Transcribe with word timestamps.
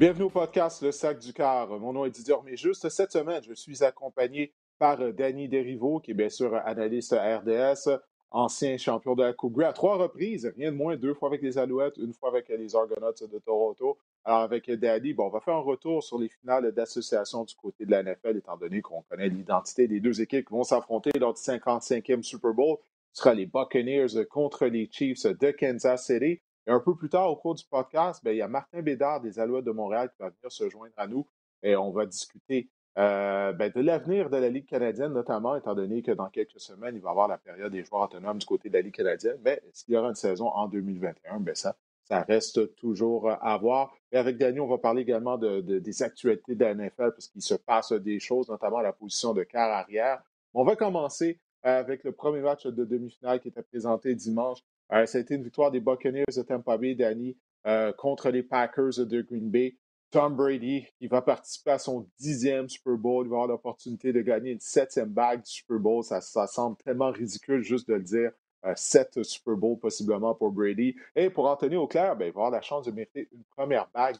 Bienvenue 0.00 0.24
au 0.24 0.30
podcast 0.30 0.80
Le 0.80 0.92
Sac 0.92 1.18
du 1.18 1.34
Car. 1.34 1.68
Mon 1.78 1.92
nom 1.92 2.06
est 2.06 2.10
Didier 2.10 2.34
juste 2.54 2.88
cette 2.88 3.12
semaine, 3.12 3.42
je 3.46 3.52
suis 3.52 3.84
accompagné 3.84 4.50
par 4.78 4.98
euh, 5.02 5.12
Danny 5.12 5.46
Derivo, 5.46 6.00
qui 6.00 6.12
est 6.12 6.14
bien 6.14 6.30
sûr 6.30 6.54
analyste 6.64 7.12
RDS, 7.12 8.00
ancien 8.30 8.78
champion 8.78 9.14
de 9.14 9.24
la 9.24 9.34
Coupe 9.34 9.52
Grey 9.52 9.66
à 9.66 9.74
trois 9.74 9.98
reprises, 9.98 10.50
rien 10.56 10.72
de 10.72 10.76
moins, 10.78 10.96
deux 10.96 11.12
fois 11.12 11.28
avec 11.28 11.42
les 11.42 11.58
Alouettes, 11.58 11.98
une 11.98 12.14
fois 12.14 12.30
avec 12.30 12.48
les 12.48 12.74
Argonauts 12.74 13.12
de 13.30 13.38
Toronto. 13.40 13.98
Alors 14.24 14.40
avec 14.40 14.70
Danny, 14.70 15.12
bon, 15.12 15.26
on 15.26 15.28
va 15.28 15.40
faire 15.40 15.56
un 15.56 15.60
retour 15.60 16.02
sur 16.02 16.18
les 16.18 16.30
finales 16.30 16.72
d'association 16.72 17.44
du 17.44 17.54
côté 17.54 17.84
de 17.84 17.90
la 17.90 18.02
NFL, 18.02 18.38
étant 18.38 18.56
donné 18.56 18.80
qu'on 18.80 19.02
connaît 19.02 19.28
l'identité 19.28 19.86
des 19.86 20.00
deux 20.00 20.22
équipes 20.22 20.46
qui 20.46 20.54
vont 20.54 20.64
s'affronter 20.64 21.10
lors 21.18 21.34
du 21.34 21.42
55e 21.42 22.22
Super 22.22 22.54
Bowl. 22.54 22.78
Ce 23.12 23.22
sera 23.22 23.34
les 23.34 23.44
Buccaneers 23.44 24.24
contre 24.30 24.64
les 24.64 24.88
Chiefs 24.90 25.26
de 25.26 25.50
Kansas 25.50 26.06
City. 26.06 26.40
Un 26.70 26.78
peu 26.78 26.94
plus 26.94 27.08
tard, 27.08 27.28
au 27.28 27.34
cours 27.34 27.56
du 27.56 27.64
podcast, 27.64 28.22
ben, 28.22 28.30
il 28.30 28.36
y 28.36 28.42
a 28.42 28.46
Martin 28.46 28.80
Bédard 28.80 29.20
des 29.20 29.40
Alouettes 29.40 29.64
de 29.64 29.72
Montréal 29.72 30.08
qui 30.08 30.22
va 30.22 30.28
venir 30.28 30.52
se 30.52 30.68
joindre 30.70 30.94
à 30.96 31.08
nous 31.08 31.26
et 31.64 31.74
on 31.74 31.90
va 31.90 32.06
discuter 32.06 32.68
euh, 32.96 33.52
ben, 33.52 33.72
de 33.74 33.80
l'avenir 33.80 34.30
de 34.30 34.36
la 34.36 34.48
Ligue 34.48 34.66
canadienne, 34.66 35.12
notamment 35.12 35.56
étant 35.56 35.74
donné 35.74 36.00
que 36.00 36.12
dans 36.12 36.28
quelques 36.28 36.60
semaines, 36.60 36.94
il 36.94 37.02
va 37.02 37.08
y 37.08 37.10
avoir 37.10 37.26
la 37.26 37.38
période 37.38 37.72
des 37.72 37.82
joueurs 37.82 38.02
autonomes 38.02 38.38
du 38.38 38.46
côté 38.46 38.68
de 38.68 38.74
la 38.74 38.82
Ligue 38.82 38.94
canadienne. 38.94 39.38
Mais 39.44 39.60
s'il 39.72 39.94
y 39.94 39.96
aura 39.96 40.10
une 40.10 40.14
saison 40.14 40.46
en 40.46 40.68
2021, 40.68 41.40
ben 41.40 41.56
ça, 41.56 41.74
reste 42.08 42.76
toujours 42.76 43.28
à 43.28 43.58
voir. 43.58 43.92
Et 44.12 44.16
avec 44.16 44.38
Daniel, 44.38 44.60
on 44.60 44.68
va 44.68 44.78
parler 44.78 45.02
également 45.02 45.38
de, 45.38 45.60
des 45.60 46.02
actualités 46.04 46.54
de 46.54 46.64
la 46.64 46.74
NFL 46.74 47.10
parce 47.10 47.26
qu'il 47.26 47.42
se 47.42 47.54
passe 47.54 47.92
des 47.94 48.20
choses, 48.20 48.48
notamment 48.48 48.80
la 48.80 48.92
position 48.92 49.34
de 49.34 49.42
quart 49.42 49.70
arrière. 49.70 50.22
On 50.54 50.62
va 50.62 50.76
commencer 50.76 51.40
avec 51.64 52.04
le 52.04 52.12
premier 52.12 52.40
match 52.40 52.64
de 52.64 52.84
demi-finale 52.84 53.40
qui 53.40 53.48
était 53.48 53.62
présenté 53.62 54.14
dimanche 54.14 54.60
euh, 54.92 55.06
ça 55.06 55.18
a 55.18 55.20
été 55.20 55.34
une 55.34 55.42
victoire 55.42 55.70
des 55.70 55.80
Buccaneers 55.80 56.24
de 56.36 56.42
Tampa 56.42 56.76
Bay, 56.76 56.94
Danny, 56.94 57.36
euh, 57.66 57.92
contre 57.92 58.30
les 58.30 58.42
Packers 58.42 59.06
de 59.06 59.22
Green 59.22 59.50
Bay. 59.50 59.76
Tom 60.10 60.34
Brady, 60.34 60.86
qui 60.98 61.06
va 61.06 61.22
participer 61.22 61.70
à 61.70 61.78
son 61.78 62.08
dixième 62.18 62.68
Super 62.68 62.96
Bowl, 62.96 63.26
il 63.26 63.30
va 63.30 63.36
avoir 63.36 63.46
l'opportunité 63.46 64.12
de 64.12 64.20
gagner 64.22 64.50
une 64.50 64.60
septième 64.60 65.10
bague 65.10 65.42
du 65.44 65.50
Super 65.50 65.78
Bowl. 65.78 66.02
Ça, 66.02 66.20
semble 66.20 66.76
tellement 66.78 67.12
ridicule 67.12 67.62
juste 67.62 67.88
de 67.88 67.94
le 67.94 68.02
dire. 68.02 68.32
Euh, 68.64 68.72
sept 68.74 69.22
Super 69.22 69.54
Bowl 69.54 69.78
possiblement 69.78 70.34
pour 70.34 70.50
Brady. 70.50 70.96
Et 71.14 71.30
pour 71.30 71.46
Anthony 71.48 71.76
Auclair, 71.76 72.16
ben, 72.16 72.26
il 72.26 72.32
va 72.32 72.40
avoir 72.40 72.50
la 72.50 72.60
chance 72.60 72.86
de 72.86 72.90
mériter 72.90 73.28
une 73.32 73.44
première 73.56 73.88
bague 73.94 74.16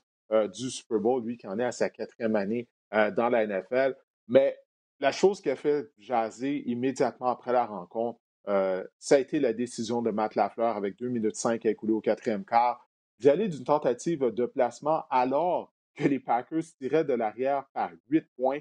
du 0.55 0.71
Super 0.71 1.01
Bowl, 1.01 1.25
lui 1.25 1.37
qui 1.37 1.49
en 1.49 1.59
est 1.59 1.65
à 1.65 1.73
sa 1.73 1.91
quatrième 1.91 2.37
année 2.37 2.69
dans 2.93 3.29
la 3.29 3.45
NFL. 3.45 3.97
Mais 4.29 4.57
la 5.01 5.11
chose 5.11 5.41
qui 5.41 5.51
a 5.51 5.57
fait 5.57 5.91
jaser 5.99 6.63
immédiatement 6.71 7.27
après 7.27 7.53
la 7.53 7.67
rencontre, 7.67 8.21
euh, 8.49 8.85
ça 8.99 9.17
a 9.17 9.19
été 9.19 9.39
la 9.39 9.53
décision 9.53 10.03
de 10.03 10.11
Matt 10.11 10.35
Lafleur 10.35 10.77
avec 10.77 10.97
2 10.99 11.09
minutes 11.09 11.37
5 11.37 11.65
à 11.67 11.71
écouler 11.71 11.93
au 11.93 12.01
quatrième 12.01 12.45
quart 12.45 12.87
d'y 13.19 13.29
aller 13.29 13.49
d'une 13.49 13.65
tentative 13.65 14.31
de 14.31 14.47
placement 14.47 15.05
alors 15.11 15.73
que 15.95 16.05
les 16.05 16.19
Packers 16.19 16.63
tiraient 16.79 17.05
de 17.05 17.13
l'arrière 17.13 17.67
par 17.75 17.91
8 18.09 18.27
points. 18.37 18.61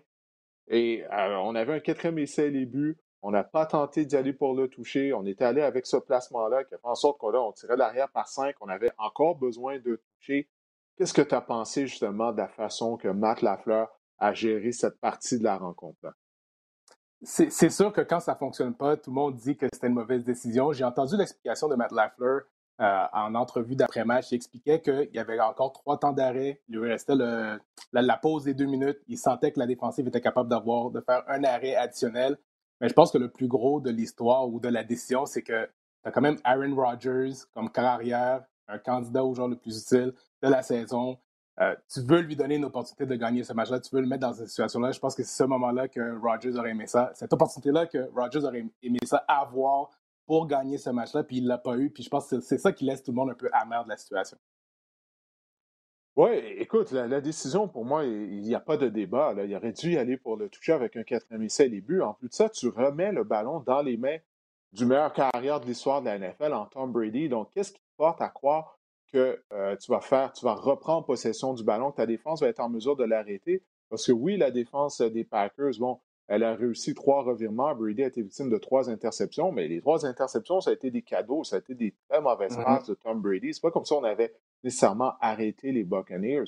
Et 0.67 1.03
euh, 1.05 1.37
on 1.37 1.55
avait 1.55 1.73
un 1.73 1.79
quatrième 1.79 2.19
essai 2.19 2.49
les 2.49 2.65
buts. 2.65 2.97
On 3.21 3.31
n'a 3.31 3.43
pas 3.43 3.65
tenté 3.65 4.05
d'y 4.05 4.15
aller 4.15 4.33
pour 4.33 4.53
le 4.53 4.67
toucher. 4.67 5.13
On 5.13 5.25
était 5.25 5.45
allé 5.45 5.61
avec 5.61 5.85
ce 5.85 5.97
placement-là 5.97 6.63
qui 6.65 6.75
a 6.75 6.77
fait 6.77 6.87
en 6.87 6.95
sorte 6.95 7.17
qu'on 7.17 7.33
on 7.33 7.51
tirait 7.53 7.73
de 7.73 7.79
l'arrière 7.79 8.09
par 8.09 8.27
5. 8.27 8.55
On 8.61 8.67
avait 8.67 8.91
encore 8.97 9.35
besoin 9.35 9.79
de 9.79 10.01
toucher. 10.17 10.49
Qu'est-ce 10.97 11.13
que 11.13 11.21
tu 11.21 11.35
as 11.35 11.41
pensé 11.41 11.87
justement 11.87 12.31
de 12.31 12.37
la 12.37 12.49
façon 12.49 12.97
que 12.97 13.07
Matt 13.07 13.41
Lafleur 13.41 13.89
a 14.19 14.33
géré 14.33 14.73
cette 14.73 14.99
partie 14.99 15.39
de 15.39 15.45
la 15.45 15.57
rencontre-là? 15.57 16.13
C'est 17.21 17.69
sûr 17.69 17.91
que 17.91 18.01
quand 18.01 18.19
ça 18.19 18.33
ne 18.33 18.37
fonctionne 18.37 18.73
pas, 18.73 18.95
tout 18.95 19.09
le 19.09 19.15
monde 19.15 19.35
dit 19.35 19.57
que 19.57 19.67
c'était 19.71 19.87
une 19.87 19.93
mauvaise 19.93 20.23
décision. 20.23 20.71
J'ai 20.71 20.85
entendu 20.85 21.17
l'explication 21.17 21.67
de 21.67 21.75
Matt 21.75 21.91
Lafleur 21.91 22.41
euh, 22.79 23.03
en 23.11 23.35
entrevue 23.35 23.75
d'après-match. 23.75 24.31
Il 24.31 24.35
expliquait 24.35 24.81
qu'il 24.81 25.09
y 25.13 25.19
avait 25.19 25.39
encore 25.41 25.73
trois 25.73 25.99
temps 25.99 26.13
d'arrêt. 26.13 26.61
Il 26.69 26.77
lui 26.77 26.89
restait 26.89 27.15
la, 27.15 28.17
pause 28.17 28.45
des 28.45 28.53
deux 28.53 28.67
minutes. 28.67 28.99
Il 29.07 29.17
sentait 29.17 29.51
que 29.51 29.59
la 29.59 29.67
défensive 29.67 30.07
était 30.07 30.21
capable 30.21 30.49
de 30.49 31.01
faire 31.01 31.23
un 31.27 31.43
arrêt 31.43 31.75
additionnel. 31.75 32.37
Mais 32.79 32.87
je 32.87 32.93
pense 32.93 33.11
que 33.11 33.17
le 33.17 33.29
plus 33.29 33.49
gros 33.49 33.81
de 33.81 33.89
l'histoire 33.89 34.47
ou 34.47 34.61
de 34.61 34.69
la 34.69 34.85
décision, 34.85 35.25
c'est 35.25 35.41
que 35.41 35.65
tu 35.65 36.07
as 36.07 36.11
quand 36.11 36.21
même 36.21 36.37
Aaron 36.45 36.73
Rodgers 36.73 37.33
comme 37.53 37.69
carrière, 37.69 38.45
un 38.69 38.77
candidat 38.77 39.25
au 39.25 39.33
joueur 39.33 39.49
le 39.49 39.57
plus 39.57 39.81
utile 39.81 40.13
de 40.41 40.47
la 40.47 40.61
saison. 40.61 41.17
Euh, 41.61 41.75
tu 41.91 42.01
veux 42.01 42.21
lui 42.21 42.35
donner 42.37 42.55
une 42.55 42.65
opportunité 42.65 43.05
de 43.05 43.15
gagner 43.15 43.43
ce 43.43 43.51
match-là, 43.51 43.81
tu 43.81 43.93
veux 43.93 44.01
le 44.01 44.07
mettre 44.07 44.21
dans 44.21 44.33
cette 44.33 44.47
situation-là. 44.47 44.91
Je 44.91 44.99
pense 44.99 45.13
que 45.13 45.23
c'est 45.23 45.43
ce 45.43 45.43
moment-là 45.43 45.89
que 45.89 46.17
Rogers 46.17 46.57
aurait 46.57 46.71
aimé 46.71 46.87
ça. 46.87 47.11
Cette 47.15 47.33
opportunité-là 47.33 47.85
que 47.85 48.09
Rogers 48.15 48.45
aurait 48.45 48.65
aimé 48.81 48.99
ça 49.03 49.17
avoir 49.27 49.89
pour 50.25 50.47
gagner 50.47 50.77
ce 50.77 50.89
match-là, 50.89 51.23
puis 51.23 51.37
il 51.37 51.43
ne 51.43 51.49
l'a 51.49 51.57
pas 51.57 51.77
eu. 51.77 51.89
Puis 51.89 52.03
je 52.03 52.09
pense 52.09 52.27
que 52.27 52.39
c'est 52.39 52.59
ça 52.59 52.71
qui 52.71 52.85
laisse 52.85 53.03
tout 53.03 53.11
le 53.11 53.15
monde 53.15 53.31
un 53.31 53.35
peu 53.35 53.49
amer 53.51 53.83
de 53.83 53.89
la 53.89 53.97
situation. 53.97 54.37
Oui, 56.15 56.29
écoute, 56.57 56.91
la, 56.91 57.21
décision, 57.21 57.67
pour 57.67 57.85
moi, 57.85 58.03
il 58.03 58.41
n'y 58.41 58.55
a 58.55 58.59
pas 58.59 58.77
de 58.77 58.89
débat. 58.89 59.33
Il 59.37 59.55
aurait 59.55 59.71
dû 59.71 59.93
y 59.93 59.97
aller 59.97 60.17
pour 60.17 60.37
le 60.37 60.49
toucher 60.49 60.73
avec 60.73 60.95
un 60.97 61.03
quatrième 61.03 61.43
essai 61.43 61.69
début. 61.69 62.01
En 62.01 62.13
plus 62.13 62.29
de 62.29 62.33
ça, 62.33 62.49
tu 62.49 62.67
remets 62.67 63.11
le 63.11 63.23
ballon 63.23 63.61
dans 63.61 63.81
les 63.81 63.97
mains 63.97 64.17
du 64.71 64.85
meilleur 64.85 65.13
carrière 65.13 65.59
de 65.59 65.65
l'histoire 65.65 66.01
de 66.01 66.07
la 66.07 66.19
NFL 66.19 66.53
en 66.53 66.65
Tom 66.65 66.91
Brady. 66.91 67.29
Donc, 67.29 67.51
qu'est-ce 67.51 67.73
qui 67.73 67.81
porte 67.97 68.21
à 68.21 68.29
croire 68.29 68.78
que 69.11 69.41
euh, 69.51 69.75
tu 69.77 69.91
vas 69.91 70.01
faire, 70.01 70.31
tu 70.33 70.45
vas 70.45 70.53
reprendre 70.53 71.05
possession 71.05 71.53
du 71.53 71.63
ballon, 71.63 71.91
que 71.91 71.97
ta 71.97 72.05
défense 72.05 72.41
va 72.41 72.47
être 72.47 72.59
en 72.59 72.69
mesure 72.69 72.95
de 72.95 73.03
l'arrêter. 73.03 73.63
Parce 73.89 74.05
que 74.05 74.11
oui, 74.11 74.37
la 74.37 74.51
défense 74.51 75.01
des 75.01 75.23
Packers, 75.23 75.73
bon, 75.79 75.99
elle 76.27 76.43
a 76.43 76.53
réussi 76.53 76.93
trois 76.93 77.23
revirements. 77.23 77.73
Brady 77.73 78.03
a 78.03 78.07
été 78.07 78.21
victime 78.21 78.49
de 78.49 78.57
trois 78.57 78.89
interceptions, 78.89 79.51
mais 79.51 79.67
les 79.67 79.81
trois 79.81 80.05
interceptions, 80.05 80.61
ça 80.61 80.69
a 80.69 80.73
été 80.73 80.91
des 80.91 81.01
cadeaux, 81.01 81.43
ça 81.43 81.55
a 81.55 81.59
été 81.59 81.73
des 81.73 81.95
très 82.07 82.21
mauvaises 82.21 82.55
mm-hmm. 82.55 82.63
passes 82.63 82.87
de 82.87 82.93
Tom 82.93 83.19
Brady. 83.19 83.53
C'est 83.53 83.61
pas 83.61 83.71
comme 83.71 83.85
si 83.85 83.93
on 83.93 84.03
avait 84.03 84.33
nécessairement 84.63 85.13
arrêté 85.21 85.71
les 85.71 85.83
Buccaneers. 85.83 86.43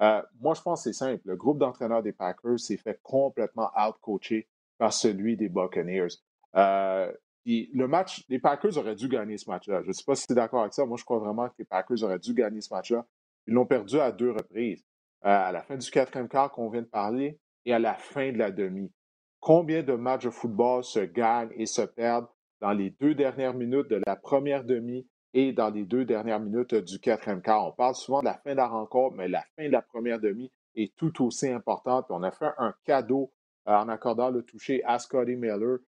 Euh, 0.00 0.22
moi, 0.40 0.54
je 0.54 0.62
pense 0.62 0.84
que 0.84 0.90
c'est 0.90 0.96
simple. 0.96 1.22
Le 1.24 1.36
groupe 1.36 1.58
d'entraîneurs 1.58 2.02
des 2.02 2.12
Packers 2.12 2.60
s'est 2.60 2.76
fait 2.76 3.00
complètement 3.02 3.70
out-coacher 3.76 4.48
par 4.78 4.92
celui 4.92 5.36
des 5.36 5.48
Buccaneers. 5.48 6.08
Euh, 6.56 7.12
le 7.46 7.86
match, 7.86 8.24
les 8.28 8.38
Packers 8.38 8.76
auraient 8.78 8.94
dû 8.94 9.08
gagner 9.08 9.36
ce 9.36 9.48
match-là. 9.50 9.82
Je 9.82 9.88
ne 9.88 9.92
sais 9.92 10.04
pas 10.04 10.14
si 10.14 10.26
tu 10.26 10.32
es 10.32 10.36
d'accord 10.36 10.62
avec 10.62 10.72
ça. 10.72 10.84
Moi, 10.86 10.96
je 10.98 11.04
crois 11.04 11.18
vraiment 11.18 11.48
que 11.48 11.54
les 11.58 11.64
Packers 11.64 12.02
auraient 12.02 12.18
dû 12.18 12.34
gagner 12.34 12.60
ce 12.60 12.72
match-là. 12.72 13.06
Ils 13.46 13.54
l'ont 13.54 13.66
perdu 13.66 14.00
à 14.00 14.10
deux 14.12 14.30
reprises. 14.30 14.84
Euh, 15.24 15.28
à 15.28 15.52
la 15.52 15.62
fin 15.62 15.76
du 15.76 15.90
quatrième 15.90 16.28
quart 16.28 16.50
qu'on 16.50 16.68
vient 16.68 16.82
de 16.82 16.86
parler 16.86 17.38
et 17.64 17.72
à 17.72 17.78
la 17.78 17.94
fin 17.94 18.30
de 18.30 18.36
la 18.36 18.50
demi. 18.50 18.92
Combien 19.40 19.82
de 19.82 19.94
matchs 19.94 20.24
de 20.24 20.30
football 20.30 20.84
se 20.84 21.00
gagnent 21.00 21.52
et 21.56 21.64
se 21.64 21.80
perdent 21.80 22.28
dans 22.60 22.72
les 22.72 22.90
deux 22.90 23.14
dernières 23.14 23.54
minutes 23.54 23.88
de 23.88 24.02
la 24.06 24.16
première 24.16 24.64
demi 24.64 25.06
et 25.32 25.52
dans 25.52 25.70
les 25.70 25.84
deux 25.84 26.04
dernières 26.04 26.40
minutes 26.40 26.74
du 26.74 26.98
quatrième 26.98 27.40
quart? 27.40 27.66
On 27.66 27.72
parle 27.72 27.94
souvent 27.94 28.20
de 28.20 28.26
la 28.26 28.34
fin 28.34 28.52
de 28.52 28.56
la 28.56 28.68
rencontre, 28.68 29.16
mais 29.16 29.28
la 29.28 29.42
fin 29.56 29.64
de 29.64 29.72
la 29.72 29.80
première 29.80 30.20
demi 30.20 30.52
est 30.74 30.94
tout 30.94 31.24
aussi 31.24 31.48
importante. 31.48 32.06
on 32.10 32.22
a 32.22 32.30
fait 32.30 32.50
un 32.58 32.74
cadeau 32.84 33.32
euh, 33.66 33.72
en 33.72 33.88
accordant 33.88 34.28
le 34.28 34.42
toucher 34.42 34.84
à 34.84 34.98
Scotty 34.98 35.36
Miller 35.36 35.78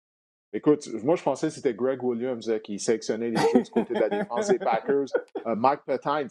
Écoute, 0.56 0.88
moi, 1.04 1.16
je 1.16 1.22
pensais 1.22 1.48
que 1.48 1.52
c'était 1.52 1.74
Greg 1.74 2.02
Williams 2.02 2.48
euh, 2.48 2.58
qui 2.58 2.78
sélectionnait 2.78 3.28
les 3.28 3.36
choses 3.36 3.64
du 3.64 3.70
côté 3.70 3.92
de 3.92 4.00
la 4.00 4.08
défense 4.08 4.48
des 4.48 4.58
Packers. 4.58 5.04
Euh, 5.46 5.54
Mike 5.54 5.80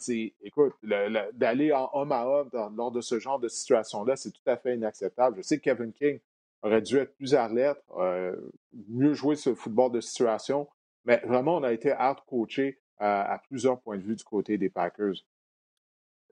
c'est, 0.00 0.34
écoute, 0.42 0.72
d'aller 0.82 1.72
en 1.72 1.88
homme 1.92 2.10
à 2.10 2.26
homme 2.26 2.50
lors 2.76 2.90
de 2.90 3.00
ce 3.00 3.20
genre 3.20 3.38
de 3.38 3.46
situation-là, 3.46 4.16
c'est 4.16 4.32
tout 4.32 4.42
à 4.46 4.56
fait 4.56 4.74
inacceptable. 4.74 5.36
Je 5.36 5.42
sais 5.42 5.58
que 5.58 5.62
Kevin 5.62 5.92
King 5.92 6.18
aurait 6.62 6.82
dû 6.82 6.98
être 6.98 7.14
plus 7.14 7.36
alerte, 7.36 7.78
euh, 7.98 8.34
mieux 8.88 9.14
jouer 9.14 9.36
ce 9.36 9.54
football 9.54 9.92
de 9.92 10.00
situation, 10.00 10.66
mais 11.04 11.22
vraiment, 11.24 11.58
on 11.58 11.62
a 11.62 11.72
été 11.72 11.92
out-coaché 11.92 12.80
à 12.98 13.40
plusieurs 13.46 13.78
points 13.78 13.98
de 13.98 14.02
vue 14.02 14.16
du 14.16 14.24
côté 14.24 14.58
des 14.58 14.70
Packers. 14.70 15.14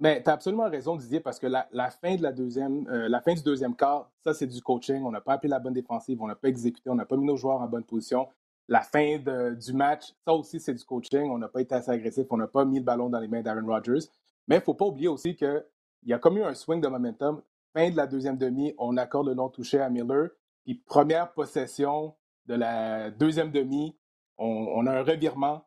Mais 0.01 0.23
tu 0.23 0.29
as 0.29 0.33
absolument 0.33 0.69
raison, 0.69 0.97
Didier, 0.97 1.21
parce 1.21 1.39
que 1.39 1.47
la, 1.47 1.91
fin 1.91 2.17
de 2.17 2.23
la 2.23 2.33
deuxième, 2.33 2.87
euh, 2.89 3.09
la 3.09 3.21
fin 3.21 3.35
du 3.35 3.43
deuxième 3.43 3.77
quart, 3.77 4.11
ça, 4.25 4.35
c'est 4.35 4.47
du 4.47 4.61
coaching. 4.61 5.05
On 5.05 5.11
n'a 5.11 5.21
pas 5.21 5.35
appelé 5.35 5.49
la 5.51 5.61
bonne 5.61 5.73
défensive, 5.73 6.21
on 6.21 6.27
n'a 6.27 6.35
pas 6.35 6.49
exécuté, 6.49 6.91
on 6.91 6.97
n'a 6.97 7.07
pas 7.07 7.17
mis 7.17 7.27
nos 7.27 7.37
joueurs 7.37 7.61
en 7.61 7.69
bonne 7.69 7.85
position. 7.85 8.29
La 8.67 8.81
fin 8.81 9.19
du 9.19 9.73
match, 9.73 10.13
ça 10.25 10.33
aussi, 10.33 10.59
c'est 10.59 10.75
du 10.75 10.85
coaching. 10.85 11.31
On 11.31 11.39
n'a 11.39 11.49
pas 11.49 11.61
été 11.61 11.75
assez 11.75 11.91
agressif, 11.91 12.27
on 12.31 12.37
n'a 12.37 12.49
pas 12.49 12.65
mis 12.65 12.79
le 12.79 12.85
ballon 12.85 13.09
dans 13.09 13.21
les 13.21 13.29
mains 13.29 13.43
d'Aaron 13.43 13.67
Rodgers. 13.67 14.09
Mais 14.49 14.57
il 14.57 14.59
ne 14.59 14.65
faut 14.65 14.75
pas 14.75 14.87
oublier 14.87 15.09
aussi 15.09 15.37
qu'il 15.37 15.65
y 16.07 16.13
a 16.13 16.19
comme 16.19 16.39
eu 16.39 16.43
un 16.43 16.55
swing 16.55 16.81
de 16.81 16.89
momentum. 16.89 17.43
Fin 17.73 17.91
de 17.91 17.97
la 17.97 18.07
deuxième 18.07 18.37
demi, 18.37 18.75
on 18.79 18.97
accorde 18.97 19.29
le 19.29 19.35
non 19.35 19.49
touché 19.49 19.81
à 19.81 19.91
Miller. 19.91 20.29
Puis 20.65 20.75
première 20.75 21.33
possession 21.33 22.15
de 22.47 22.55
la 22.55 23.11
deuxième 23.11 23.51
demi, 23.51 23.97
on 24.39 24.87
a 24.87 24.93
un 24.93 25.03
revirement 25.03 25.65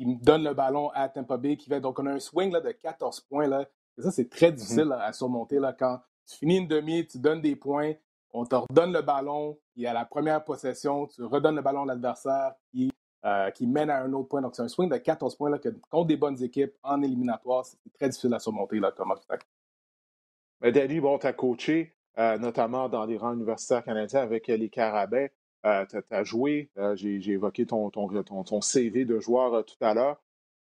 il 0.00 0.08
me 0.08 0.14
donne 0.14 0.44
le 0.44 0.54
ballon 0.54 0.88
à 0.94 1.10
Tampa 1.10 1.36
Bay 1.36 1.58
qui 1.58 1.68
va. 1.68 1.78
Donc, 1.78 1.98
on 1.98 2.06
a 2.06 2.10
un 2.10 2.18
swing 2.18 2.50
là, 2.50 2.60
de 2.60 2.72
14 2.72 3.20
points. 3.20 3.46
Là. 3.46 3.68
Et 3.98 4.02
ça, 4.02 4.10
c'est 4.10 4.30
très 4.30 4.50
mm-hmm. 4.50 4.54
difficile 4.54 4.92
à 4.98 5.12
surmonter. 5.12 5.58
Là, 5.58 5.74
quand 5.74 6.00
tu 6.26 6.38
finis 6.38 6.56
une 6.56 6.68
demi, 6.68 7.06
tu 7.06 7.18
donnes 7.18 7.42
des 7.42 7.54
points, 7.54 7.92
on 8.32 8.46
te 8.46 8.54
redonne 8.54 8.94
le 8.94 9.02
ballon, 9.02 9.58
et 9.76 9.86
à 9.86 9.92
la 9.92 10.06
première 10.06 10.42
possession, 10.42 11.06
tu 11.06 11.22
redonnes 11.22 11.56
le 11.56 11.62
ballon 11.62 11.82
à 11.82 11.86
l'adversaire 11.86 12.54
qui, 12.70 12.90
euh, 13.26 13.50
qui 13.50 13.66
mène 13.66 13.90
à 13.90 14.02
un 14.02 14.12
autre 14.14 14.28
point. 14.28 14.40
Donc, 14.40 14.56
c'est 14.56 14.62
un 14.62 14.68
swing 14.68 14.88
de 14.88 14.96
14 14.96 15.36
points 15.36 15.50
là, 15.50 15.58
que, 15.58 15.68
contre 15.90 16.06
des 16.06 16.16
bonnes 16.16 16.42
équipes 16.42 16.72
en 16.82 17.02
éliminatoire, 17.02 17.66
c'est 17.66 17.76
très 17.92 18.08
difficile 18.08 18.32
à 18.32 18.38
surmonter 18.38 18.80
là, 18.80 18.92
comme 18.92 19.10
obstacle. 19.10 19.46
Mais 20.62 20.72
Danny, 20.72 20.98
bon, 21.00 21.18
tu 21.18 21.26
as 21.26 21.34
coaché, 21.34 21.94
euh, 22.18 22.38
notamment 22.38 22.88
dans 22.88 23.04
les 23.04 23.18
rangs 23.18 23.34
universitaires 23.34 23.84
canadiens 23.84 24.20
avec 24.20 24.46
les 24.46 24.70
Carabins. 24.70 25.26
Euh, 25.66 25.84
tu 25.86 25.96
as, 26.10 26.24
joué, 26.24 26.70
euh, 26.78 26.96
j'ai 26.96 27.32
évoqué 27.32 27.66
ton, 27.66 27.90
CV 28.62 29.04
de 29.04 29.20
joueur 29.20 29.52
euh, 29.54 29.62
tout 29.62 29.76
à 29.82 29.92
l'heure, 29.92 30.22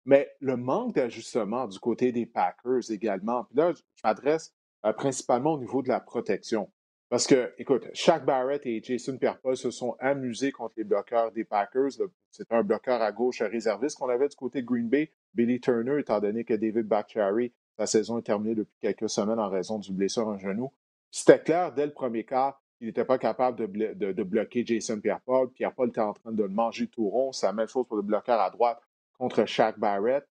mais 0.04 0.28
le 0.40 0.56
manque 0.56 0.96
d'ajustement 0.96 1.68
du 1.68 1.78
côté 1.78 2.10
des 2.10 2.26
Packers 2.26 2.90
également. 2.90 3.44
Puis 3.44 3.56
là, 3.56 3.72
je 3.72 3.82
m'adresse 4.02 4.52
principalement 4.96 5.52
au 5.52 5.58
niveau 5.58 5.82
de 5.82 5.88
la 5.88 6.00
protection. 6.00 6.68
Parce 7.08 7.28
que, 7.28 7.52
écoute, 7.58 7.86
Shaq 7.92 8.24
Barrett 8.24 8.66
et 8.66 8.82
Jason 8.82 9.16
Pierre-Paul 9.18 9.56
se 9.56 9.70
sont 9.70 9.94
amusés 10.00 10.50
contre 10.50 10.74
les 10.78 10.84
bloqueurs 10.84 11.30
des 11.30 11.44
Packers. 11.44 11.90
C'est 12.30 12.50
un 12.50 12.64
bloqueur 12.64 13.00
à 13.00 13.12
gauche 13.12 13.42
réserviste 13.42 13.98
qu'on 13.98 14.08
avait 14.08 14.28
du 14.28 14.34
côté 14.34 14.62
de 14.62 14.66
Green 14.66 14.88
Bay. 14.88 15.12
Billy 15.34 15.60
Turner, 15.60 16.00
étant 16.00 16.18
donné 16.18 16.42
que 16.42 16.54
David 16.54 16.88
Bakhtiari, 16.88 17.52
sa 17.78 17.86
saison 17.86 18.18
est 18.18 18.22
terminée 18.22 18.54
depuis 18.54 18.76
quelques 18.80 19.10
semaines 19.10 19.38
en 19.38 19.50
raison 19.50 19.78
du 19.78 19.92
blessure 19.92 20.26
en 20.26 20.38
genou. 20.38 20.72
C'était 21.10 21.38
clair 21.38 21.72
dès 21.72 21.86
le 21.86 21.92
premier 21.92 22.24
quart 22.24 22.61
qu'il 22.82 22.88
n'était 22.88 23.04
pas 23.04 23.18
capable 23.18 23.68
de, 23.68 24.22
bloquer 24.24 24.66
Jason 24.66 25.00
Pierre-Paul. 25.00 25.52
Pierre-Paul 25.52 25.90
était 25.90 26.00
en 26.00 26.14
train 26.14 26.32
de 26.32 26.42
le 26.42 26.48
manger 26.48 26.88
tout 26.88 27.08
rond. 27.08 27.30
C'est 27.30 27.46
la 27.46 27.52
même 27.52 27.68
chose 27.68 27.86
pour 27.86 27.96
le 27.96 28.02
bloqueur 28.02 28.40
à 28.40 28.50
droite 28.50 28.80
contre 29.18 29.44
Shaq 29.46 29.78
Barrett. 29.78 30.26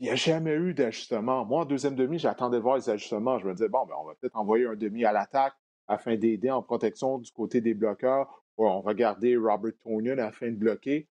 Il 0.00 0.04
n'y 0.04 0.10
a 0.10 0.14
jamais 0.14 0.52
eu 0.52 0.74
d'ajustement. 0.74 1.46
Moi, 1.46 1.62
en 1.62 1.64
deuxième 1.64 1.94
demi, 1.94 2.18
j'attendais 2.18 2.58
de 2.58 2.62
voir 2.62 2.76
les 2.76 2.90
ajustements. 2.90 3.38
Je 3.38 3.46
me 3.46 3.54
disais, 3.54 3.70
bon, 3.70 3.86
ben, 3.86 3.94
on 3.98 4.04
va 4.04 4.14
peut-être 4.16 4.36
envoyer 4.36 4.66
un 4.66 4.74
demi 4.74 5.06
à 5.06 5.12
l'attaque 5.12 5.54
afin 5.88 6.16
d'aider 6.16 6.50
en 6.50 6.62
protection 6.62 7.16
du 7.16 7.30
côté 7.32 7.62
des 7.62 7.72
bloqueurs. 7.72 8.44
on 8.58 8.80
va 8.80 8.92
garder 8.92 9.38
Robert 9.38 9.72
Tonian 9.82 10.18
afin 10.18 10.50
de 10.50 10.56
bloquer. 10.56 11.08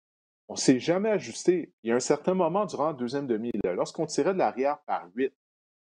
On 0.49 0.55
ne 0.55 0.59
s'est 0.59 0.79
jamais 0.79 1.09
ajusté. 1.09 1.71
Il 1.83 1.91
y 1.91 1.93
a 1.93 1.95
un 1.95 2.01
certain 2.01 2.33
moment 2.33 2.65
durant 2.65 2.89
le 2.89 2.97
deuxième 2.97 3.27
demi, 3.27 3.51
lorsqu'on 3.63 4.07
tirait 4.07 4.33
de 4.33 4.39
l'arrière 4.39 4.79
par 4.79 5.07
huit, 5.15 5.31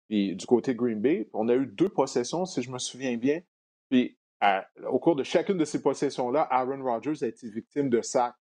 puis 0.08 0.36
du 0.36 0.44
côté 0.44 0.74
Green 0.74 1.00
Bay, 1.00 1.30
on 1.32 1.48
a 1.48 1.54
eu 1.54 1.64
deux 1.64 1.88
possessions, 1.88 2.44
si 2.44 2.60
je 2.60 2.70
me 2.70 2.78
souviens 2.78 3.16
bien. 3.16 3.40
Puis 3.88 4.18
au 4.88 4.98
cours 4.98 5.16
de 5.16 5.22
chacune 5.22 5.58
de 5.58 5.64
ces 5.64 5.82
possessions-là, 5.82 6.46
Aaron 6.50 6.82
Rodgers 6.82 7.22
a 7.22 7.26
été 7.26 7.48
victime 7.48 7.90
de 7.90 8.00
sacs. 8.02 8.34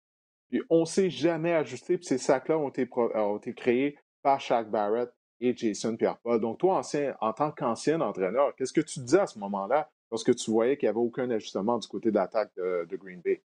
Puis 0.50 0.62
on 0.70 0.82
ne 0.82 0.86
s'est 0.86 1.10
jamais 1.10 1.54
ajusté, 1.54 1.98
puis 1.98 2.08
ces 2.08 2.18
sacs-là 2.18 2.58
ont 2.58 2.70
été, 2.70 2.90
ont 2.94 3.38
été 3.38 3.54
créés 3.54 3.98
par 4.22 4.40
Shaq 4.40 4.70
Barrett 4.70 5.12
et 5.40 5.56
Jason 5.56 5.96
Pierre-Paul. 5.96 6.42
Donc, 6.42 6.60
toi, 6.60 6.78
ancien, 6.78 7.16
en 7.22 7.34
tant 7.34 7.52
qu'ancien 7.52 8.02
entraîneur, 8.02 8.56
qu'est-ce 8.56 8.74
que 8.74 8.82
tu 8.82 9.00
disais 9.00 9.20
à 9.20 9.28
ce 9.28 9.40
moment-là 9.40 9.90
lorsque 10.12 10.36
tu 10.36 10.52
voyais 10.52 10.78
qu'il 10.78 10.88
n'y 10.88 10.92
avait 10.92 11.00
aucun 11.00 11.30
ajustement 11.30 11.78
du 11.78 11.88
côté 11.88 12.12
de, 12.12 12.86
de, 12.86 12.96
Green 12.98 13.22
Bay? 13.22 13.44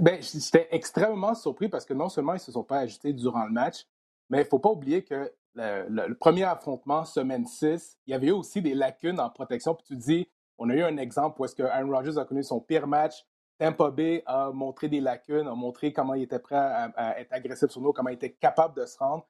Ben, 0.00 0.20
j'étais 0.22 0.68
extrêmement 0.70 1.34
surpris 1.34 1.68
parce 1.68 1.84
que 1.84 1.94
non 1.94 2.08
seulement 2.08 2.32
ils 2.32 2.36
ne 2.36 2.40
se 2.40 2.52
sont 2.52 2.62
pas 2.62 2.78
ajustés 2.78 3.12
durant 3.12 3.44
le 3.44 3.52
match, 3.52 3.86
mais 4.30 4.38
il 4.38 4.44
ne 4.44 4.48
faut 4.48 4.58
pas 4.58 4.70
oublier 4.70 5.02
que 5.02 5.32
le, 5.54 6.14
premier 6.14 6.44
affrontement, 6.44 7.04
semaine 7.04 7.46
6, 7.46 7.98
il 8.06 8.12
y 8.12 8.14
avait 8.14 8.28
eu 8.28 8.32
aussi 8.32 8.62
des 8.62 8.74
lacunes 8.74 9.20
en 9.20 9.28
protection. 9.28 9.74
Puis 9.74 9.84
tu 9.86 9.96
dis, 9.96 10.28
on 10.58 10.70
a 10.70 10.74
eu 10.74 10.82
un 10.82 10.96
exemple 10.96 11.40
où 11.40 11.44
est-ce 11.44 11.54
que 11.54 11.62
Aaron 11.62 11.90
Rodgers 11.90 12.18
a 12.18 12.24
connu 12.24 12.42
son 12.42 12.60
pire 12.60 12.86
match. 12.86 13.24
Tampa 13.58 13.90
Bay 13.90 14.22
a 14.26 14.50
montré 14.50 14.88
des 14.88 15.00
lacunes, 15.00 15.46
a 15.46 15.54
montré 15.54 15.92
comment 15.92 16.14
il 16.14 16.22
était 16.22 16.38
prêt 16.38 16.56
à, 16.56 17.20
être 17.20 17.32
agressif 17.32 17.70
sur 17.70 17.80
nous, 17.80 17.92
comment 17.92 18.10
il 18.10 18.14
était 18.14 18.32
capable 18.32 18.76
de 18.76 18.86
se 18.86 18.98
rendre. 18.98 19.26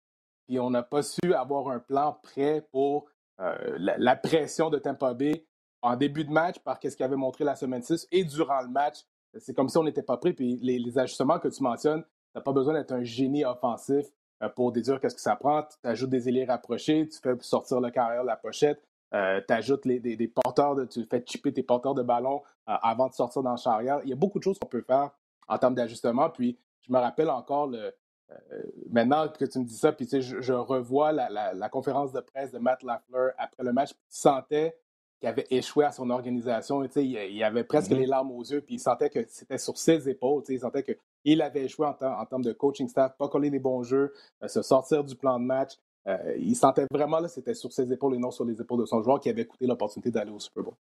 Puis 0.46 0.58
on 0.58 0.70
n'a 0.70 0.82
pas 0.82 1.02
su 1.02 1.34
avoir 1.34 1.68
un 1.68 1.78
plan 1.78 2.18
prêt 2.22 2.66
pour 2.72 3.06
euh, 3.40 3.76
la, 3.78 4.16
pression 4.16 4.70
de 4.70 4.78
Tampa 4.78 5.14
Bay 5.14 5.46
en 5.82 5.96
début 5.96 6.24
de 6.24 6.30
match 6.30 6.58
par 6.60 6.78
ce 6.82 6.96
qu'il 6.96 7.04
avait 7.04 7.16
montré 7.16 7.44
la 7.44 7.56
semaine 7.56 7.82
6 7.82 8.08
et 8.10 8.24
durant 8.24 8.62
le 8.62 8.68
match. 8.68 9.00
C'est 9.38 9.54
comme 9.54 9.68
si 9.68 9.78
on 9.78 9.84
n'était 9.84 10.02
pas 10.02 10.16
prêt. 10.16 10.32
Puis 10.32 10.58
les, 10.62 10.98
ajustements 10.98 11.38
que 11.38 11.48
tu 11.48 11.62
mentionnes, 11.62 12.02
tu 12.02 12.08
n'as 12.34 12.42
pas 12.42 12.52
besoin 12.52 12.74
d'être 12.74 12.92
un 12.92 13.02
génie 13.02 13.44
offensif 13.44 14.06
euh, 14.42 14.48
pour 14.48 14.72
déduire 14.72 15.00
qu'est-ce 15.00 15.14
que 15.14 15.20
ça 15.20 15.36
prend. 15.36 15.62
Tu 15.62 15.88
ajoutes 15.88 16.10
des 16.10 16.28
ailiers 16.28 16.44
rapprochés, 16.44 17.08
tu 17.08 17.18
fais 17.18 17.34
sortir 17.40 17.80
le 17.80 17.90
carrière 17.90 18.22
de 18.22 18.28
la 18.28 18.36
pochette, 18.36 18.82
euh, 19.14 19.40
tu 19.46 19.54
ajoutes 19.54 19.86
des, 19.86 20.28
porteurs, 20.28 20.74
de, 20.74 20.84
tu 20.84 21.04
fais 21.04 21.22
chipper 21.26 21.52
tes 21.52 21.62
porteurs 21.62 21.94
de 21.94 22.02
ballon 22.02 22.42
avant 22.66 23.08
de 23.08 23.12
sortir 23.12 23.42
dans 23.42 23.52
le 23.52 23.58
charrière. 23.58 24.00
Il 24.04 24.10
y 24.10 24.12
a 24.12 24.16
beaucoup 24.16 24.38
de 24.38 24.44
choses 24.44 24.58
qu'on 24.58 24.68
peut 24.68 24.82
faire 24.82 25.10
en 25.48 25.58
termes 25.58 25.74
d'ajustement. 25.74 26.30
Puis 26.30 26.58
je 26.80 26.92
me 26.92 26.98
rappelle 26.98 27.30
encore 27.30 27.66
le, 27.66 27.92
euh, 28.30 28.62
maintenant 28.90 29.28
que 29.28 29.44
tu 29.44 29.58
me 29.58 29.64
dis 29.64 29.76
ça, 29.76 29.92
puis 29.92 30.08
je, 30.10 30.52
revois 30.52 31.12
la, 31.12 31.68
conférence 31.68 32.12
de 32.12 32.20
presse 32.20 32.52
de 32.52 32.58
Matt 32.58 32.82
Lafleur 32.82 33.32
après 33.38 33.62
le 33.62 33.72
match, 33.72 33.90
il 33.90 33.96
sentait 34.08 34.76
qu'il 35.20 35.28
avait 35.28 35.46
échoué 35.50 35.84
à 35.84 35.92
son 35.92 36.10
organisation. 36.10 36.84
Il, 36.84 37.06
il 37.06 37.44
avait 37.44 37.64
presque 37.64 37.92
mm-hmm. 37.92 37.98
les 37.98 38.06
larmes 38.06 38.32
aux 38.32 38.42
yeux, 38.42 38.60
puis 38.60 38.76
il 38.76 38.80
sentait 38.80 39.10
que 39.10 39.24
c'était 39.28 39.58
sur 39.58 39.76
ses 39.76 40.08
épaules. 40.08 40.42
Il 40.48 40.60
sentait 40.60 40.82
qu'il 40.82 41.42
avait 41.42 41.64
échoué 41.64 41.86
en, 41.86 41.96
en, 42.04 42.26
termes 42.26 42.42
de 42.42 42.52
coaching 42.52 42.88
staff, 42.88 43.16
pas 43.16 43.28
coller 43.28 43.50
les 43.50 43.60
bons 43.60 43.82
jeux, 43.82 44.12
euh, 44.42 44.48
se 44.48 44.62
sortir 44.62 45.04
du 45.04 45.14
plan 45.16 45.38
de 45.38 45.44
match. 45.44 45.78
Euh, 46.08 46.36
il 46.38 46.56
sentait 46.56 46.86
vraiment 46.90 47.22
que 47.22 47.28
c'était 47.28 47.54
sur 47.54 47.72
ses 47.72 47.92
épaules 47.92 48.14
et 48.14 48.18
non 48.18 48.30
sur 48.30 48.44
les 48.44 48.60
épaules 48.60 48.80
de 48.80 48.86
son 48.86 49.02
joueur 49.02 49.20
qui 49.20 49.28
avait 49.28 49.46
coûté 49.46 49.66
l'opportunité 49.66 50.10
d'aller 50.10 50.32
au 50.32 50.40
Super 50.40 50.64
Bowl. 50.64 50.74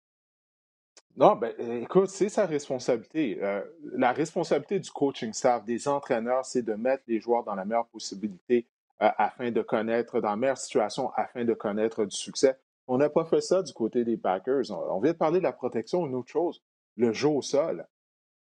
Non, 1.16 1.36
ben, 1.36 1.52
euh, 1.60 1.82
écoute, 1.82 2.08
c'est 2.08 2.28
sa 2.28 2.46
responsabilité. 2.46 3.38
Euh, 3.42 3.62
la 3.96 4.12
responsabilité 4.12 4.78
du 4.78 4.90
coaching 4.90 5.32
staff, 5.32 5.64
des 5.64 5.88
entraîneurs, 5.88 6.46
c'est 6.46 6.62
de 6.62 6.72
mettre 6.74 7.02
les 7.06 7.20
joueurs 7.20 7.44
dans 7.44 7.54
la 7.54 7.64
meilleure 7.64 7.88
possibilité 7.88 8.66
afin 9.02 9.50
de 9.50 9.62
connaître, 9.62 10.20
dans 10.20 10.28
la 10.28 10.36
meilleure 10.36 10.58
situation 10.58 11.10
afin 11.16 11.46
de 11.46 11.54
connaître 11.54 12.04
du 12.04 12.14
succès. 12.14 12.58
On 12.86 12.98
n'a 12.98 13.08
pas 13.08 13.24
fait 13.24 13.40
ça 13.40 13.62
du 13.62 13.72
côté 13.72 14.04
des 14.04 14.18
Packers. 14.18 14.70
On, 14.70 15.00
vient 15.00 15.12
de 15.12 15.16
parler 15.16 15.38
de 15.38 15.44
la 15.44 15.54
protection, 15.54 16.06
une 16.06 16.14
autre 16.14 16.28
chose, 16.28 16.62
le 16.98 17.10
jeu 17.10 17.28
au 17.28 17.40
sol. 17.40 17.86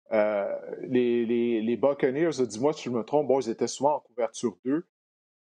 les, 0.09 1.25
les, 1.25 1.61
les, 1.61 1.75
Buccaneers, 1.75 2.45
dis-moi 2.47 2.71
si 2.71 2.83
je 2.83 2.91
me 2.91 3.03
trompe, 3.03 3.27
bon, 3.27 3.41
ils 3.41 3.49
étaient 3.49 3.67
souvent 3.67 3.95
en 3.95 3.99
couverture 3.99 4.55
2 4.63 4.87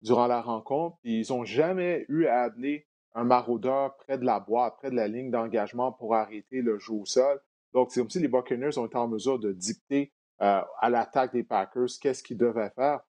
durant 0.01 0.27
la 0.27 0.41
rencontre, 0.41 0.97
puis 1.01 1.21
ils 1.21 1.31
n'ont 1.31 1.43
jamais 1.43 2.05
eu 2.09 2.25
à 2.25 2.43
amener 2.43 2.87
un 3.13 3.23
maraudeur 3.23 3.95
près 3.97 4.17
de 4.17 4.25
la 4.25 4.39
boîte, 4.39 4.75
près 4.77 4.89
de 4.89 4.95
la 4.95 5.07
ligne 5.07 5.31
d'engagement 5.31 5.91
pour 5.91 6.15
arrêter 6.15 6.61
le 6.61 6.79
jeu 6.79 6.93
au 6.93 7.05
sol. 7.05 7.39
Donc, 7.73 7.91
c'est 7.91 7.99
comme 7.99 8.09
si 8.09 8.19
les 8.19 8.27
Buccaneers 8.27 8.77
ont 8.77 8.85
été 8.85 8.97
en 8.97 9.07
mesure 9.07 9.39
de 9.39 9.51
dicter 9.51 10.13
euh, 10.41 10.61
à 10.79 10.89
l'attaque 10.89 11.33
des 11.33 11.43
Packers 11.43 11.87
qu'est-ce 12.01 12.23
qu'ils 12.23 12.37
devaient 12.37 12.71
faire. 12.75 13.01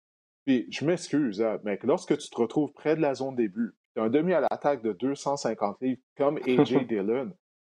Puis, 0.45 0.67
je 0.71 0.85
m'excuse, 0.85 1.41
hein, 1.41 1.59
mais 1.63 1.79
lorsque 1.83 2.17
tu 2.17 2.29
te 2.29 2.35
retrouves 2.35 2.71
près 2.73 2.95
de 2.95 3.01
la 3.01 3.13
zone 3.13 3.35
début, 3.35 3.75
tu 3.95 4.01
as 4.01 4.05
un 4.05 4.09
demi 4.09 4.33
à 4.33 4.41
l'attaque 4.41 4.81
de 4.81 4.93
250 4.93 5.77
livres 5.81 6.01
comme 6.17 6.37
A.J. 6.37 6.85
Dillon, 6.89 7.31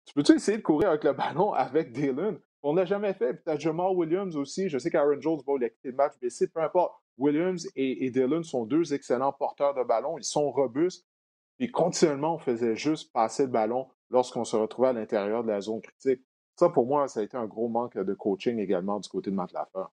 tu 0.06 0.14
peux-tu 0.14 0.34
essayer 0.34 0.58
de 0.58 0.64
courir 0.64 0.90
avec 0.90 1.04
le 1.04 1.14
ballon 1.14 1.54
avec 1.54 1.92
Dillon? 1.92 2.40
On 2.64 2.74
n'a 2.74 2.86
jamais 2.86 3.14
fait. 3.14 3.34
Puis, 3.34 3.44
tu 3.44 3.52
as 3.52 3.58
Jamal 3.58 3.96
Williams 3.96 4.36
aussi. 4.36 4.70
Je 4.70 4.78
sais 4.78 4.92
qu'Aaron 4.92 5.20
Jones 5.20 5.42
va 5.46 5.70
quitter 5.70 5.90
le 5.90 5.96
match, 5.96 6.14
mais 6.22 6.30
c'est 6.30 6.52
peu 6.52 6.62
importe. 6.62 6.94
Williams 7.22 7.68
et, 7.76 8.06
et 8.06 8.10
Dillon 8.10 8.44
sont 8.44 8.66
deux 8.66 8.94
excellents 8.94 9.32
porteurs 9.32 9.74
de 9.74 9.84
ballon. 9.84 10.18
Ils 10.18 10.24
sont 10.24 10.52
robustes. 10.52 11.06
Puis 11.58 11.72
continuellement, 11.72 12.36
on 12.36 12.40
faisait 12.40 12.76
juste 12.76 13.14
passer 13.14 13.44
le 13.44 13.50
ballon 13.50 13.88
lorsqu'on 14.10 14.44
se 14.44 14.56
retrouvait 14.56 14.90
à 14.90 14.94
l'intérieur 14.94 15.44
de 15.44 15.50
la 15.50 15.62
zone 15.62 15.82
critique. 15.82 16.22
Ça, 16.56 16.70
pour 16.70 16.86
moi, 16.86 17.08
ça 17.08 17.22
a 17.22 17.24
été 17.24 17.38
un 17.38 17.46
gros 17.46 17.70
manque 17.70 17.98
de 17.98 18.14
coaching 18.14 18.60
également 18.60 19.00
du 19.00 19.08
côté 19.08 19.32
de 19.32 19.36
Matt 19.36 19.52
Lafleur. 19.54 19.92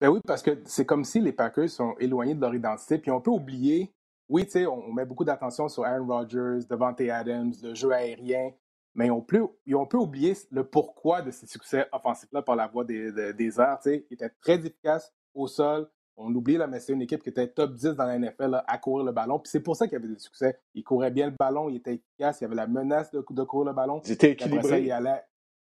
Ben 0.00 0.08
oui, 0.08 0.20
parce 0.26 0.42
que 0.42 0.60
c'est 0.64 0.86
comme 0.86 1.04
si 1.04 1.20
les 1.20 1.32
Packers 1.32 1.68
sont 1.68 1.94
éloignés 1.98 2.34
de 2.34 2.40
leur 2.40 2.54
identité. 2.54 2.98
Puis 2.98 3.10
on 3.10 3.20
peut 3.20 3.30
oublier, 3.30 3.92
oui, 4.28 4.44
tu 4.44 4.52
sais, 4.52 4.66
on, 4.66 4.92
met 4.92 5.04
beaucoup 5.04 5.24
d'attention 5.24 5.68
sur 5.68 5.84
Aaron 5.84 6.06
Rodgers, 6.06 6.66
Devante 6.68 7.00
Adams, 7.02 7.52
le 7.62 7.74
jeu 7.74 7.92
aérien, 7.92 8.50
mais 8.94 9.10
on 9.10 9.20
peut, 9.20 9.46
on 9.72 9.86
peut 9.86 9.98
oublier 9.98 10.36
le 10.50 10.64
pourquoi 10.64 11.22
de 11.22 11.30
ces 11.30 11.46
succès 11.46 11.86
offensifs-là 11.92 12.42
par 12.42 12.56
la 12.56 12.66
voie 12.66 12.84
des, 12.84 13.32
des, 13.32 13.60
airs. 13.60 13.78
Il 13.84 14.04
était 14.10 14.30
très 14.40 14.54
efficace 14.54 15.12
au 15.34 15.46
sol, 15.46 15.88
on 16.16 16.34
oublie, 16.34 16.56
là, 16.56 16.66
mais 16.66 16.80
c'est 16.80 16.92
une 16.92 17.02
équipe 17.02 17.22
qui 17.22 17.30
était 17.30 17.48
top 17.48 17.74
10 17.74 17.94
dans 17.96 18.04
la 18.04 18.18
NFL 18.18 18.62
à 18.66 18.78
courir 18.78 19.04
le 19.04 19.12
ballon. 19.12 19.38
Puis 19.38 19.50
c'est 19.50 19.60
pour 19.60 19.76
ça 19.76 19.86
qu'il 19.86 19.94
y 19.94 19.96
avait 19.96 20.12
des 20.12 20.18
succès. 20.18 20.58
Il 20.74 20.84
courait 20.84 21.10
bien 21.10 21.26
le 21.26 21.34
ballon, 21.38 21.68
il 21.68 21.76
était 21.76 21.94
efficace, 21.94 22.40
il 22.40 22.44
y 22.44 22.46
avait 22.46 22.54
la 22.54 22.66
menace 22.66 23.10
de, 23.10 23.20
courir 23.20 23.66
le 23.66 23.72
ballon. 23.72 24.00
Il 24.04 24.12
était 24.12 24.32
équilibré. 24.32 24.90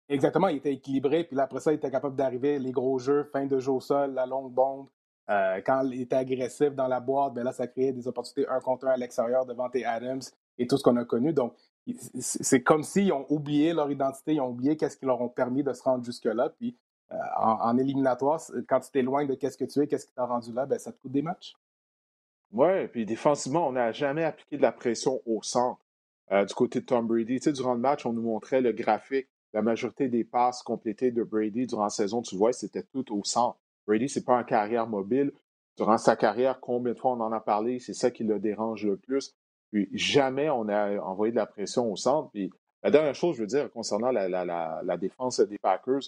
Exactement, 0.09 0.49
il 0.49 0.57
était 0.57 0.73
équilibré. 0.73 1.23
Puis 1.25 1.38
après 1.38 1.61
ça, 1.61 1.73
il 1.73 1.76
était 1.76 1.90
capable 1.90 2.16
d'arriver 2.16 2.59
les 2.59 2.73
gros 2.73 2.99
jeux, 2.99 3.25
fin 3.33 3.47
de 3.47 3.61
jeu 3.61 3.71
au 3.71 3.80
sol, 3.80 4.12
la 4.12 4.26
longue 4.26 4.52
bombe. 4.52 4.88
Euh, 5.30 5.61
quand 5.64 5.83
il 5.85 6.00
était 6.00 6.16
agressif 6.16 6.75
dans 6.75 6.88
la 6.88 6.99
boîte, 6.99 7.35
ben 7.35 7.45
là, 7.45 7.52
ça 7.52 7.69
créait 7.69 7.92
des 7.92 8.09
opportunités 8.09 8.50
un 8.50 8.59
contre 8.59 8.88
un 8.88 8.90
à 8.90 8.97
l'extérieur 8.97 9.47
devant 9.47 9.71
tes 9.71 9.85
Adams 9.85 10.23
et 10.59 10.66
tout 10.66 10.76
ce 10.76 10.83
qu'on 10.83 10.97
a 10.97 11.04
connu. 11.04 11.33
Donc, 11.33 11.54
c'est 12.19 12.62
comme 12.62 12.83
s'ils 12.83 13.12
ont 13.12 13.25
oublié 13.28 13.73
leur 13.73 13.90
identité, 13.90 14.35
ils 14.35 14.40
ont 14.40 14.49
oublié 14.49 14.76
qu'est-ce 14.76 14.97
qui 14.97 15.07
leur 15.07 15.21
ont 15.21 15.28
permis 15.28 15.62
de 15.62 15.73
se 15.73 15.83
rendre 15.85 16.04
jusque-là. 16.04 16.50
Puis 16.59 16.76
euh, 17.12 17.17
en, 17.37 17.76
éliminatoire, 17.76 18.40
quand 18.69 18.81
tu 18.81 18.90
t'éloignes 18.90 19.26
de 19.26 19.35
qu'est-ce 19.35 19.59
que 19.59 19.64
tu 19.64 19.81
es, 19.81 19.87
qu'est-ce 19.87 20.07
qui 20.07 20.12
t'a 20.12 20.25
rendu 20.25 20.52
là, 20.52 20.67
ben, 20.67 20.79
ça 20.79 20.93
te 20.93 21.00
coûte 21.00 21.12
des 21.12 21.23
matchs. 21.23 21.57
Oui, 22.52 22.88
puis 22.88 23.05
défensivement, 23.05 23.69
on 23.69 23.73
n'a 23.73 23.93
jamais 23.93 24.25
appliqué 24.25 24.57
de 24.57 24.62
la 24.62 24.73
pression 24.73 25.21
au 25.26 25.43
centre 25.43 25.81
euh, 26.33 26.45
du 26.45 26.55
côté 26.55 26.81
de 26.81 26.87
Tom 26.87 27.07
Brady. 27.07 27.37
Tu 27.38 27.45
sais, 27.45 27.52
durant 27.52 27.75
le 27.75 27.81
match, 27.81 28.07
on 28.07 28.12
nous 28.12 28.23
montrait 28.23 28.61
le 28.61 28.73
graphique. 28.73 29.29
La 29.52 29.62
majorité 29.62 30.09
des 30.09 30.23
passes 30.23 30.62
complétées 30.62 31.11
de 31.11 31.25
Brady 31.25 31.67
durant 31.67 31.85
la 31.85 31.90
saison, 31.90 32.23
tu 32.23 32.37
vois, 32.37 32.52
c'était 32.52 32.85
tout 32.85 33.12
au 33.12 33.25
centre. 33.25 33.59
Brady, 33.87 34.09
c'est 34.09 34.25
pas 34.25 34.37
un 34.37 34.45
carrière 34.45 34.87
mobile. 34.87 35.33
Durant 35.76 35.99
sa 35.99 36.14
carrière, 36.14 36.61
combien 36.61 36.93
de 36.93 36.99
fois 36.99 37.12
on 37.12 37.21
en 37.21 37.33
a 37.33 37.40
parlé, 37.40 37.81
c'est 37.81 37.95
ça 37.95 38.12
qui 38.12 38.23
le 38.23 38.38
dérange 38.38 38.87
le 38.87 38.97
plus. 38.97 39.35
Puis 39.73 39.88
jamais 39.93 40.50
on 40.50 40.69
a 40.69 40.99
envoyé 41.00 41.33
de 41.33 41.37
la 41.37 41.47
pression 41.47 41.90
au 41.90 41.97
centre. 41.97 42.31
Puis 42.31 42.52
la 42.85 42.93
dernière 42.93 43.14
chose, 43.14 43.37
je 43.37 43.40
veux 43.40 43.47
dire, 43.49 43.71
concernant 43.73 44.12
la, 44.12 44.29
la 44.29 44.97
défense 44.97 45.40
des 45.40 45.59
Packers, 45.59 46.02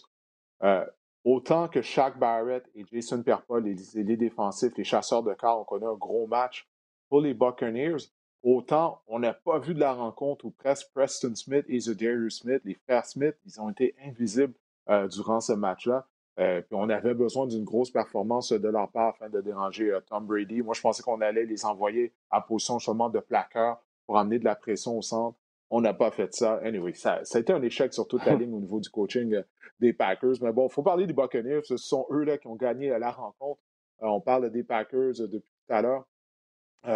euh, 0.63 0.85
autant 1.25 1.69
que 1.69 1.83
Shaq 1.83 2.19
Barrett 2.19 2.65
et 2.75 2.85
Jason 2.91 3.23
Pierre-Paul, 3.23 3.65
les, 3.65 4.17
défensifs, 4.17 4.77
les 4.77 4.85
chasseurs 4.85 5.23
de 5.23 5.35
corps, 5.35 5.61
ont 5.61 5.65
connu 5.65 5.87
un 5.87 5.95
gros 5.95 6.27
match 6.27 6.69
pour 7.09 7.21
les 7.21 7.35
Buccaneers, 7.35 8.09
autant 8.43 9.03
on 9.07 9.19
n'a 9.19 9.35
pas 9.35 9.59
vu 9.59 9.75
de 9.75 9.81
la 9.81 9.93
rencontre 9.93 10.45
où 10.45 10.51
presque 10.51 10.91
Preston 10.93 11.35
Smith 11.35 11.67
et 11.69 11.81
Smith, 11.81 12.63
les 12.65 12.75
frères 12.75 13.05
Smith, 13.05 13.37
ils 13.45 13.61
ont 13.61 13.71
été 13.71 13.95
invisibles 14.05 14.55
euh, 14.89 15.09
durant 15.09 15.41
ce 15.41 15.53
match-là. 15.53 16.07
Euh, 16.41 16.63
on 16.71 16.89
avait 16.89 17.13
besoin 17.13 17.47
d'une 17.47 17.65
grosse 17.65 17.91
performance 17.91 18.53
de 18.53 18.69
leur 18.69 18.91
part 18.91 19.09
afin 19.09 19.29
de 19.29 19.41
déranger 19.43 19.99
Tom 20.09 20.27
Brady. 20.27 20.63
Moi, 20.63 20.75
je 20.75 20.81
pensais 20.81 21.03
qu'on 21.03 21.21
allait 21.21 21.45
les 21.45 21.67
envoyer 21.67 22.15
à 22.31 22.41
position 22.41 22.79
seulement 22.79 23.11
de 23.11 23.21
plaqueur 23.21 23.83
pour 24.07 24.19
amener 24.19 24.39
de 24.39 24.45
la 24.45 24.55
pression 24.55 24.97
au 24.97 25.03
centre. 25.03 25.37
On 25.73 25.81
n'a 25.81 25.95
pas 25.95 26.11
fait 26.11 26.33
ça. 26.35 26.61
Anyway, 26.63 26.93
ça, 26.93 27.25
ça, 27.25 27.39
a 27.39 27.41
été 27.41 27.51
un 27.51 27.63
échec 27.63 27.95
sur 27.95 28.07
toute 28.07 28.25
la 28.27 28.35
ligne 28.37 28.53
au 28.53 28.61
niveau 28.61 28.79
du 28.79 28.91
coaching 28.91 29.43
des 29.81 29.95
Packers. 29.95 30.35
Mais 30.43 30.53
bon, 30.53 30.69
il 30.69 30.73
faut 30.73 30.83
parler 30.83 31.07
des 31.07 31.15
Buccaneers. 31.15 31.63
Ce 31.65 31.79
sont 31.79 32.07
eux 32.11 32.25
là, 32.25 32.37
qui 32.37 32.47
ont 32.47 32.57
gagné 32.57 32.91
la 32.91 33.11
rencontre. 33.11 33.61
on 34.01 34.21
parle 34.21 34.51
des 34.51 34.63
Packers 34.63 35.15
depuis 35.19 35.41
tout 35.67 35.75
à 35.75 35.81
l'heure. 35.81 36.05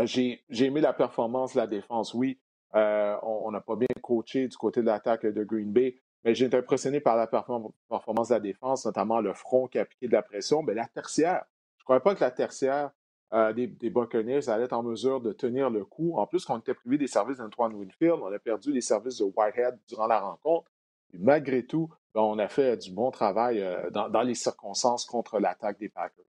J'ai 0.05 0.43
aimé 0.61 0.83
la 0.83 0.93
performance 0.93 1.55
de 1.55 1.59
la 1.59 1.67
défense, 1.67 2.13
oui. 2.13 2.39
on 2.75 3.51
n'a 3.51 3.63
pas 3.63 3.77
bien 3.77 3.89
coaché 4.03 4.47
du 4.47 4.57
côté 4.59 4.83
de 4.83 4.87
l'attaque 4.87 5.25
de 5.25 5.43
Green 5.43 5.73
Bay. 5.73 5.97
Mais 6.25 6.35
j'ai 6.35 6.45
été 6.45 6.57
impressionné 6.59 7.01
par 7.01 7.17
la 7.17 7.27
performance 7.27 8.29
de 8.29 8.35
la 8.35 8.41
défense, 8.41 8.85
notamment 8.85 9.21
le 9.21 9.33
front 9.33 9.69
qui 9.69 9.79
a 9.79 9.83
appliqué 9.83 10.07
de 10.07 10.13
la 10.13 10.23
pression. 10.23 10.63
Mais 10.63 10.75
la 10.75 10.87
tertiaire, 10.87 11.47
je 11.79 11.83
ne 11.83 11.85
croyais 11.85 12.01
pas 12.01 12.15
que 12.15 12.21
la 12.21 12.31
tertiaire 12.31 12.91
euh, 13.33 13.53
des, 13.53 13.67
des, 13.67 13.91
Buccaneers 13.91 14.49
allait 14.49 14.65
être 14.65 14.73
en 14.73 14.83
mesure 14.83 15.21
de 15.21 15.33
tenir 15.33 15.71
le 15.71 15.85
coup. 15.85 16.17
En 16.17 16.27
plus, 16.27 16.45
quand 16.45 16.55
on 16.55 16.59
était 16.59 16.75
privé 16.75 16.99
des 16.99 17.07
services 17.07 17.39
d'Antoine 17.39 17.75
Winfield, 17.75 18.21
on 18.23 18.33
a 18.33 18.39
perdu 18.39 18.73
les 18.73 18.81
services 18.81 19.19
de 19.19 19.25
Whitehead 19.25 19.79
durant 19.89 20.07
la 20.07 20.21
rencontre. 20.21 20.71
Et 21.13 21.19
malgré 21.19 21.65
tout, 21.65 21.89
ben, 22.15 22.21
on 22.21 22.39
a 22.39 22.49
fait 22.49 22.77
du 22.77 22.93
bon 22.93 23.11
travail 23.11 23.61
euh, 23.61 23.91
dans, 23.91 24.09
dans, 24.09 24.23
les 24.23 24.35
circonstances 24.35 25.05
contre 25.05 25.41
l'attaque 25.41 25.79
des 25.79 25.89
Packers. 25.89 26.25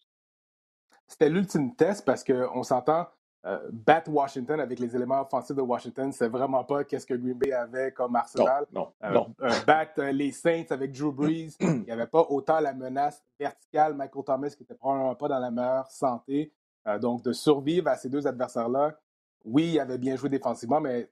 C'était 1.06 1.28
l'ultime 1.28 1.74
test 1.74 2.04
parce 2.04 2.24
qu'on 2.24 2.62
s'entend, 2.62 3.06
euh, 3.46 3.58
battre 3.70 4.10
Washington 4.10 4.58
avec 4.58 4.78
les 4.78 4.96
éléments 4.96 5.20
offensifs 5.20 5.54
de 5.54 5.60
Washington, 5.60 6.10
c'est 6.12 6.28
vraiment 6.28 6.64
pas 6.64 6.82
qu'est-ce 6.82 7.04
que 7.04 7.12
Green 7.12 7.34
Bay 7.34 7.52
avait 7.52 7.92
comme 7.92 8.16
arsenal. 8.16 8.64
Non, 8.72 8.90
non, 9.02 9.34
euh, 9.42 9.50
battre 9.66 10.00
euh, 10.00 10.12
les 10.12 10.32
Saints 10.32 10.64
avec 10.70 10.92
Drew 10.92 11.12
Brees, 11.12 11.54
il 11.60 11.82
n'y 11.82 11.90
avait 11.90 12.06
pas 12.06 12.22
autant 12.30 12.58
la 12.60 12.72
menace 12.72 13.22
verticale. 13.38 13.92
Michael 13.92 14.24
Thomas 14.24 14.48
qui 14.56 14.62
était 14.62 14.74
probablement 14.74 15.14
pas 15.14 15.28
dans 15.28 15.38
la 15.38 15.50
meilleure 15.50 15.90
santé. 15.90 16.54
Donc, 17.00 17.22
de 17.22 17.32
survivre 17.32 17.88
à 17.88 17.96
ces 17.96 18.08
deux 18.08 18.26
adversaires-là, 18.26 18.98
oui, 19.44 19.72
il 19.74 19.80
avait 19.80 19.98
bien 19.98 20.16
joué 20.16 20.28
défensivement, 20.28 20.80
mais 20.80 21.08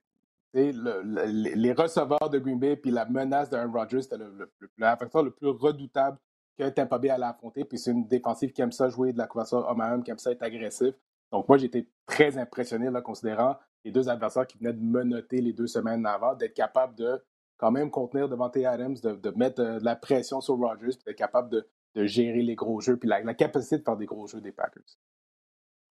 les 0.53 1.73
receveurs 1.73 2.29
de 2.29 2.39
Green 2.39 2.59
Bay 2.59 2.75
puis 2.75 2.91
la 2.91 3.05
menace 3.05 3.49
d'Aaron 3.49 3.71
Rodgers, 3.71 4.03
c'était 4.03 4.17
le, 4.17 4.31
le, 4.37 4.51
le, 4.77 5.29
plus 5.31 5.47
redoutable 5.49 6.17
que 6.57 6.69
Tampa 6.69 6.97
Bay 6.99 7.09
allait 7.09 7.25
affronter. 7.25 7.65
Puis 7.65 7.79
c'est 7.79 7.91
une 7.91 8.07
défensive 8.07 8.51
qui 8.51 8.61
aime 8.61 8.71
ça 8.71 8.89
jouer 8.89 9.13
de 9.13 9.17
la 9.17 9.27
couverture 9.27 9.65
homme 9.67 9.81
à 9.81 9.93
homme, 9.93 10.03
qui 10.03 10.11
aime 10.11 10.19
ça 10.19 10.31
être 10.31 10.43
agressif. 10.43 10.93
Donc, 11.31 11.49
moi, 11.49 11.57
j'étais 11.57 11.87
très 12.05 12.37
impressionné, 12.37 12.91
là, 12.91 13.01
considérant 13.01 13.57
les 13.83 13.91
deux 13.91 14.07
adversaires 14.07 14.47
qui 14.47 14.57
venaient 14.59 14.73
de 14.73 14.83
menoter 14.83 15.41
les 15.41 15.53
deux 15.53 15.67
semaines 15.67 16.05
avant, 16.05 16.35
d'être 16.35 16.53
capable 16.53 16.95
de 16.95 17.21
quand 17.57 17.71
même 17.71 17.89
contenir 17.89 18.29
devant 18.29 18.49
T. 18.49 18.65
Adams, 18.65 18.95
de, 19.01 19.29
mettre 19.35 19.61
euh, 19.61 19.79
de 19.79 19.85
la 19.85 19.95
pression 19.95 20.41
sur 20.41 20.55
Rodgers, 20.55 20.95
puis 20.95 21.03
d'être 21.05 21.17
capable 21.17 21.49
de, 21.49 21.67
gérer 21.95 22.41
les 22.41 22.55
gros 22.55 22.81
jeux, 22.81 22.97
puis 22.97 23.07
la, 23.07 23.21
capacité 23.35 23.77
de 23.77 23.83
faire 23.83 23.97
des 23.97 24.07
gros 24.07 24.25
jeux 24.25 24.41
des 24.41 24.51
Packers. 24.51 24.97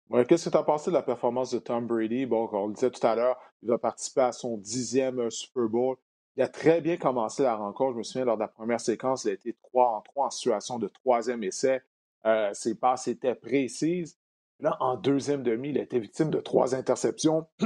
Qu'est-ce 0.09 0.45
que 0.45 0.49
tu 0.49 0.57
as 0.57 0.63
pensé 0.63 0.89
de 0.89 0.95
la 0.95 1.01
performance 1.01 1.51
de 1.51 1.59
Tom 1.59 1.85
Brady? 1.85 2.25
Bon, 2.25 2.47
on 2.53 2.67
le 2.67 2.73
disait 2.73 2.89
tout 2.89 3.05
à 3.05 3.13
l'heure, 3.13 3.37
il 3.61 3.67
va 3.67 3.77
participer 3.77 4.21
à 4.21 4.31
son 4.31 4.57
dixième 4.57 5.19
euh, 5.19 5.29
Super 5.29 5.67
Bowl. 5.67 5.97
Il 6.37 6.43
a 6.43 6.47
très 6.47 6.79
bien 6.79 6.95
commencé 6.95 7.43
la 7.43 7.55
rencontre. 7.55 7.93
Je 7.93 7.97
me 7.97 8.03
souviens, 8.03 8.23
lors 8.23 8.37
de 8.37 8.41
la 8.41 8.47
première 8.47 8.79
séquence, 8.79 9.25
il 9.25 9.31
a 9.31 9.33
été 9.33 9.53
3 9.63 9.97
en 9.97 10.01
3 10.01 10.27
en 10.27 10.29
situation 10.29 10.79
de 10.79 10.87
troisième 10.87 11.43
essai. 11.43 11.81
Euh, 12.25 12.49
ses 12.53 12.75
passes 12.75 13.09
étaient 13.09 13.35
précises. 13.35 14.17
Là, 14.61 14.77
en 14.79 14.95
deuxième 14.95 15.43
demi, 15.43 15.69
il 15.69 15.77
a 15.77 15.81
été 15.81 15.99
victime 15.99 16.29
de 16.29 16.39
trois 16.39 16.73
interceptions. 16.75 17.45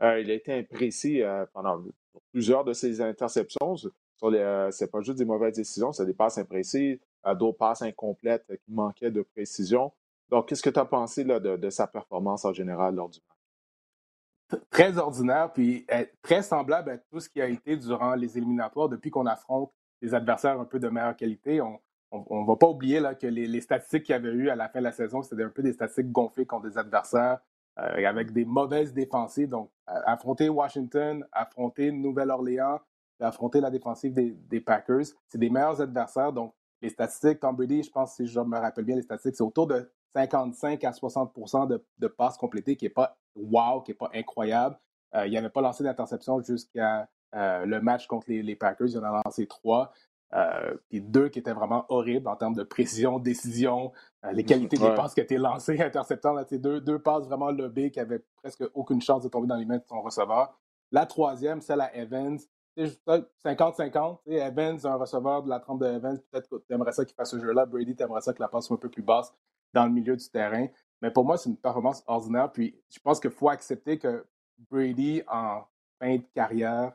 Euh, 0.00 0.20
il 0.20 0.30
a 0.30 0.34
été 0.34 0.52
imprécis 0.52 1.22
pendant 1.52 1.82
plusieurs 2.30 2.62
de 2.62 2.72
ses 2.72 3.00
interceptions. 3.00 3.74
Ce 3.76 3.88
n'est 4.28 4.90
pas 4.90 5.00
juste 5.00 5.18
des 5.18 5.24
mauvaises 5.24 5.56
décisions, 5.56 5.90
c'est 5.92 6.06
des 6.06 6.14
passes 6.14 6.38
imprécises, 6.38 7.00
d'autres 7.34 7.58
passes 7.58 7.82
incomplètes 7.82 8.46
qui 8.64 8.70
manquaient 8.70 9.10
de 9.10 9.22
précision. 9.22 9.90
Donc, 10.30 10.48
qu'est-ce 10.48 10.62
que 10.62 10.70
tu 10.70 10.78
as 10.78 10.84
pensé 10.84 11.24
là, 11.24 11.40
de, 11.40 11.70
sa 11.70 11.86
performance 11.86 12.44
en 12.44 12.52
général 12.52 12.94
lors 12.94 13.08
du 13.08 13.18
match? 13.28 14.62
Très 14.70 14.96
ordinaire, 14.96 15.52
puis 15.52 15.86
très 16.22 16.42
semblable 16.42 16.90
à 16.90 16.98
tout 16.98 17.20
ce 17.20 17.28
qui 17.28 17.40
a 17.40 17.48
été 17.48 17.76
durant 17.76 18.14
les 18.14 18.38
éliminatoires 18.38 18.88
depuis 18.88 19.10
qu'on 19.10 19.26
affronte 19.26 19.72
des 20.00 20.14
adversaires 20.14 20.58
un 20.58 20.64
peu 20.64 20.78
de 20.78 20.88
meilleure 20.88 21.16
qualité. 21.16 21.60
On, 21.60 21.78
ne 22.12 22.46
va 22.46 22.56
pas 22.56 22.68
oublier 22.68 23.00
là, 23.00 23.14
que 23.14 23.26
les, 23.26 23.60
statistiques 23.60 24.04
qu'il 24.04 24.14
y 24.14 24.16
avait 24.16 24.30
eu 24.30 24.48
à 24.48 24.56
la 24.56 24.68
fin 24.68 24.78
de 24.78 24.84
la 24.84 24.92
saison, 24.92 25.22
c'était 25.22 25.42
un 25.42 25.50
peu 25.50 25.62
des 25.62 25.72
statistiques 25.72 26.10
gonflées 26.10 26.46
contre 26.46 26.68
des 26.68 26.78
adversaires 26.78 27.40
euh, 27.78 28.08
avec 28.08 28.32
des 28.32 28.46
mauvaises 28.46 28.94
défensives. 28.94 29.50
Donc, 29.50 29.70
affronter 29.86 30.48
Washington, 30.48 31.26
affronter 31.32 31.92
Nouvelle-Orléans, 31.92 32.80
affronter 33.20 33.60
la 33.60 33.70
défensive 33.70 34.14
des, 34.14 34.60
Packers, 34.60 35.06
c'est 35.26 35.38
des 35.38 35.50
meilleurs 35.50 35.80
adversaires. 35.80 36.32
Donc, 36.32 36.54
les 36.80 36.88
statistiques, 36.88 37.40
Tom 37.40 37.56
Brady, 37.56 37.82
je 37.82 37.90
pense, 37.90 38.14
si 38.14 38.26
je 38.26 38.40
me 38.40 38.56
rappelle 38.56 38.84
bien 38.84 38.96
les 38.96 39.02
statistiques, 39.02 39.36
c'est 39.36 39.42
autour 39.42 39.66
de 39.66 39.90
55 40.14 40.84
à 40.84 40.90
60% 40.90 41.80
de, 41.98 42.06
passes 42.08 42.36
complétées, 42.36 42.76
qui 42.76 42.84
n'est 42.84 42.90
pas 42.90 43.16
wow, 43.36 43.80
qui 43.82 43.90
n'est 43.90 43.96
pas 43.96 44.10
incroyable. 44.14 44.78
Euh, 45.14 45.26
il 45.26 45.32
n'avait 45.32 45.50
pas 45.50 45.60
lancé 45.60 45.84
d'interception 45.84 46.42
jusqu'à 46.42 47.08
euh, 47.34 47.64
le 47.64 47.80
match 47.80 48.06
contre 48.06 48.26
les, 48.28 48.42
les, 48.42 48.56
Packers. 48.56 48.88
Il 48.88 48.98
en 48.98 49.04
a 49.04 49.22
lancé 49.24 49.46
trois. 49.46 49.92
Euh, 50.34 50.76
puis 50.90 51.00
deux 51.00 51.28
qui 51.28 51.38
étaient 51.38 51.54
vraiment 51.54 51.86
horribles 51.88 52.28
en 52.28 52.36
termes 52.36 52.54
de 52.54 52.62
précision, 52.62 53.18
décision, 53.18 53.92
euh, 54.26 54.32
les 54.32 54.44
qualités 54.44 54.76
des 54.76 54.94
passes 54.94 55.14
qui 55.14 55.20
étaient 55.20 55.38
lancées, 55.38 55.80
interceptant. 55.82 56.34
Là, 56.34 56.44
deux, 56.50 56.80
deux 56.80 56.98
passes 56.98 57.24
vraiment 57.24 57.50
lobées 57.50 57.90
qui 57.90 57.98
avaient 57.98 58.22
presque 58.36 58.64
aucune 58.74 59.00
chance 59.00 59.22
de 59.22 59.28
tomber 59.28 59.46
dans 59.46 59.56
les 59.56 59.64
mains 59.64 59.78
de 59.78 59.86
son 59.86 60.02
receveur. 60.02 60.58
La 60.92 61.06
troisième, 61.06 61.60
celle 61.60 61.80
à 61.80 61.94
Evans. 61.96 62.38
50-50. 62.76 64.18
Evans, 64.26 64.78
un 64.84 64.94
receveur 64.94 65.42
de 65.42 65.48
la 65.48 65.58
trempe 65.58 65.80
de 65.80 65.86
Evans, 65.86 66.16
peut-être 66.30 66.48
que 66.48 66.56
tu 66.56 66.72
aimerais 66.72 66.92
ça 66.92 67.04
qu'il 67.04 67.16
fasse 67.16 67.30
ce 67.30 67.40
jeu-là. 67.40 67.66
Brady, 67.66 67.96
tu 67.96 68.04
aimerais 68.04 68.20
ça 68.20 68.32
que 68.32 68.40
la 68.40 68.48
passe 68.48 68.66
soit 68.66 68.76
un 68.76 68.78
peu 68.78 68.88
plus 68.88 69.02
basse 69.02 69.34
dans 69.72 69.84
le 69.84 69.92
milieu 69.92 70.16
du 70.16 70.28
terrain. 70.28 70.66
Mais 71.02 71.10
pour 71.10 71.24
moi, 71.24 71.36
c'est 71.36 71.48
une 71.48 71.56
performance 71.56 72.02
ordinaire. 72.06 72.50
Puis 72.52 72.80
je 72.90 72.98
pense 73.00 73.20
qu'il 73.20 73.30
faut 73.30 73.48
accepter 73.48 73.98
que 73.98 74.24
Brady, 74.70 75.22
en 75.28 75.62
fin 76.00 76.16
de 76.16 76.24
carrière, 76.34 76.92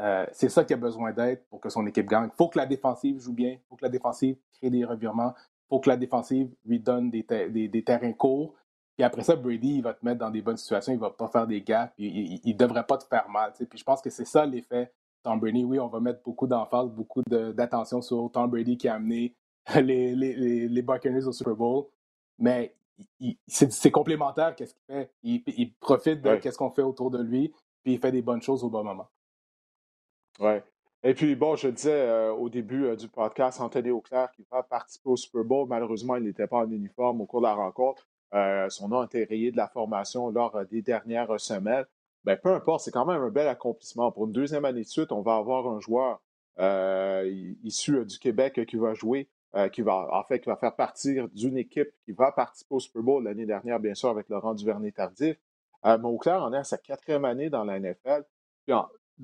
euh, 0.00 0.26
c'est 0.32 0.48
ça 0.48 0.64
qui 0.64 0.72
a 0.72 0.76
besoin 0.76 1.12
d'être 1.12 1.48
pour 1.48 1.60
que 1.60 1.70
son 1.70 1.86
équipe 1.86 2.06
gagne. 2.08 2.28
Il 2.32 2.36
faut 2.36 2.48
que 2.48 2.58
la 2.58 2.66
défensive 2.66 3.18
joue 3.18 3.32
bien, 3.32 3.50
il 3.50 3.60
faut 3.68 3.76
que 3.76 3.84
la 3.84 3.90
défensive 3.90 4.36
crée 4.52 4.70
des 4.70 4.84
revirements, 4.84 5.34
il 5.36 5.68
faut 5.68 5.80
que 5.80 5.88
la 5.88 5.96
défensive 5.96 6.54
lui 6.64 6.78
donne 6.78 7.10
des, 7.10 7.24
des, 7.68 7.84
terrains 7.84 8.12
courts. 8.12 8.54
Puis 8.96 9.04
après 9.04 9.22
ça, 9.22 9.36
Brady, 9.36 9.76
il 9.76 9.82
va 9.82 9.94
te 9.94 10.04
mettre 10.04 10.18
dans 10.18 10.30
des 10.30 10.42
bonnes 10.42 10.56
situations, 10.56 10.92
il 10.92 10.96
ne 10.96 11.00
va 11.00 11.10
pas 11.10 11.28
faire 11.28 11.46
des 11.46 11.62
gaps, 11.62 11.92
il 11.98 12.40
ne 12.44 12.52
devrait 12.52 12.86
pas 12.86 12.98
te 12.98 13.04
faire 13.04 13.28
mal. 13.28 13.52
Puis 13.52 13.78
je 13.78 13.84
pense 13.84 14.00
que 14.00 14.10
c'est 14.10 14.24
ça 14.24 14.46
l'effet 14.46 14.92
Tom 15.22 15.40
Brady. 15.40 15.64
Oui, 15.64 15.78
on 15.78 15.88
va 15.88 16.00
mettre 16.00 16.22
beaucoup 16.22 16.46
d'emphase, 16.46 16.90
beaucoup 16.90 17.22
d'attention 17.26 18.00
sur 18.00 18.30
Tom 18.32 18.50
Brady 18.50 18.76
qui 18.76 18.88
a 18.88 18.94
amené 18.94 19.34
les, 19.82 20.14
les 20.14 20.82
Buccaneers 20.82 21.26
au 21.26 21.32
Super 21.32 21.54
Bowl, 21.54 21.86
mais 22.38 22.74
c'est 23.46 23.90
complémentaire 23.90 24.54
qu'est-ce 24.54 24.74
qu'il 24.74 24.84
fait. 24.86 25.10
Il, 25.22 25.74
profite 25.74 26.20
de 26.20 26.38
ce 26.42 26.56
qu'on 26.56 26.70
fait 26.70 26.82
autour 26.82 27.10
de 27.10 27.22
lui, 27.22 27.54
puis 27.82 27.94
il 27.94 27.98
fait 27.98 28.12
des 28.12 28.22
bonnes 28.22 28.42
choses 28.42 28.64
au 28.64 28.68
bon 28.68 28.84
moment. 28.84 29.08
Oui. 30.40 30.60
Et 31.04 31.14
puis, 31.14 31.36
bon, 31.36 31.54
je 31.54 31.68
disais 31.68 31.92
euh, 31.92 32.32
au 32.32 32.48
début 32.48 32.86
euh, 32.86 32.96
du 32.96 33.08
podcast, 33.08 33.60
Anthony 33.60 33.90
Auclair 33.90 34.30
qui 34.32 34.44
va 34.50 34.64
participer 34.64 35.10
au 35.10 35.16
Super 35.16 35.44
Bowl. 35.44 35.68
Malheureusement, 35.68 36.16
il 36.16 36.24
n'était 36.24 36.48
pas 36.48 36.58
en 36.58 36.70
uniforme 36.70 37.20
au 37.20 37.26
cours 37.26 37.40
de 37.40 37.46
la 37.46 37.54
rencontre. 37.54 38.06
Euh, 38.34 38.68
son 38.68 38.88
nom 38.88 39.00
a 39.00 39.04
été 39.04 39.24
rayé 39.24 39.52
de 39.52 39.56
la 39.56 39.68
formation 39.68 40.30
lors 40.30 40.64
des 40.66 40.82
dernières 40.82 41.38
semaines. 41.38 41.84
Ben, 42.24 42.36
peu 42.36 42.52
importe, 42.52 42.84
c'est 42.84 42.90
quand 42.90 43.06
même 43.06 43.22
un 43.22 43.30
bel 43.30 43.46
accomplissement. 43.46 44.10
Pour 44.10 44.26
une 44.26 44.32
deuxième 44.32 44.64
année 44.64 44.82
de 44.82 44.88
suite, 44.88 45.12
on 45.12 45.22
va 45.22 45.36
avoir 45.36 45.68
un 45.68 45.80
joueur 45.80 46.20
issu 47.62 48.04
du 48.04 48.18
Québec 48.18 48.66
qui 48.66 48.76
va 48.76 48.92
jouer, 48.92 49.28
qui 49.72 49.82
va, 49.82 50.08
en 50.12 50.22
fait, 50.24 50.40
qui 50.40 50.48
va 50.48 50.56
faire 50.56 50.74
partir 50.74 51.28
d'une 51.30 51.56
équipe 51.56 51.88
qui 52.04 52.12
va 52.12 52.32
participer 52.32 52.74
au 52.74 52.80
Super 52.80 53.02
Bowl 53.02 53.24
l'année 53.24 53.46
dernière, 53.46 53.80
bien 53.80 53.94
sûr, 53.94 54.10
avec 54.10 54.28
Laurent 54.28 54.54
Duvernay-Tardif. 54.54 55.36
mais 55.84 56.04
Auclair 56.04 56.42
en 56.42 56.52
est 56.52 56.58
à 56.58 56.64
sa 56.64 56.78
quatrième 56.78 57.24
année 57.24 57.48
dans 57.48 57.64
la 57.64 57.80
NFL. 57.80 58.24
Puis 58.66 58.74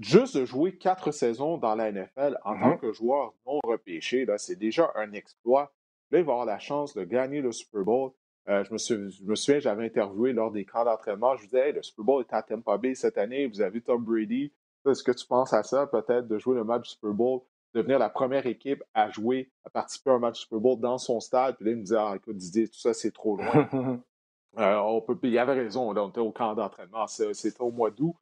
juste 0.01 0.37
de 0.37 0.45
jouer 0.45 0.77
quatre 0.77 1.13
saisons 1.13 1.59
dans 1.59 1.75
la 1.75 1.93
NFL 1.93 2.39
en 2.45 2.59
tant 2.59 2.71
mm-hmm. 2.71 2.79
que 2.79 2.93
joueur 2.93 3.35
non 3.47 3.61
repêché, 3.65 4.27
c'est 4.39 4.59
déjà 4.59 4.91
un 4.97 5.13
exploit. 5.13 5.73
Là, 6.11 6.19
il 6.19 6.25
va 6.25 6.33
avoir 6.33 6.47
la 6.47 6.59
chance 6.59 6.95
de 6.95 7.05
gagner 7.05 7.41
le 7.41 7.53
Super 7.53 7.83
Bowl. 7.83 8.13
Euh, 8.49 8.63
je, 8.65 8.73
me 8.73 9.35
souviens, 9.35 9.59
j'avais 9.59 9.87
interviewé 9.87 10.33
lors 10.33 10.51
des 10.51 10.65
camps 10.65 10.85
d'entraînement. 10.85 11.35
Je 11.37 11.43
vous 11.43 11.49
disais, 11.49 11.73
le 11.73 11.83
Super 11.83 12.05
Bowl 12.05 12.25
est 12.29 12.35
à 12.35 12.43
Tampa 12.43 12.77
Bay 12.77 12.95
cette 12.95 13.17
année. 13.19 13.47
Vous 13.47 13.61
avez 13.61 13.81
Tom 13.81 14.05
Brady. 14.05 14.53
Est-ce 14.87 15.03
que 15.03 15.13
tu 15.13 15.27
penses 15.27 15.55
à 15.55 15.63
ça, 15.63 15.87
peut-être, 15.87 16.29
de 16.29 16.39
jouer 16.39 16.57
le 16.57 16.65
match 16.65 16.83
du 16.83 16.91
Super 16.91 17.13
Bowl, 17.13 17.41
devenir 17.75 17.99
la 17.99 18.09
première 18.09 18.47
équipe 18.47 18.83
à 18.95 19.11
jouer, 19.11 19.51
à 19.65 19.71
participer 19.71 20.11
à 20.11 20.15
un 20.15 20.19
match 20.19 20.41
Super 20.41 20.61
Bowl 20.61 20.81
dans 20.81 20.99
son 20.99 21.21
stade? 21.21 21.57
Puis 21.57 21.67
là, 21.67 21.73
il 21.73 21.79
me 21.79 21.83
disait, 21.83 21.97
ah, 21.99 22.13
écoute, 22.17 22.37
Didier, 22.37 22.69
tout 22.69 22.79
ça, 22.79 22.95
c'est 22.95 23.13
trop 23.13 23.37
loin. 23.37 23.69
Euh, 24.57 24.77
on 24.77 25.01
peut, 25.01 25.19
il 25.25 25.37
avait 25.37 25.55
raison, 25.55 25.91
on 25.91 26.09
était 26.09 26.21
au 26.21 26.31
camp 26.31 26.55
d'entraînement. 26.55 27.09
C'était 27.09 27.61
au 27.61 27.73
mois 27.73 27.91
d'août. 27.91 28.15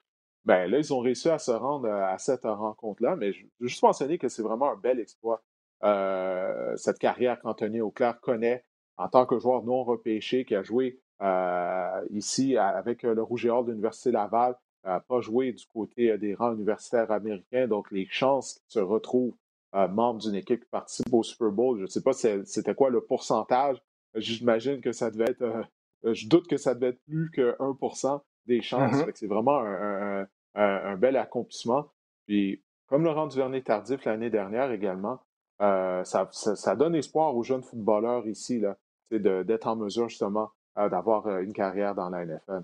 Ben 0.45 0.69
là, 0.69 0.79
ils 0.79 0.93
ont 0.93 1.01
réussi 1.01 1.29
à 1.29 1.39
se 1.39 1.53
rendre 1.53 1.87
euh, 1.87 2.05
à 2.05 2.19
cette 2.19 2.45
rencontre-là, 2.45 3.17
mais 3.17 3.33
je 3.33 3.45
veux 3.61 3.69
juste 3.69 3.83
mentionner 3.83 4.19
que 4.19 4.29
c'est 4.29 4.43
vraiment 4.43 4.73
un 4.73 4.77
bel 4.77 4.99
exploit, 4.99 5.43
euh, 5.85 6.77
cette 6.77 6.99
carrière 6.99 7.41
qu'Anthony 7.41 7.81
Auclair 7.81 8.21
connaît 8.21 8.65
en 8.97 9.09
tant 9.09 9.25
que 9.25 9.39
joueur 9.39 9.63
non 9.63 9.85
repêché 9.85 10.45
qui 10.45 10.55
a 10.55 10.63
joué 10.63 11.01
euh, 11.23 12.07
ici 12.11 12.57
avec 12.57 13.03
le 13.05 13.23
Rouge 13.23 13.47
et 13.47 13.51
Or 13.51 13.65
de 13.65 13.71
l'Université 13.71 14.11
Laval, 14.11 14.57
n'a 14.85 14.99
pas 15.01 15.21
joué 15.21 15.53
du 15.53 15.65
côté 15.67 16.19
des 16.19 16.35
rangs 16.35 16.55
universitaires 16.55 17.13
américains, 17.13 17.69
donc 17.69 17.91
les 17.93 18.07
chances 18.11 18.55
qu'il 18.55 18.73
se 18.73 18.81
retrouve 18.81 19.35
membre 19.73 20.21
d'une 20.21 20.35
équipe 20.35 20.61
qui 20.61 20.71
participe 20.71 21.13
au 21.13 21.23
Super 21.23 21.51
Bowl, 21.51 21.79
je 21.79 21.83
ne 21.83 21.87
sais 21.87 22.03
pas 22.03 22.13
c'était 22.13 22.75
quoi 22.75 22.91
le 22.91 23.01
pourcentage, 23.01 23.83
j'imagine 24.15 24.81
que 24.81 24.93
ça 24.93 25.11
devait 25.11 25.31
être, 25.31 25.65
je 26.05 26.29
doute 26.29 26.47
que 26.47 26.57
ça 26.57 26.75
devait 26.75 26.89
être 26.89 27.03
plus 27.07 27.31
que 27.31 27.57
1% 27.59 28.21
des 28.47 28.61
chances. 28.61 28.93
Mm-hmm. 28.93 29.13
C'est 29.15 29.27
vraiment 29.27 29.61
un, 29.61 30.27
un, 30.55 30.97
bel 30.97 31.17
accomplissement. 31.17 31.89
Puis, 32.27 32.63
comme 32.87 33.05
Laurent 33.05 33.27
Duvernay-Tardif 33.27 34.05
l'année 34.05 34.31
dernière 34.31 34.71
également, 34.71 35.21
euh, 35.61 36.03
ça, 36.05 36.29
ça, 36.33 36.77
donne 36.77 36.95
espoir 36.95 37.37
aux 37.37 37.43
jeunes 37.43 37.63
footballeurs 37.63 38.27
ici 38.27 38.59
là, 38.59 38.77
d'être 39.11 39.67
en 39.67 39.77
mesure 39.77 40.09
justement 40.09 40.51
euh, 40.79 40.89
d'avoir 40.89 41.27
euh, 41.27 41.41
une 41.41 41.53
carrière 41.53 41.95
dans 41.95 42.09
la 42.09 42.25
NFL. 42.25 42.63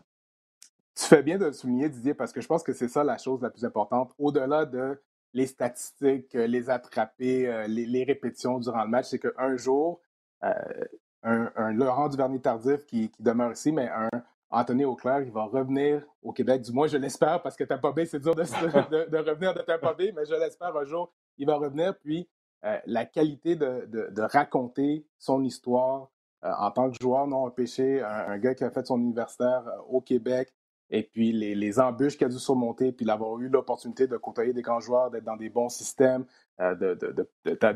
Tu 0.97 1.05
fais 1.05 1.23
bien 1.23 1.39
de 1.39 1.45
le 1.45 1.53
souligner, 1.53 1.89
Didier, 1.89 2.15
parce 2.15 2.33
que 2.33 2.41
je 2.41 2.49
pense 2.49 2.65
que 2.65 2.73
c'est 2.73 2.89
ça 2.89 3.05
la 3.05 3.19
chose 3.19 3.41
la 3.41 3.51
plus 3.51 3.65
importante. 3.65 4.13
Au-delà 4.19 4.65
de 4.65 5.01
les 5.35 5.47
statistiques, 5.47 6.33
les 6.35 6.71
attraper, 6.71 7.67
les, 7.69 8.05
répétitions 8.05 8.59
durant 8.59 8.83
le 8.85 8.89
match, 8.89 9.07
c'est 9.07 9.19
qu'un 9.19 9.57
jour, 9.57 10.01
un, 10.41 11.73
Laurent 11.73 12.09
Duvernay-Tardif 12.09 12.87
qui, 12.87 13.11
demeure 13.21 13.53
ici, 13.53 13.73
mais 13.73 13.89
un 13.89 14.09
Anthony 14.51 14.85
Auclair, 14.85 15.21
il 15.21 15.31
va 15.31 15.45
revenir 15.45 16.03
au 16.23 16.33
Québec. 16.33 16.63
Du 16.63 16.73
moins, 16.73 16.87
je 16.87 16.97
l'espère, 16.97 17.43
parce 17.43 17.57
que 17.57 17.65
Tampa 17.65 17.93
Bay, 17.93 18.07
c'est 18.07 18.21
dur 18.21 18.35
de, 18.35 18.43
de, 19.11 19.19
revenir 19.19 19.53
de 19.53 19.61
Tampa 19.61 19.93
Bay, 19.93 20.13
mais 20.17 20.25
je 20.25 20.35
l'espère 20.35 20.75
un 20.77 20.85
jour, 20.85 21.13
il 21.37 21.47
va 21.47 21.57
revenir. 21.57 21.95
Puis, 21.99 22.29
euh, 22.65 22.79
la 22.87 23.05
qualité 23.05 23.57
de, 23.57 24.21
raconter 24.21 25.07
son 25.19 25.45
histoire 25.45 26.11
euh, 26.45 26.53
en 26.59 26.71
tant 26.71 26.91
que 26.91 26.97
joueur 27.01 27.27
non 27.27 27.47
empêché, 27.47 28.01
un, 28.03 28.31
un, 28.31 28.39
gars 28.39 28.55
qui 28.55 28.65
a 28.65 28.71
fait 28.71 28.87
son 28.87 28.99
universitaire 28.99 29.65
euh, 29.67 29.81
au 29.89 30.01
Québec, 30.01 30.53
et 30.91 31.03
puis 31.03 31.33
les, 31.33 31.55
les 31.55 31.81
embûches 31.81 32.17
qu'il 32.17 32.27
a 32.27 32.31
dû 32.31 32.39
surmonter, 32.39 32.93
puis 32.93 33.05
d'avoir 33.07 33.39
eu 33.39 33.49
l'opportunité 33.49 34.07
de 34.07 34.17
côtoyer 34.17 34.53
des 34.53 34.63
grands 34.63 34.81
joueurs, 34.81 35.11
d'être 35.11 35.25
dans 35.25 35.37
des 35.37 35.51
bons 35.51 35.69
systèmes, 35.69 36.25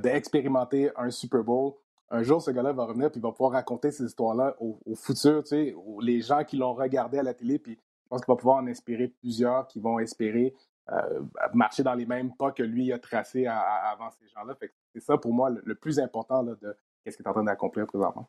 d'expérimenter 0.03 0.91
un 0.97 1.11
Super 1.11 1.45
Bowl 1.45 1.75
un 2.13 2.23
jour, 2.23 2.43
ce 2.43 2.51
gars-là 2.51 2.73
va 2.73 2.85
revenir 2.85 3.11
puis 3.11 3.21
va 3.21 3.33
pouvoir 3.33 3.53
raconter 3.53 3.91
ces 3.91 4.05
histoires-là 4.05 4.55
au, 4.61 4.79
futur, 4.95 5.43
tu 5.43 5.49
sais, 5.49 5.75
les 6.03 6.21
gens 6.21 6.45
qui 6.45 6.57
l'ont 6.57 6.75
regardé 6.75 7.19
à 7.19 7.23
la 7.23 7.33
télé, 7.33 7.59
puis 7.59 7.73
je 7.73 8.09
pense 8.09 8.21
qu'il 8.21 8.31
va 8.31 8.37
pouvoir 8.37 8.59
en 8.59 8.67
inspirer 8.67 9.09
plusieurs 9.09 9.67
qui 9.67 9.81
vont 9.81 9.99
espérer 9.99 10.55
euh, 10.91 11.23
marcher 11.55 11.83
dans 11.83 11.95
les 11.95 12.05
mêmes 12.05 12.35
pas 12.37 12.53
que 12.53 12.63
lui 12.63 12.93
a 12.93 12.99
tracé 12.99 13.47
avant 13.47 14.11
ces 14.11 14.29
gens-là. 14.29 14.55
c'est 14.93 15.01
ça 15.01 15.17
pour 15.17 15.33
moi 15.33 15.49
le, 15.49 15.75
plus 15.75 15.99
important 15.99 16.43
de 16.43 16.59
ce 17.07 17.17
qu'il 17.17 17.25
est 17.25 17.29
en 17.29 17.33
train 17.33 17.45
d'accomplir 17.45 17.87
présentement. 17.87 18.29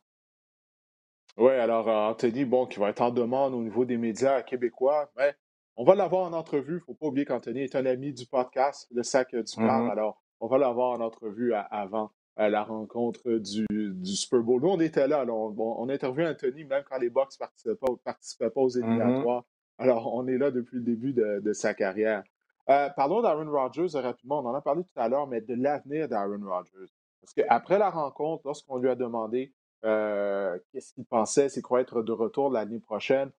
Oui, 1.38 1.52
alors 1.52 1.88
euh, 1.90 2.12
Anthony, 2.12 2.46
bon, 2.46 2.66
qui 2.66 2.80
va 2.80 2.90
être 2.90 3.02
en 3.02 3.12
demande 3.12 3.54
au 3.54 3.62
niveau 3.62 3.86
des 3.86 3.98
médias 3.98 4.42
québécois, 4.44 5.10
mais 5.18 5.36
on 5.76 5.84
va 5.84 5.96
l'avoir 5.96 6.26
en 6.26 6.34
entrevue. 6.34 6.74
Il 6.74 6.76
ne 6.76 6.80
faut 6.82 6.94
pas 6.94 7.08
oublier 7.08 7.26
qu'Anthony 7.26 7.62
est 7.62 7.76
un 7.76 7.86
ami 7.86 8.14
du 8.14 8.26
podcast, 8.28 8.88
le 8.92 9.02
sac 9.02 9.36
du 9.36 9.42
mm 9.58 9.90
Alors, 9.90 10.22
on 10.40 10.48
va 10.48 10.58
l'avoir 10.58 10.92
en 10.92 11.02
entrevue 11.02 11.54
avant 11.72 12.12
à 12.36 12.50
la 12.50 12.64
rencontre 12.64 13.32
du, 13.34 13.66
du, 13.70 14.16
Super 14.16 14.42
Bowl. 14.42 14.62
Nous, 14.62 14.70
on 14.70 14.80
était 14.80 15.08
là. 15.08 15.26
on, 15.28 15.56
on, 15.58 15.90
interviewé 15.90 16.28
Anthony 16.28 16.66
même 16.66 16.84
quand 16.90 16.98
les 16.98 17.10
Bucks 17.10 17.34
ne 17.66 17.74
participaient, 17.74 18.50
pas 18.50 18.62
aux 18.62 18.70
mm-hmm. 18.70 18.80
éliminatoires. 18.80 19.46
Alors, 19.78 20.14
on 20.14 20.28
est 20.28 20.38
là 20.38 20.52
depuis 20.52 20.78
le 20.78 20.84
début 20.84 21.14
de, 21.14 21.54
sa 21.54 21.74
carrière. 21.74 22.24
Euh, 22.70 22.90
parlons 22.96 23.22
d'Aaron 23.22 23.52
Rodgers 23.52 24.00
rapidement. 24.00 24.40
On 24.40 24.48
en 24.48 24.56
a 24.56 24.62
parlé 24.62 24.84
tout 24.84 25.00
à 25.00 25.10
l'heure, 25.10 25.28
mais 25.28 25.42
de 25.42 25.56
l'avenir 25.56 26.08
d'Aaron 26.08 26.40
Rodgers. 26.44 26.92
Parce 27.22 27.34
qu'après 27.34 27.78
la 27.78 27.90
rencontre, 27.90 28.44
lorsqu'on 28.46 28.78
lui 28.78 28.90
a 28.90 28.96
demandé 28.96 29.52
euh, 29.52 29.63
qu'est-ce 29.84 30.94
qu'il 30.94 31.06
pensait, 31.06 31.50
c'est 31.50 31.62
quoi 31.62 31.82
être 31.82 32.02
de 32.02 32.12
retour 32.12 32.50
l'année 32.50 32.80
prochaine, 32.80 33.32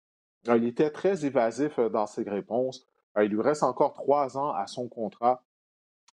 euh, 0.49 0.57
il 0.57 0.67
était 0.67 0.91
très 0.91 1.25
évasif 1.25 1.79
dans 1.81 2.07
ses 2.07 2.23
réponses. 2.23 2.87
il 3.17 3.29
lui 3.29 3.41
reste 3.41 3.63
encore 3.63 3.95
trois 3.95 4.37
ans 4.37 4.53
à 4.53 4.67
son 4.67 4.89
contrat. 4.89 5.43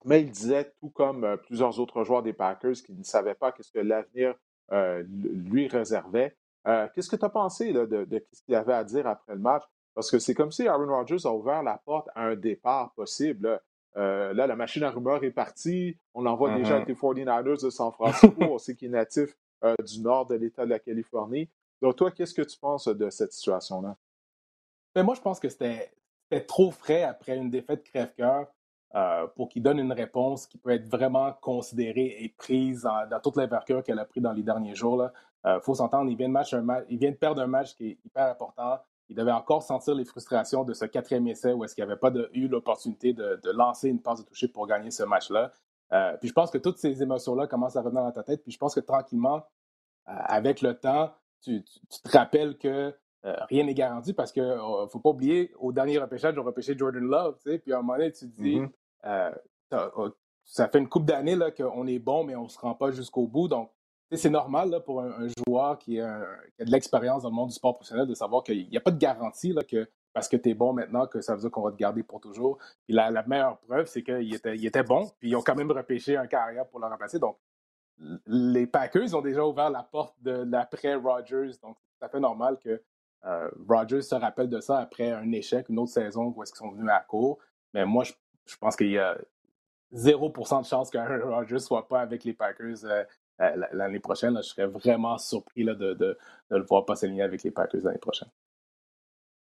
Mais 0.05 0.21
il 0.21 0.31
disait, 0.31 0.73
tout 0.79 0.89
comme 0.89 1.23
euh, 1.23 1.37
plusieurs 1.37 1.79
autres 1.79 2.03
joueurs 2.03 2.23
des 2.23 2.33
Packers, 2.33 2.73
qu'il 2.73 2.97
ne 2.97 3.03
savaient 3.03 3.35
pas 3.35 3.51
qu'est-ce 3.51 3.71
que 3.71 3.79
l'avenir 3.79 4.33
euh, 4.71 5.03
lui 5.07 5.67
réservait. 5.67 6.35
Euh, 6.67 6.87
qu'est-ce 6.93 7.09
que 7.09 7.15
tu 7.15 7.25
as 7.25 7.29
pensé 7.29 7.73
de, 7.73 8.07
ce 8.31 8.41
qu'il 8.43 8.55
avait 8.55 8.73
à 8.73 8.83
dire 8.83 9.07
après 9.07 9.33
le 9.33 9.41
match? 9.41 9.63
Parce 9.93 10.09
que 10.09 10.19
c'est 10.19 10.33
comme 10.33 10.51
si 10.51 10.67
Aaron 10.67 10.87
Rodgers 10.87 11.25
a 11.25 11.31
ouvert 11.33 11.63
la 11.63 11.77
porte 11.85 12.07
à 12.15 12.23
un 12.23 12.35
départ 12.35 12.93
possible. 12.93 13.59
là, 13.95 14.33
la 14.33 14.55
machine 14.55 14.83
à 14.83 14.89
rumeurs 14.89 15.23
est 15.23 15.31
partie. 15.31 15.97
On 16.13 16.21
l'envoie 16.21 16.55
déjà 16.55 16.77
avec 16.77 16.87
les 16.87 16.93
49ers 16.93 17.61
de 17.61 17.69
San 17.69 17.91
Francisco. 17.91 18.33
on 18.39 18.57
sait 18.57 18.75
qu'il 18.75 18.87
est 18.87 18.91
natif 18.91 19.35
du 19.85 20.01
nord 20.01 20.25
de 20.27 20.35
l'État 20.35 20.65
de 20.65 20.71
la 20.71 20.79
Californie. 20.79 21.49
Donc, 21.81 21.95
toi, 21.95 22.11
qu'est-ce 22.11 22.33
que 22.33 22.41
tu 22.41 22.57
penses 22.57 22.87
de 22.87 23.09
cette 23.09 23.33
situation-là? 23.33 23.95
Ben, 24.95 25.03
moi, 25.03 25.15
je 25.15 25.21
pense 25.21 25.39
que 25.39 25.49
c'était 25.49 25.91
trop 26.47 26.71
frais 26.71 27.03
après 27.03 27.37
une 27.37 27.49
défaite 27.49 27.83
crève-cœur. 27.83 28.47
Euh, 28.93 29.25
pour 29.37 29.47
qu'il 29.47 29.63
donne 29.63 29.79
une 29.79 29.93
réponse 29.93 30.45
qui 30.47 30.57
peut 30.57 30.71
être 30.71 30.85
vraiment 30.85 31.31
considérée 31.39 32.17
et 32.19 32.27
prise 32.27 32.81
dans 32.81 33.19
toute 33.21 33.37
l'envergure 33.37 33.83
qu'elle 33.83 33.99
a 33.99 34.03
pris 34.03 34.19
dans 34.19 34.33
les 34.33 34.43
derniers 34.43 34.75
jours. 34.75 35.07
Il 35.45 35.49
euh, 35.49 35.61
faut 35.61 35.75
s'entendre, 35.75 36.11
il 36.11 36.17
vient 36.17 36.27
de 36.27 37.15
perdre 37.15 37.41
un 37.41 37.47
match 37.47 37.73
qui 37.73 37.87
est 37.87 37.97
hyper 38.03 38.27
important. 38.27 38.79
Il 39.07 39.15
devait 39.15 39.31
encore 39.31 39.63
sentir 39.63 39.95
les 39.95 40.03
frustrations 40.03 40.65
de 40.65 40.73
ce 40.73 40.83
quatrième 40.83 41.25
essai 41.29 41.53
où 41.53 41.63
est-ce 41.63 41.73
qu'il 41.73 41.85
n'avait 41.85 41.99
pas 41.99 42.11
eu 42.33 42.49
l'opportunité 42.49 43.13
de, 43.13 43.39
lancer 43.53 43.87
une 43.87 44.01
passe 44.01 44.23
de 44.23 44.25
toucher 44.27 44.49
pour 44.49 44.67
gagner 44.67 44.91
ce 44.91 45.03
match-là. 45.03 45.53
Euh, 45.93 46.15
puis 46.17 46.29
je 46.29 46.33
pense 46.33 46.51
que 46.51 46.57
toutes 46.57 46.77
ces 46.77 47.01
émotions-là 47.03 47.47
commencent 47.47 47.75
à 47.75 47.81
revenir 47.81 48.03
dans 48.03 48.11
ta 48.11 48.23
tête. 48.23 48.43
Puis 48.43 48.51
je 48.51 48.57
pense 48.57 48.73
que 48.73 48.79
tranquillement, 48.79 49.43
avec 50.05 50.61
le 50.61 50.73
temps, 50.73 51.11
tu, 51.41 51.63
te 51.63 52.17
rappelles 52.17 52.57
que 52.57 52.93
rien 53.23 53.63
n'est 53.65 53.73
garanti 53.73 54.13
parce 54.13 54.31
qu'il 54.31 54.43
ne 54.43 54.87
faut 54.87 54.99
pas 54.99 55.09
oublier, 55.09 55.53
au 55.59 55.71
dernier 55.71 55.99
repêchage, 55.99 56.37
on 56.37 56.43
repêché 56.43 56.77
Jordan 56.77 57.03
Love, 57.03 57.37
puis 57.43 57.73
à 57.73 57.77
un 57.77 57.81
moment 57.81 57.97
donné, 57.97 58.11
tu 58.11 58.29
te 58.29 58.41
dis, 58.41 58.59
mm-hmm. 58.59 58.69
Euh, 59.73 59.89
oh, 59.95 60.09
ça 60.43 60.67
fait 60.67 60.79
une 60.79 60.89
couple 60.89 61.05
d'années 61.05 61.37
qu'on 61.55 61.87
est 61.87 61.99
bon, 61.99 62.23
mais 62.23 62.35
on 62.35 62.43
ne 62.43 62.49
se 62.49 62.59
rend 62.59 62.75
pas 62.75 62.91
jusqu'au 62.91 63.27
bout. 63.27 63.47
Donc, 63.47 63.71
c'est 64.11 64.29
normal 64.29 64.69
là, 64.69 64.79
pour 64.79 65.01
un, 65.01 65.27
joueur 65.47 65.77
qui, 65.77 65.99
a 65.99 66.19
de 66.59 66.71
l'expérience 66.71 67.23
dans 67.23 67.29
le 67.29 67.35
monde 67.35 67.49
du 67.49 67.55
sport 67.55 67.75
professionnel 67.75 68.07
de 68.07 68.13
savoir 68.13 68.43
qu'il 68.43 68.67
n'y 68.69 68.77
a 68.77 68.81
pas 68.81 68.91
de 68.91 68.97
garantie 68.97 69.53
là, 69.53 69.63
que 69.63 69.89
parce 70.13 70.27
que 70.27 70.37
tu 70.37 70.49
es 70.49 70.53
bon 70.53 70.73
maintenant, 70.73 71.07
que 71.07 71.21
ça 71.21 71.35
veut 71.35 71.41
dire 71.41 71.51
qu'on 71.51 71.61
va 71.61 71.71
te 71.71 71.77
garder 71.77 72.03
pour 72.03 72.19
toujours. 72.19 72.57
Puis 72.85 72.93
la, 72.93 73.23
meilleure 73.23 73.57
preuve, 73.59 73.85
c'est 73.87 74.03
qu'il 74.03 74.33
était, 74.33 74.55
il 74.55 74.65
était 74.65 74.83
bon, 74.83 75.09
puis 75.19 75.29
ils 75.29 75.35
ont 75.35 75.41
quand 75.41 75.55
même 75.55 75.71
repêché 75.71 76.17
un 76.17 76.27
carrière 76.27 76.67
pour 76.67 76.79
le 76.79 76.87
remplacer. 76.87 77.19
Donc, 77.19 77.37
les 78.25 78.67
Packers 78.67 79.13
ont 79.15 79.21
déjà 79.21 79.45
ouvert 79.45 79.69
la 79.69 79.83
porte 79.83 80.15
de 80.21 80.43
l'après 80.49 80.95
Rodgers. 80.95 81.51
Donc, 81.61 81.77
c'est 81.79 81.99
tout 81.99 82.05
à 82.05 82.09
fait 82.09 82.19
normal 82.19 82.57
que 82.59 82.81
euh, 83.25 83.49
Rodgers 83.69 84.01
se 84.01 84.15
rappelle 84.15 84.49
de 84.49 84.59
ça 84.59 84.79
après 84.79 85.11
un 85.11 85.31
échec, 85.31 85.69
une 85.69 85.79
autre 85.79 85.91
saison 85.91 86.33
où 86.35 86.43
est-ce 86.43 86.51
qu'ils 86.51 86.65
sont 86.67 86.71
venus 86.71 86.89
à 86.89 86.99
court. 87.01 87.37
Mais 87.73 87.85
moi, 87.85 88.03
je 88.03 88.57
pense 88.57 88.75
qu'il 88.75 88.91
y 88.91 88.97
a 88.97 89.17
0% 89.93 90.61
de 90.61 90.65
chance 90.65 90.89
qu'Aaron 90.89 91.29
Rodgers 91.35 91.55
ne 91.55 91.59
soit 91.59 91.87
pas 91.87 92.01
avec 92.01 92.23
les 92.23 92.33
Packers 92.33 92.83
euh, 92.85 93.03
euh, 93.41 93.67
l'année 93.73 93.99
prochaine. 93.99 94.35
je 94.37 94.41
serais 94.41 94.67
vraiment 94.67 95.17
surpris 95.17 95.63
de, 95.63 95.73
de, 95.73 95.93
de, 95.93 96.17
le 96.49 96.63
voir 96.63 96.85
pas 96.85 96.95
s'aligner 96.95 97.23
avec 97.23 97.43
les 97.43 97.51
Packers 97.51 97.81
l'année 97.83 97.97
prochaine. 97.97 98.29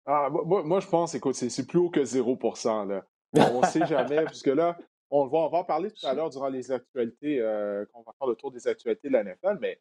Ah, 0.06 0.28
moi, 0.30 0.80
je 0.80 0.88
pense, 0.88 1.14
écoute, 1.14 1.34
c'est 1.34 1.66
plus 1.66 1.78
haut 1.78 1.90
que 1.90 2.00
0%. 2.00 2.88
Là. 2.88 3.04
On 3.34 3.60
ne 3.60 3.66
sait 3.66 3.86
jamais, 3.86 4.24
puisque 4.26 4.48
là, 4.48 4.76
on 5.10 5.26
va, 5.26 5.38
on 5.38 5.48
va 5.48 5.58
en 5.58 5.64
parler 5.64 5.90
tout 5.90 6.06
à 6.06 6.14
l'heure 6.14 6.30
durant 6.30 6.48
les 6.48 6.72
actualités, 6.72 7.40
euh, 7.40 7.84
qu'on 7.92 8.02
va 8.02 8.12
faire 8.18 8.28
le 8.28 8.34
tour 8.34 8.50
des 8.50 8.66
actualités 8.66 9.08
de 9.08 9.12
la 9.12 9.24
NFL, 9.24 9.58
mais 9.60 9.80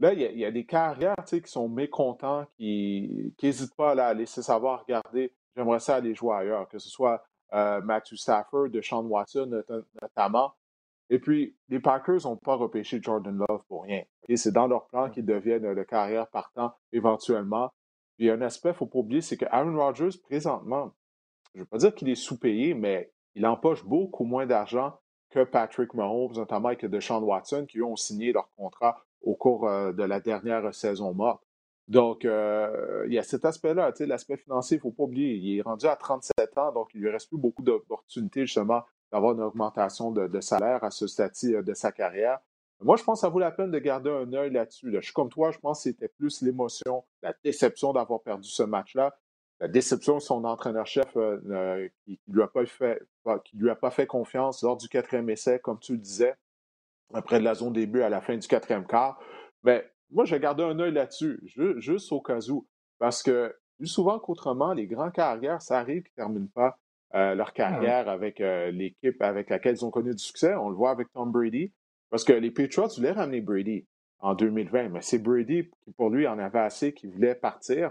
là, 0.00 0.12
il 0.12 0.38
y, 0.38 0.44
a 0.44 0.50
des 0.50 0.66
carrières 0.66 1.16
qui 1.26 1.40
sont 1.46 1.68
mécontents, 1.68 2.44
qui 2.56 3.32
n'hésitent 3.42 3.76
pas 3.76 3.92
à 3.92 4.14
laisser 4.14 4.42
savoir, 4.42 4.82
regarder, 4.82 5.32
j'aimerais 5.56 5.80
ça 5.80 5.96
aller 5.96 6.14
jouer 6.14 6.34
ailleurs, 6.34 6.68
que 6.68 6.78
ce 6.78 6.90
soit 6.90 7.24
euh, 7.54 7.80
Matthew 7.82 8.16
Stafford, 8.16 8.68
de 8.68 8.80
Sean 8.82 9.04
Watson 9.04 9.62
notamment. 10.02 10.54
Et 11.10 11.18
puis, 11.18 11.56
les 11.68 11.80
Packers 11.80 12.24
n'ont 12.24 12.36
pas 12.36 12.56
repêché 12.56 12.98
Jordan 13.00 13.38
Love 13.48 13.62
pour 13.68 13.84
rien. 13.84 14.02
Et 14.28 14.36
c'est 14.36 14.52
dans 14.52 14.66
leur 14.66 14.86
plan 14.86 15.10
qu'ils 15.10 15.26
deviennent 15.26 15.70
le 15.70 15.84
carrière 15.84 16.26
partant 16.28 16.74
éventuellement. 16.92 17.70
Puis, 18.16 18.30
un 18.30 18.40
aspect, 18.42 18.70
il 18.70 18.72
ne 18.72 18.76
faut 18.76 18.86
pas 18.86 18.98
oublier, 18.98 19.20
c'est 19.20 19.36
que 19.36 19.46
Aaron 19.50 19.76
Rodgers, 19.76 20.18
présentement, 20.22 20.92
je 21.54 21.60
ne 21.60 21.64
veux 21.64 21.68
pas 21.68 21.78
dire 21.78 21.94
qu'il 21.94 22.08
est 22.08 22.14
sous-payé, 22.14 22.74
mais 22.74 23.12
il 23.34 23.46
empoche 23.46 23.84
beaucoup 23.84 24.24
moins 24.24 24.46
d'argent 24.46 24.98
que 25.30 25.42
Patrick 25.44 25.94
Mahomes, 25.94 26.34
notamment 26.34 26.68
avec 26.68 26.86
Sean 27.00 27.22
Watson, 27.22 27.66
qui 27.68 27.82
ont 27.82 27.96
signé 27.96 28.32
leur 28.32 28.48
contrat 28.56 29.04
au 29.22 29.34
cours 29.34 29.68
euh, 29.68 29.92
de 29.92 30.04
la 30.04 30.20
dernière 30.20 30.72
saison 30.74 31.12
morte. 31.14 31.42
Donc, 31.88 32.24
euh, 32.24 33.04
il 33.06 33.12
y 33.12 33.18
a 33.18 33.22
cet 33.22 33.44
aspect-là, 33.44 33.92
l'aspect 34.00 34.36
financier, 34.36 34.76
il 34.76 34.78
ne 34.78 34.82
faut 34.82 34.90
pas 34.90 35.02
oublier. 35.02 35.34
Il 35.34 35.58
est 35.58 35.62
rendu 35.62 35.86
à 35.86 35.96
37 35.96 36.56
ans, 36.56 36.72
donc 36.72 36.90
il 36.94 37.00
lui 37.00 37.10
reste 37.10 37.28
plus 37.28 37.38
beaucoup 37.38 37.62
d'opportunités 37.62 38.46
justement 38.46 38.84
d'avoir 39.12 39.32
une 39.32 39.42
augmentation 39.42 40.10
de, 40.10 40.40
salaire 40.40 40.82
à 40.82 40.90
ce 40.90 41.06
statut 41.06 41.56
euh, 41.56 41.62
de 41.62 41.74
sa 41.74 41.92
carrière. 41.92 42.38
Moi, 42.80 42.96
je 42.96 43.04
pense 43.04 43.20
que 43.20 43.26
ça 43.26 43.28
vaut 43.28 43.38
la 43.38 43.50
peine 43.50 43.70
de 43.70 43.78
garder 43.78 44.10
un 44.10 44.32
œil 44.32 44.50
là-dessus. 44.50 44.92
Je 44.92 45.00
suis 45.00 45.12
comme 45.12 45.28
toi, 45.28 45.50
je 45.50 45.58
pense 45.58 45.78
que 45.78 45.90
c'était 45.90 46.08
plus 46.08 46.42
l'émotion, 46.42 47.04
la 47.22 47.34
déception 47.44 47.92
d'avoir 47.92 48.20
perdu 48.22 48.48
ce 48.48 48.62
match-là, 48.62 49.16
la 49.60 49.68
déception 49.68 50.16
de 50.16 50.20
son 50.20 50.44
entraîneur-chef 50.44 51.16
euh, 51.16 51.88
qui 52.04 52.20
ne 52.28 52.34
lui, 52.34 52.42
a 52.42 52.48
pas 52.48 52.66
fait, 52.66 53.00
lui 53.54 53.70
a 53.70 53.76
pas 53.76 53.90
fait 53.90 54.06
confiance 54.06 54.62
lors 54.62 54.76
du 54.76 54.88
quatrième 54.88 55.30
essai, 55.30 55.60
comme 55.60 55.78
tu 55.78 55.92
le 55.92 55.98
disais, 55.98 56.34
après 57.12 57.38
de 57.38 57.44
la 57.44 57.54
zone 57.54 57.72
début 57.72 58.02
à 58.02 58.08
la 58.08 58.20
fin 58.20 58.36
du 58.36 58.46
quatrième 58.46 58.86
quart. 58.86 59.18
Mais 59.62 59.88
moi, 60.10 60.24
je 60.24 60.34
vais 60.34 60.40
garder 60.40 60.64
un 60.64 60.78
œil 60.78 60.92
là-dessus, 60.92 61.40
juste 61.78 62.12
au 62.12 62.20
cas 62.20 62.40
où. 62.50 62.66
Parce 62.98 63.22
que 63.22 63.54
plus 63.78 63.88
souvent 63.88 64.18
qu'autrement, 64.18 64.72
les 64.72 64.86
grands 64.86 65.10
carrières, 65.10 65.62
ça 65.62 65.78
arrive 65.78 66.02
qu'ils 66.02 66.12
ne 66.18 66.24
terminent 66.24 66.50
pas 66.54 66.78
euh, 67.14 67.34
leur 67.34 67.48
ah 67.48 67.52
carrière 67.52 68.08
avec 68.08 68.40
euh, 68.40 68.70
l'équipe 68.70 69.20
avec 69.22 69.50
laquelle 69.50 69.76
ils 69.76 69.84
ont 69.84 69.90
connu 69.90 70.12
du 70.12 70.22
succès. 70.22 70.54
On 70.54 70.68
le 70.68 70.76
voit 70.76 70.90
avec 70.90 71.12
Tom 71.12 71.30
Brady. 71.30 71.72
Parce 72.14 72.22
que 72.22 72.32
les 72.32 72.52
Patriots 72.52 72.86
voulaient 72.94 73.10
ramener 73.10 73.40
Brady 73.40 73.88
en 74.20 74.36
2020, 74.36 74.90
mais 74.90 75.02
c'est 75.02 75.18
Brady 75.18 75.68
qui, 75.82 75.90
pour 75.90 76.10
lui, 76.10 76.28
en 76.28 76.38
avait 76.38 76.60
assez, 76.60 76.94
qui 76.94 77.08
voulait 77.08 77.34
partir. 77.34 77.90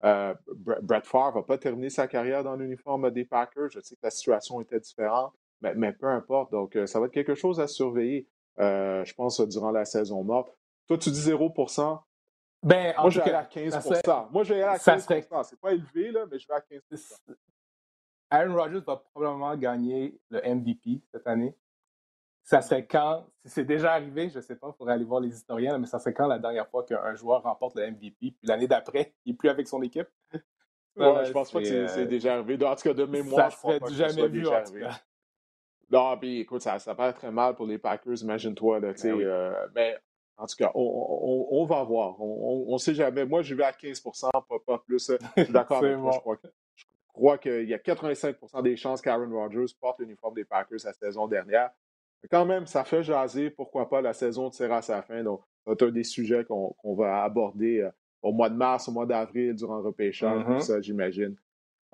Brett 0.00 1.04
Favre 1.04 1.34
va 1.34 1.42
pas 1.42 1.58
terminer 1.58 1.90
sa 1.90 2.08
carrière 2.08 2.42
dans 2.42 2.56
l'uniforme 2.56 3.10
des 3.10 3.26
Packers. 3.26 3.68
Je 3.70 3.80
sais 3.80 3.94
que 3.94 4.00
la 4.04 4.10
situation 4.10 4.62
était 4.62 4.80
différente, 4.80 5.34
mais, 5.60 5.74
mais 5.74 5.92
peu 5.92 6.06
importe. 6.06 6.50
Donc, 6.50 6.78
ça 6.86 6.98
va 6.98 7.08
être 7.08 7.12
quelque 7.12 7.34
chose 7.34 7.60
à 7.60 7.66
surveiller, 7.66 8.26
je 8.56 9.12
pense, 9.12 9.38
durant 9.42 9.70
la 9.70 9.84
saison 9.84 10.24
morte. 10.24 10.50
Toi, 10.86 10.96
tu 10.96 11.10
dis 11.10 11.30
0% 11.30 12.00
ben, 12.62 12.94
Moi, 12.98 13.10
je 13.10 13.20
vais 13.20 13.24
aller 13.24 13.34
à 13.34 13.44
15% 13.44 14.32
Moi, 14.32 14.44
je 14.44 14.54
vais 14.54 14.62
aller 14.62 14.76
à 14.76 14.96
15% 14.96 15.44
C'est 15.44 15.60
pas 15.60 15.72
élevé, 15.72 16.10
là, 16.10 16.24
mais 16.30 16.38
je 16.38 16.48
vais 16.48 16.54
à 16.54 16.60
15% 16.60 17.34
Aaron 18.30 18.54
Rodgers 18.54 18.80
va 18.86 18.96
probablement 19.12 19.54
gagner 19.58 20.18
le 20.30 20.40
MVP 20.54 21.02
cette 21.12 21.26
année. 21.26 21.54
Ça 22.48 22.62
serait 22.62 22.86
quand, 22.86 23.26
si 23.44 23.50
c'est 23.50 23.64
déjà 23.66 23.92
arrivé, 23.92 24.30
je 24.30 24.38
ne 24.38 24.40
sais 24.40 24.56
pas, 24.56 24.68
il 24.68 24.78
faudrait 24.78 24.94
aller 24.94 25.04
voir 25.04 25.20
les 25.20 25.28
historiens, 25.28 25.76
mais 25.76 25.84
ça 25.84 25.98
serait 25.98 26.14
quand 26.14 26.26
la 26.26 26.38
dernière 26.38 26.66
fois 26.66 26.82
qu'un 26.82 27.14
joueur 27.14 27.42
remporte 27.42 27.76
le 27.76 27.90
MVP, 27.90 28.16
puis 28.18 28.36
l'année 28.42 28.66
d'après, 28.66 29.12
il 29.26 29.32
n'est 29.32 29.36
plus 29.36 29.50
avec 29.50 29.68
son 29.68 29.82
équipe? 29.82 30.08
Ouais, 30.96 31.26
je 31.26 31.30
pense 31.30 31.52
pas 31.52 31.60
que 31.60 31.66
c'est 31.66 32.00
euh, 32.00 32.06
déjà 32.06 32.36
arrivé. 32.36 32.54
En 32.64 32.74
tout 32.74 32.88
cas, 32.88 32.94
de 32.94 33.04
mémoire, 33.04 33.52
ça 33.52 33.58
serait 33.58 33.80
du 33.80 33.94
jamais 33.94 34.28
vu, 34.28 34.44
cas. 34.44 34.64
Non, 35.90 36.16
puis 36.16 36.40
écoute, 36.40 36.62
ça, 36.62 36.78
ça 36.78 36.96
être 36.98 37.18
très 37.18 37.30
mal 37.30 37.54
pour 37.54 37.66
les 37.66 37.76
Packers, 37.76 38.22
imagine-toi. 38.22 38.80
Ben 38.80 38.94
euh, 39.04 39.66
mais 39.74 39.98
en 40.38 40.46
tout 40.46 40.56
cas, 40.56 40.72
on, 40.74 41.66
va 41.66 41.84
voir. 41.84 42.18
On 42.18 42.72
ne 42.72 42.78
sait 42.78 42.94
jamais. 42.94 43.26
Moi, 43.26 43.42
je 43.42 43.54
vais 43.54 43.64
à 43.64 43.72
15% 43.72 44.30
pas, 44.64 44.78
plus. 44.78 45.12
Je 45.36 45.44
suis 45.44 45.52
d'accord 45.52 45.78
avec. 45.84 45.98
Je 45.98 47.12
crois, 47.12 47.36
qu'il 47.36 47.68
y 47.68 47.74
a 47.74 47.78
85% 47.78 48.62
des 48.62 48.76
chances 48.78 49.02
qu'Aaron 49.02 49.28
Rodgers 49.30 49.74
porte 49.78 50.00
l'uniforme 50.00 50.34
des 50.34 50.46
Packers 50.46 50.78
la 50.82 50.94
saison 50.94 51.28
dernière. 51.28 51.72
Quand 52.30 52.44
même, 52.44 52.66
ça 52.66 52.84
fait 52.84 53.02
jaser. 53.02 53.50
Pourquoi 53.50 53.88
pas? 53.88 54.00
La 54.00 54.12
saison 54.12 54.50
tire 54.50 54.72
à 54.72 54.82
sa 54.82 55.02
fin. 55.02 55.22
Donc, 55.22 55.42
c'est 55.66 55.82
un 55.82 55.90
des 55.90 56.04
sujets 56.04 56.44
qu'on 56.44 56.94
va 56.94 57.22
aborder 57.22 57.80
euh, 57.80 57.90
au 58.22 58.32
mois 58.32 58.50
de 58.50 58.56
mars, 58.56 58.88
au 58.88 58.92
mois 58.92 59.06
d'avril, 59.06 59.54
durant 59.54 59.76
le 59.76 59.84
repêchage, 59.84 60.44
mm-hmm. 60.44 60.60
ça, 60.60 60.80
j'imagine. 60.80 61.36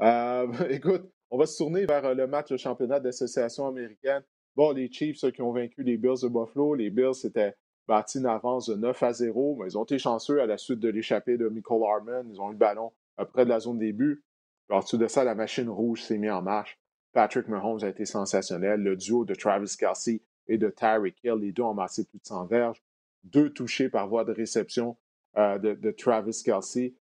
Euh, 0.01 0.47
écoute, 0.71 1.11
on 1.31 1.39
va 1.39 1.47
se 1.47 1.59
tourner 1.59 1.85
vers 1.87 2.05
euh, 2.05 2.15
le 2.15 2.27
match 2.27 2.51
de 2.51 2.57
championnat 2.57 3.01
d'association 3.01 3.67
américaine. 3.67 4.23
Bon, 4.57 4.73
les 4.73 4.91
Chiefs, 4.91 5.19
ceux 5.19 5.31
qui 5.31 5.43
ont 5.43 5.53
vaincu 5.53 5.83
les 5.83 5.97
Bills 5.97 6.23
de 6.23 6.29
Buffalo, 6.29 6.75
les 6.75 6.91
Bills 6.91 7.15
c'était 7.15 7.55
bâti 7.87 8.19
une 8.19 8.27
avance 8.27 8.69
de 8.69 8.77
9 8.77 9.03
à 9.03 9.13
0, 9.13 9.57
mais 9.57 9.67
ils 9.67 9.77
ont 9.77 9.85
été 9.85 9.99
chanceux 9.99 10.41
à 10.41 10.47
la 10.47 10.57
suite 10.57 10.79
de 10.79 10.89
l'échappée 10.89 11.37
de 11.37 11.49
Michael 11.49 11.83
Harmon. 11.83 12.25
Ils 12.31 12.41
ont 12.41 12.49
eu 12.49 12.53
le 12.53 12.59
ballon 12.59 12.93
près 13.33 13.45
de 13.45 13.51
la 13.51 13.61
zone 13.61 13.79
des 13.79 13.93
buts. 13.93 14.23
En 14.71 14.79
dessous 14.79 14.97
de 14.97 15.07
ça, 15.07 15.25
la 15.25 15.35
machine 15.35 15.69
rouge 15.69 16.03
s'est 16.03 16.17
mise 16.17 16.31
en 16.31 16.41
marche. 16.41 16.79
Patrick 17.15 17.47
Mahomes 17.47 17.83
a 17.83 17.89
été 17.89 18.05
sensationnel. 18.05 18.83
Le 18.83 18.97
duo 18.97 19.25
de 19.25 19.35
Travis 19.35 19.77
Kelsey 19.79 20.21
et 20.49 20.59
de 20.59 20.69
Tyreek 20.69 21.17
Hill, 21.23 21.37
les 21.41 21.53
deux 21.53 21.63
ont 21.63 21.73
massé 21.73 22.05
plus 22.05 22.19
de 22.19 22.27
100 22.27 22.47
verges. 22.47 22.83
Deux 23.23 23.51
touchés 23.51 23.89
par 23.89 24.09
voie 24.09 24.25
de 24.25 24.33
réception 24.33 24.97
euh, 25.39 25.59
de, 25.59 25.91
Travis 25.93 26.43
Kelsey. 26.45 26.95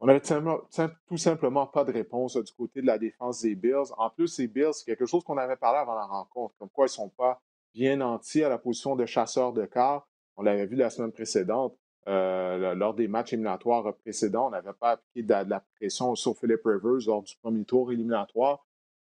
On 0.00 0.06
n'avait 0.06 0.20
tout 0.20 1.16
simplement 1.16 1.66
pas 1.66 1.84
de 1.84 1.92
réponse 1.92 2.36
du 2.36 2.52
côté 2.52 2.80
de 2.80 2.86
la 2.86 2.98
défense 2.98 3.42
des 3.42 3.56
Bills. 3.56 3.92
En 3.98 4.08
plus, 4.10 4.28
ces 4.28 4.46
Bills, 4.46 4.72
c'est 4.72 4.84
quelque 4.84 5.06
chose 5.06 5.24
qu'on 5.24 5.36
avait 5.36 5.56
parlé 5.56 5.80
avant 5.80 5.96
la 5.96 6.06
rencontre, 6.06 6.54
comme 6.56 6.68
quoi 6.68 6.84
ils 6.84 6.90
ne 6.90 6.92
sont 6.92 7.08
pas 7.08 7.42
bien 7.74 8.00
entiers 8.00 8.44
à 8.44 8.48
la 8.48 8.58
position 8.58 8.94
de 8.94 9.06
chasseur 9.06 9.52
de 9.52 9.66
quart. 9.66 10.08
On 10.36 10.42
l'avait 10.42 10.66
vu 10.66 10.76
la 10.76 10.88
semaine 10.88 11.10
précédente. 11.10 11.76
Euh, 12.06 12.74
lors 12.74 12.94
des 12.94 13.08
matchs 13.08 13.32
éliminatoires 13.32 13.92
précédents, 13.96 14.46
on 14.46 14.50
n'avait 14.50 14.72
pas 14.72 14.92
appliqué 14.92 15.22
de, 15.24 15.50
la 15.50 15.60
pression 15.76 16.14
sur 16.14 16.38
Philip 16.38 16.60
Rivers 16.64 17.06
lors 17.06 17.22
du 17.22 17.36
premier 17.42 17.64
tour 17.64 17.92
éliminatoire. 17.92 18.64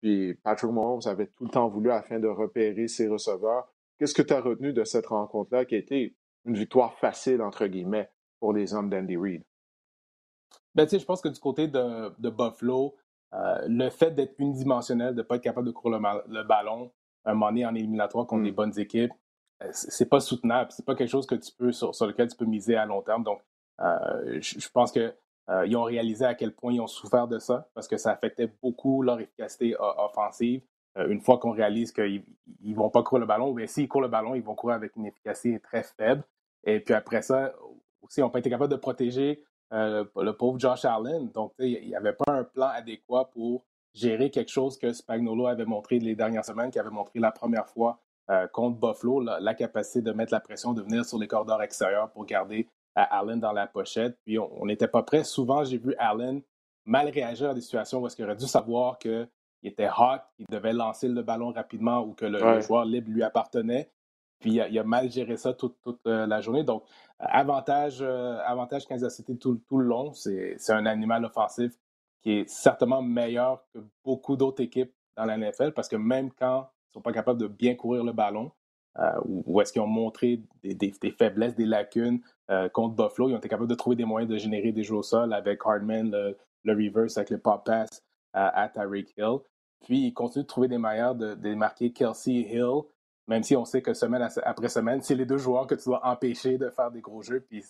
Puis 0.05 0.35
Patrick 0.35 0.71
Mahomes 0.71 1.01
avait 1.07 1.29
tout 1.29 1.45
le 1.45 1.51
temps 1.51 1.67
voulu 1.67 1.91
afin 1.91 2.21
de 2.21 2.29
repérer 2.29 2.89
ses 2.89 3.09
receveurs. 3.09 3.73
Qu'est-ce 3.99 4.13
que 4.13 4.21
tu 4.21 4.35
as 4.35 4.41
retenu 4.43 4.75
de 4.75 4.85
cette 4.85 5.07
rencontre-là 5.07 5.65
qui 5.65 5.77
a 5.77 5.79
été 5.79 6.15
une 6.45 6.57
victoire 6.57 6.93
facile, 6.99 7.41
entre 7.41 7.67
guillemets, 7.69 8.11
pour 8.39 8.53
les 8.53 8.75
hommes 8.75 8.91
d'Andy 8.91 9.17
Reid? 9.17 9.43
Ben, 10.75 10.87
je 10.87 11.03
pense 11.07 11.23
que 11.23 11.31
du 11.31 11.41
côté 11.41 11.69
de, 11.69 12.11
Buffalo, 12.19 12.97
euh, 13.33 13.65
le 13.67 13.89
fait 13.89 14.11
d'être 14.11 14.35
unidimensionnel, 14.37 15.15
de 15.15 15.23
ne 15.23 15.27
pas 15.27 15.37
être 15.37 15.43
capable 15.43 15.69
de 15.69 15.73
courir 15.73 15.99
le, 16.29 16.43
ballon, 16.43 16.93
un 17.25 17.33
moment 17.33 17.47
donné 17.47 17.65
en 17.65 17.75
éliminatoire 17.75 18.27
contre 18.27 18.43
des 18.43 18.53
mm. 18.53 18.57
bonnes 18.57 18.79
équipes, 18.79 19.13
euh, 19.63 19.71
c'est 19.73 20.11
pas 20.11 20.21
soutenable. 20.21 20.71
C'est 20.71 20.85
pas 20.85 20.97
quelque 20.97 21.09
chose 21.09 21.27
que 21.27 21.37
tu 21.37 21.51
peux 21.57 21.73
sur, 21.73 21.93
lequel 22.07 22.29
tu 22.29 22.37
peux 22.37 22.45
miser 22.45 22.77
à 22.77 22.85
long 22.85 23.01
terme. 23.01 23.25
Donc, 23.25 23.41
euh, 23.81 24.39
je, 24.39 24.69
pense 24.69 24.93
qu'ils 24.93 25.15
euh, 25.51 25.75
ont 25.77 25.85
réalisé 25.85 26.25
à 26.25 26.35
quel 26.35 26.55
point 26.55 26.73
ils 26.73 26.81
ont 26.81 26.87
souffert 26.87 27.29
de 27.29 27.39
ça 27.39 27.69
parce 27.75 27.89
que 27.89 27.97
ça 27.97 28.11
affectait 28.13 28.51
beaucoup 28.63 29.03
leur 29.03 29.21
efficacité 29.21 29.77
offensive. 29.79 30.63
une 30.97 31.21
fois 31.21 31.39
qu'on 31.39 31.51
réalise 31.51 31.93
qu'ils 31.93 32.25
ne 32.63 32.75
vont 32.75 32.91
pas 32.91 33.03
courir 33.03 33.21
le 33.21 33.27
ballon, 33.27 33.51
ou 33.51 33.55
bien 33.55 33.67
s'ils 33.67 33.89
courent 33.89 34.03
le 34.03 34.09
ballon, 34.09 34.35
ils 34.35 34.43
vont 34.43 34.55
courir 34.55 34.77
avec 34.77 34.97
une 34.97 35.07
efficacité 35.07 35.61
très 35.61 35.83
faible. 35.83 36.23
Et 36.65 36.81
puis 36.81 36.95
après 36.95 37.21
ça, 37.23 37.53
aussi, 38.03 38.21
ils 38.21 38.23
n'ont 38.23 38.31
pas 38.31 38.39
été 38.39 38.49
capables 38.49 38.71
de 38.71 38.77
protéger 38.77 39.43
le 39.71 40.31
pauvre 40.31 40.59
Josh 40.59 40.85
Allen. 40.85 41.31
Donc, 41.31 41.53
il 41.59 41.89
n'y 41.89 41.97
avait 41.97 42.13
pas 42.13 42.33
un 42.33 42.45
plan 42.45 42.69
adéquat 42.69 43.25
pour 43.33 43.65
gérer 43.95 44.31
quelque 44.31 44.51
chose 44.51 44.77
que 44.77 44.93
Spagnolo 44.93 45.47
avait 45.47 45.65
montré 45.65 45.99
les 45.99 46.15
dernières 46.15 46.45
semaines, 46.45 46.71
qui 46.71 46.79
avait 46.79 46.91
montré 46.91 47.21
la 47.21 47.31
première 47.31 47.69
fois 47.69 48.01
euh, 48.31 48.47
contre 48.49 48.79
Buffalo, 48.79 49.21
la, 49.21 49.55
capacité 49.55 50.03
de 50.03 50.13
mettre 50.13 50.33
la 50.33 50.41
pression, 50.41 50.73
de 50.73 50.83
venir 50.83 51.05
sur 51.05 51.19
les 51.19 51.29
corridors 51.29 51.63
extérieurs 51.63 52.11
pour 52.11 52.25
garder 52.27 52.69
euh, 52.99 53.03
Allen 53.11 53.41
dans 53.41 53.53
la 53.53 53.67
pochette. 53.67 54.19
Puis 54.25 54.39
on 54.39 54.67
n'était 54.67 54.89
pas 54.89 55.03
prêt. 55.03 55.25
Souvent, 55.25 55.65
j'ai 55.65 55.79
vu 55.79 55.95
Allen 55.99 56.43
mal 56.85 57.09
réagir 57.09 57.51
à 57.51 57.55
des 57.55 57.61
situations 57.61 58.01
où 58.01 58.07
est-ce 58.07 58.17
qu'il 58.17 58.25
aurait 58.25 58.37
dû 58.37 58.47
savoir 58.47 58.99
qu'il 58.99 59.29
était 59.63 59.89
hot, 59.89 60.21
qu'il 60.37 60.47
devait 60.49 60.73
lancer 60.73 61.09
le 61.09 61.23
ballon 61.23 61.53
rapidement 61.53 62.01
ou 62.01 62.13
que 62.13 62.27
le, 62.27 62.61
joueur 62.61 62.85
libre 62.85 63.11
lui 63.11 63.23
appartenait. 63.23 63.91
Puis 64.41 64.55
il 64.55 64.79
a, 64.79 64.85
mal 64.85 65.11
géré 65.11 65.37
ça 65.37 65.55
toute, 65.55 65.77
euh, 66.07 66.27
la 66.27 66.41
journée. 66.41 66.65
Donc, 66.65 66.85
avantage, 67.19 68.03
avantage 68.03 68.87
Kansas 68.87 69.15
City 69.17 69.39
tout, 69.39 69.61
tout 69.67 69.79
le 69.79 69.87
long. 69.87 70.13
C'est 70.13 70.57
un 70.71 70.85
animal 70.85 71.25
offensif 71.25 71.73
qui 72.21 72.33
est 72.33 72.49
certainement 72.49 73.01
meilleur 73.01 73.65
que 73.73 73.79
beaucoup 74.05 74.37
d'autres 74.37 74.63
équipes 74.63 74.93
dans 75.17 75.25
la 75.25 75.39
NFL 75.39 75.73
parce 75.73 75.89
que 75.89 75.97
même 75.97 76.31
quand 76.33 76.69
sont 76.95 77.03
pas 77.03 77.13
capables 77.13 77.41
de 77.41 77.49
bien 77.49 77.75
courir 77.75 78.05
le 78.05 78.13
ballon, 78.13 78.53
euh, 78.99 79.21
ou, 79.25 79.61
est-ce 79.61 79.73
qu'ils 79.73 79.83
ont 79.83 79.87
montré 79.87 80.41
des, 80.63 80.93
faiblesses, 81.19 81.57
des 81.57 81.67
lacunes 81.67 82.21
euh, 82.51 82.69
contre 82.69 82.95
Buffalo. 82.95 83.29
Ils 83.29 83.35
ont 83.35 83.39
été 83.39 83.49
capables 83.49 83.69
de 83.69 83.75
trouver 83.75 83.97
des 83.97 84.05
moyens 84.05 84.31
de 84.31 84.39
générer 84.39 84.73
des 84.73 84.85
jeux 84.85 84.97
au 84.97 85.03
sol 85.03 85.33
avec 85.33 85.61
Hardman, 85.65 86.11
le, 86.11 86.73
reverse, 86.73 87.17
avec 87.17 87.31
le 87.31 87.39
pop 87.39 87.65
pass 87.65 88.03
euh, 88.37 88.49
à 88.53 88.69
Tyreek 88.69 89.15
Hill. 89.17 89.39
Puis 89.85 90.07
ils 90.07 90.15
continuent 90.15 90.43
de 90.43 90.49
trouver 90.49 90.69
des 90.69 90.79
manières 90.79 91.15
de, 91.15 91.35
démarquer 91.35 91.93
Kelsey 91.93 92.47
Hill, 92.49 92.83
même 93.27 93.43
si 93.43 93.57
on 93.57 93.65
sait 93.65 93.83
que 93.83 93.95
semaine 93.95 94.27
après 94.45 94.69
semaine, 94.69 95.03
c'est 95.03 95.15
les 95.15 95.27
deux 95.27 95.39
joueurs 95.39 95.67
que 95.67 95.75
tu 95.75 95.85
dois 95.87 96.07
empêcher 96.07 96.57
de 96.57 96.71
faire 96.71 96.91
des 96.91 97.01
gros 97.01 97.23
jeux. 97.23 97.41
Puis 97.41 97.65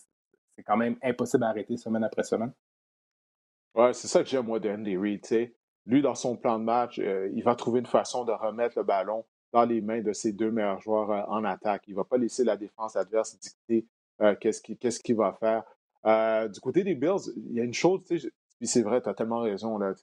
c'est 0.54 0.62
quand 0.62 0.76
même 0.76 0.96
impossible 1.02 1.40
d'arrêter 1.40 1.76
semaine 1.76 2.04
après 2.04 2.22
semaine. 2.22 2.52
Ouais, 3.74 3.92
c'est 3.92 4.08
ça 4.08 4.22
que 4.22 4.28
j'aime, 4.28 4.46
moi, 4.46 4.60
de 4.60 4.70
Andy 4.70 4.96
Reid. 4.96 5.52
Lui, 5.86 6.02
dans 6.02 6.14
son 6.14 6.36
plan 6.36 6.58
de 6.58 6.64
match, 6.64 6.98
il 6.98 7.42
va 7.42 7.56
trouver 7.56 7.80
une 7.80 7.86
façon 7.86 8.24
de 8.24 8.32
remettre 8.32 8.78
le 8.78 8.84
ballon 8.84 9.24
dans 9.54 9.64
les 9.64 9.80
mains 9.80 10.02
de 10.02 10.12
ses 10.12 10.32
deux 10.32 10.50
meilleurs 10.50 10.80
joueurs 10.80 11.10
euh, 11.12 11.22
en 11.28 11.44
attaque. 11.44 11.84
Il 11.86 11.92
ne 11.92 11.96
va 11.96 12.04
pas 12.04 12.18
laisser 12.18 12.42
la 12.42 12.56
défense 12.56 12.96
adverse 12.96 13.38
dicter 13.38 13.86
euh, 14.20 14.34
qu'est-ce 14.34 15.00
qu'il 15.00 15.16
va 15.16 15.32
faire. 15.32 16.50
du 16.50 16.60
côté 16.60 16.82
des 16.82 16.96
Bills, 16.96 17.32
il 17.36 17.54
y 17.54 17.60
a 17.60 17.64
une 17.64 17.72
chose, 17.72 18.02
puis 18.04 18.66
c'est 18.66 18.82
vrai, 18.82 19.00
tu 19.00 19.08
as 19.08 19.14
tellement 19.14 19.40
raison. 19.40 19.78
Là, 19.78 19.94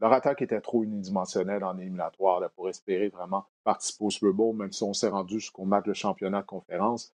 leur 0.00 0.12
attaque 0.12 0.42
était 0.42 0.60
trop 0.60 0.84
unidimensionnelle 0.84 1.64
en 1.64 1.76
éliminatoire 1.76 2.38
là, 2.38 2.48
pour 2.48 2.68
espérer 2.68 3.08
vraiment 3.08 3.46
participer 3.64 4.04
au 4.04 4.10
Super 4.10 4.32
Bowl, 4.32 4.56
même 4.56 4.72
si 4.72 4.84
on 4.84 4.94
s'est 4.94 5.08
rendu 5.08 5.40
jusqu'au 5.40 5.64
match 5.64 5.86
de 5.86 5.92
championnat 5.92 6.42
de 6.42 6.46
conférence. 6.46 7.12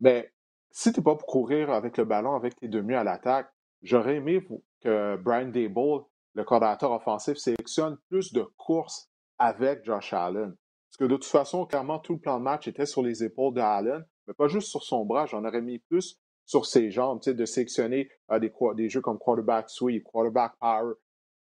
Mais 0.00 0.32
si 0.72 0.92
tu 0.92 0.98
n'es 0.98 1.04
pas 1.04 1.14
pour 1.14 1.26
courir 1.26 1.70
avec 1.70 1.96
le 1.96 2.04
ballon, 2.04 2.34
avec 2.34 2.56
tes 2.56 2.68
demi 2.68 2.94
à 2.94 3.04
l'attaque, 3.04 3.52
j'aurais 3.82 4.16
aimé 4.16 4.44
que 4.80 5.16
Brian 5.16 5.48
Dable 5.48 6.04
le 6.34 6.44
coordinateur 6.44 6.92
offensif 6.92 7.36
sélectionne 7.36 7.98
plus 8.08 8.32
de 8.32 8.42
courses 8.56 9.10
avec 9.38 9.84
Josh 9.84 10.12
Allen. 10.12 10.54
Que 11.00 11.06
de 11.06 11.14
toute 11.14 11.24
façon, 11.24 11.64
clairement, 11.64 11.98
tout 11.98 12.12
le 12.12 12.18
plan 12.18 12.38
de 12.38 12.44
match 12.44 12.68
était 12.68 12.84
sur 12.84 13.02
les 13.02 13.24
épaules 13.24 13.54
d'Allen, 13.54 14.04
mais 14.28 14.34
pas 14.34 14.48
juste 14.48 14.68
sur 14.68 14.82
son 14.82 15.06
bras. 15.06 15.24
J'en 15.24 15.46
aurais 15.46 15.62
mis 15.62 15.78
plus 15.78 16.20
sur 16.44 16.66
ses 16.66 16.90
jambes, 16.90 17.22
de 17.24 17.44
sélectionner 17.46 18.10
euh, 18.30 18.38
des, 18.74 18.88
jeux 18.90 19.00
comme 19.00 19.18
quarterback 19.18 19.70
sweep, 19.70 20.04
quarterback 20.04 20.52
power, 20.60 20.92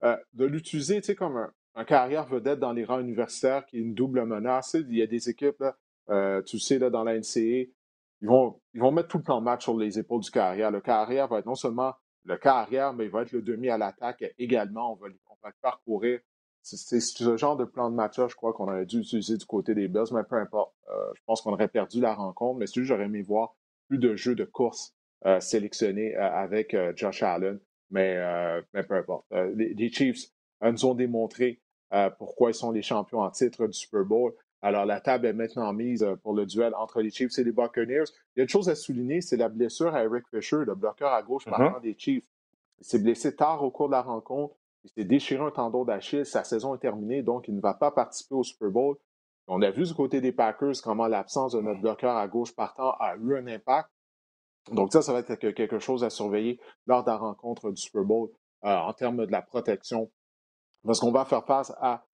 euh, 0.05 0.15
de 0.35 0.45
l'utiliser 0.45 1.01
comme 1.15 1.49
un, 1.75 1.85
carrière 1.87 2.27
vedette 2.27 2.59
dans 2.59 2.75
les 2.75 2.85
rangs 2.85 3.01
universitaires 3.01 3.65
qui 3.65 3.79
est 3.79 3.81
une 3.81 3.95
double 3.95 4.27
menace. 4.27 4.77
Il 4.79 4.95
y 4.95 5.01
a 5.01 5.07
des 5.07 5.31
équipes, 5.31 5.65
euh, 6.11 6.43
tu 6.43 6.59
sais, 6.59 6.79
là, 6.79 6.91
dans 6.91 7.05
la 7.05 7.19
NCA, 7.19 7.41
ils 7.41 8.29
vont, 8.29 8.61
ils 8.75 8.81
vont 8.83 8.93
mettre 8.93 9.09
tout 9.09 9.19
le 9.19 9.25
plan 9.25 9.39
de 9.39 9.45
match 9.47 9.63
sur 9.63 9.79
les 9.79 9.99
épaules 9.99 10.21
du 10.21 10.31
carrière. 10.31 10.71
Le 10.71 10.83
carrière 10.83 11.29
va 11.29 11.39
être 11.39 11.47
non 11.47 11.55
seulement 11.55 11.95
le 12.25 12.37
carrière, 12.37 12.93
mais 12.93 13.07
il 13.07 13.11
va 13.11 13.23
être 13.23 13.33
le 13.33 13.41
demi 13.41 13.71
à 13.71 13.79
l'attaque 13.79 14.23
également. 14.37 14.93
On 14.93 14.97
va, 14.97 15.07
on 15.31 15.37
va 15.43 15.49
le 15.49 15.57
parcourir. 15.63 16.21
C'est 16.67 16.99
ce 16.99 17.37
genre 17.37 17.57
de 17.57 17.65
plan 17.65 17.91
de 17.91 17.95
match 17.95 18.17
je 18.17 18.35
crois, 18.35 18.53
qu'on 18.53 18.65
aurait 18.65 18.87
dû 18.87 18.99
utiliser 18.99 19.37
du 19.37 19.47
côté 19.47 19.73
des 19.73 19.87
Bills, 19.87 20.13
mais 20.13 20.25
peu 20.25 20.35
importe. 20.35 20.75
Euh, 20.89 21.13
je 21.15 21.21
pense 21.25 21.41
qu'on 21.41 21.53
aurait 21.53 21.69
perdu 21.69 22.01
la 22.01 22.13
rencontre, 22.13 22.59
mais 22.59 22.67
j'aurais 22.67 23.05
aimé 23.05 23.23
voir 23.23 23.55
plus 23.87 23.99
de 23.99 24.17
jeux 24.17 24.35
de 24.35 24.45
course 24.45 24.93
euh, 25.27 25.39
sélectionnés 25.39 26.17
euh, 26.17 26.29
avec 26.29 26.77
Josh 26.97 27.23
Allen, 27.23 27.61
mais, 27.91 28.19
mais 28.75 28.83
peu 28.83 28.95
importe. 28.95 29.27
Les, 29.55 29.89
Chiefs 29.91 30.33
nous 30.61 30.85
ont 30.87 30.95
démontré 30.95 31.61
pourquoi 32.19 32.51
ils 32.51 32.55
sont 32.55 32.73
les 32.73 32.83
champions 32.83 33.21
en 33.21 33.31
titre 33.31 33.69
du 33.69 33.73
Super 33.73 34.05
Bowl. 34.05 34.33
Alors, 34.61 34.87
la 34.87 35.01
table 35.01 35.27
est 35.27 35.33
maintenant 35.33 35.73
mise 35.73 36.05
pour 36.25 36.35
le 36.35 36.47
duel 36.47 36.75
entre 36.75 37.01
les 37.01 37.11
Chiefs 37.11 37.39
et 37.39 37.45
les 37.45 37.53
Buccaneers. 37.53 38.11
Il 38.35 38.39
y 38.39 38.41
a 38.41 38.43
une 38.43 38.49
chose 38.49 38.69
à 38.69 38.75
souligner, 38.75 39.21
c'est 39.21 39.37
la 39.37 39.49
blessure 39.49 39.95
à 39.95 40.03
Eric 40.03 40.25
Fisher, 40.35 40.65
le 40.67 40.75
bloqueur 40.75 41.13
à 41.13 41.23
gauche 41.23 41.47
mm-hmm. 41.47 41.51
partant 41.51 41.81
des 41.81 41.95
Chiefs. 41.97 42.25
Il 42.81 42.85
s'est 42.85 42.99
blessé 42.99 43.37
tard 43.37 43.63
au 43.63 43.71
cours 43.71 43.87
de 43.87 43.93
la 43.93 44.03
rencontre. 44.03 44.57
Il 44.87 45.03
s'est 45.03 45.09
déchiré 45.09 45.43
un 45.43 45.51
tendon 45.51 45.85
d'Achille. 45.85 46.25
Sa 46.25 46.45
saison 46.45 46.75
est 46.75 46.79
terminée, 46.79 47.23
donc 47.23 47.49
il 47.49 47.57
ne 47.57 47.61
va 47.61 47.75
pas 47.75 47.91
participer 47.91 48.35
au 48.37 48.43
Super 48.43 48.71
Bowl. 48.71 48.97
On 49.49 49.63
a 49.63 49.71
vu 49.71 49.85
du 49.85 49.95
côté 49.95 50.21
des 50.21 50.33
Packers 50.33 50.75
comment 50.83 51.07
l'absence 51.07 51.53
de 51.53 51.61
notre 51.61 51.81
bloqueur 51.81 52.17
à 52.17 52.27
gauche 52.29 52.55
partant 52.55 52.93
a 52.99 53.17
eu 53.17 53.37
un 53.37 53.47
impact. 53.47 53.91
Donc 54.73 54.93
ça, 54.93 55.03
ça 55.03 55.13
va 55.13 55.21
être 55.21 55.35
quelque 55.35 55.79
chose 55.79 56.03
à 56.03 56.11
surveiller 56.11 56.61
lors 56.87 57.05
de 57.05 57.11
la 57.11 57.17
rencontre 57.17 57.71
du 57.71 57.81
Super 57.81 58.03
Bowl 58.03 58.31
euh, 58.65 58.77
en 58.77 58.93
termes 58.93 59.25
de 59.25 59.31
la 59.31 59.43
protection. 59.43 60.11
Parce 60.85 61.01
qu'on 61.01 61.13
va 61.13 61.25
faire 61.25 61.45
face 61.45 61.73
à, 61.81 62.05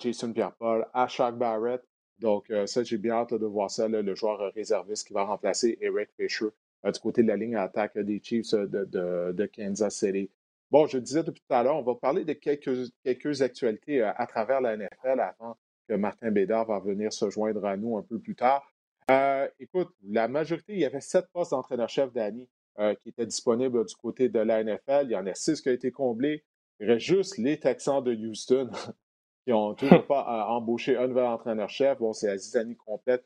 Jason 0.00 0.32
Pierre-Paul, 0.32 0.86
à 0.92 1.06
Shaq 1.06 1.36
Barrett. 1.36 1.82
Donc 2.18 2.50
euh, 2.50 2.66
ça, 2.66 2.82
j'ai 2.82 2.98
bien 2.98 3.14
hâte 3.14 3.34
de 3.34 3.46
voir 3.46 3.70
ça, 3.70 3.88
le 3.88 4.14
joueur 4.14 4.52
réserviste 4.54 5.06
qui 5.06 5.12
va 5.12 5.24
remplacer 5.24 5.78
Eric 5.80 6.10
Fisher 6.16 6.48
euh, 6.84 6.90
du 6.90 7.00
côté 7.00 7.22
de 7.22 7.28
la 7.28 7.36
ligne 7.36 7.54
à 7.54 7.62
attaque 7.62 7.96
des 7.98 8.20
Chiefs 8.22 8.52
de, 8.52 9.46
Kansas 9.54 9.94
City. 9.96 10.30
Bon, 10.70 10.86
je 10.86 10.98
disais 10.98 11.22
depuis 11.22 11.42
tout 11.42 11.54
à 11.54 11.62
l'heure, 11.62 11.76
on 11.76 11.82
va 11.82 11.94
parler 11.96 12.24
de 12.24 12.32
quelques, 12.32 12.92
quelques 13.02 13.42
actualités 13.42 14.02
à 14.02 14.26
travers 14.26 14.60
la 14.60 14.76
NFL 14.76 15.20
avant 15.20 15.56
que 15.88 15.94
Martin 15.94 16.30
Bédard 16.30 16.66
va 16.66 16.78
venir 16.78 17.12
se 17.12 17.28
joindre 17.28 17.64
à 17.66 17.76
nous 17.76 17.98
un 17.98 18.02
peu 18.02 18.20
plus 18.20 18.36
tard. 18.36 18.72
Euh, 19.10 19.48
écoute, 19.58 19.88
la 20.08 20.28
majorité, 20.28 20.74
il 20.74 20.78
y 20.78 20.84
avait 20.84 21.00
sept 21.00 21.26
postes 21.32 21.50
d'entraîneur-chef 21.50 22.12
d'Annie 22.12 22.48
euh, 22.78 22.94
qui 22.94 23.08
étaient 23.08 23.26
disponibles 23.26 23.84
du 23.84 23.94
côté 23.96 24.28
de 24.28 24.38
la 24.38 24.62
NFL. 24.62 25.06
Il 25.06 25.10
y 25.10 25.16
en 25.16 25.26
a 25.26 25.34
six 25.34 25.60
qui 25.60 25.68
ont 25.68 25.72
été 25.72 25.90
comblés. 25.90 26.44
Il 26.78 26.88
reste 26.88 27.06
juste 27.06 27.36
les 27.38 27.58
Texans 27.58 28.04
de 28.04 28.14
Houston 28.14 28.70
qui 29.44 29.50
n'ont 29.50 29.74
toujours 29.74 30.06
pas 30.06 30.20
euh, 30.20 30.52
embauché 30.52 30.96
un 30.96 31.08
nouvel 31.08 31.24
entraîneur-chef. 31.24 31.98
Bon, 31.98 32.12
c'est 32.12 32.28
la 32.28 32.38
zizanie 32.38 32.76
complète 32.76 33.24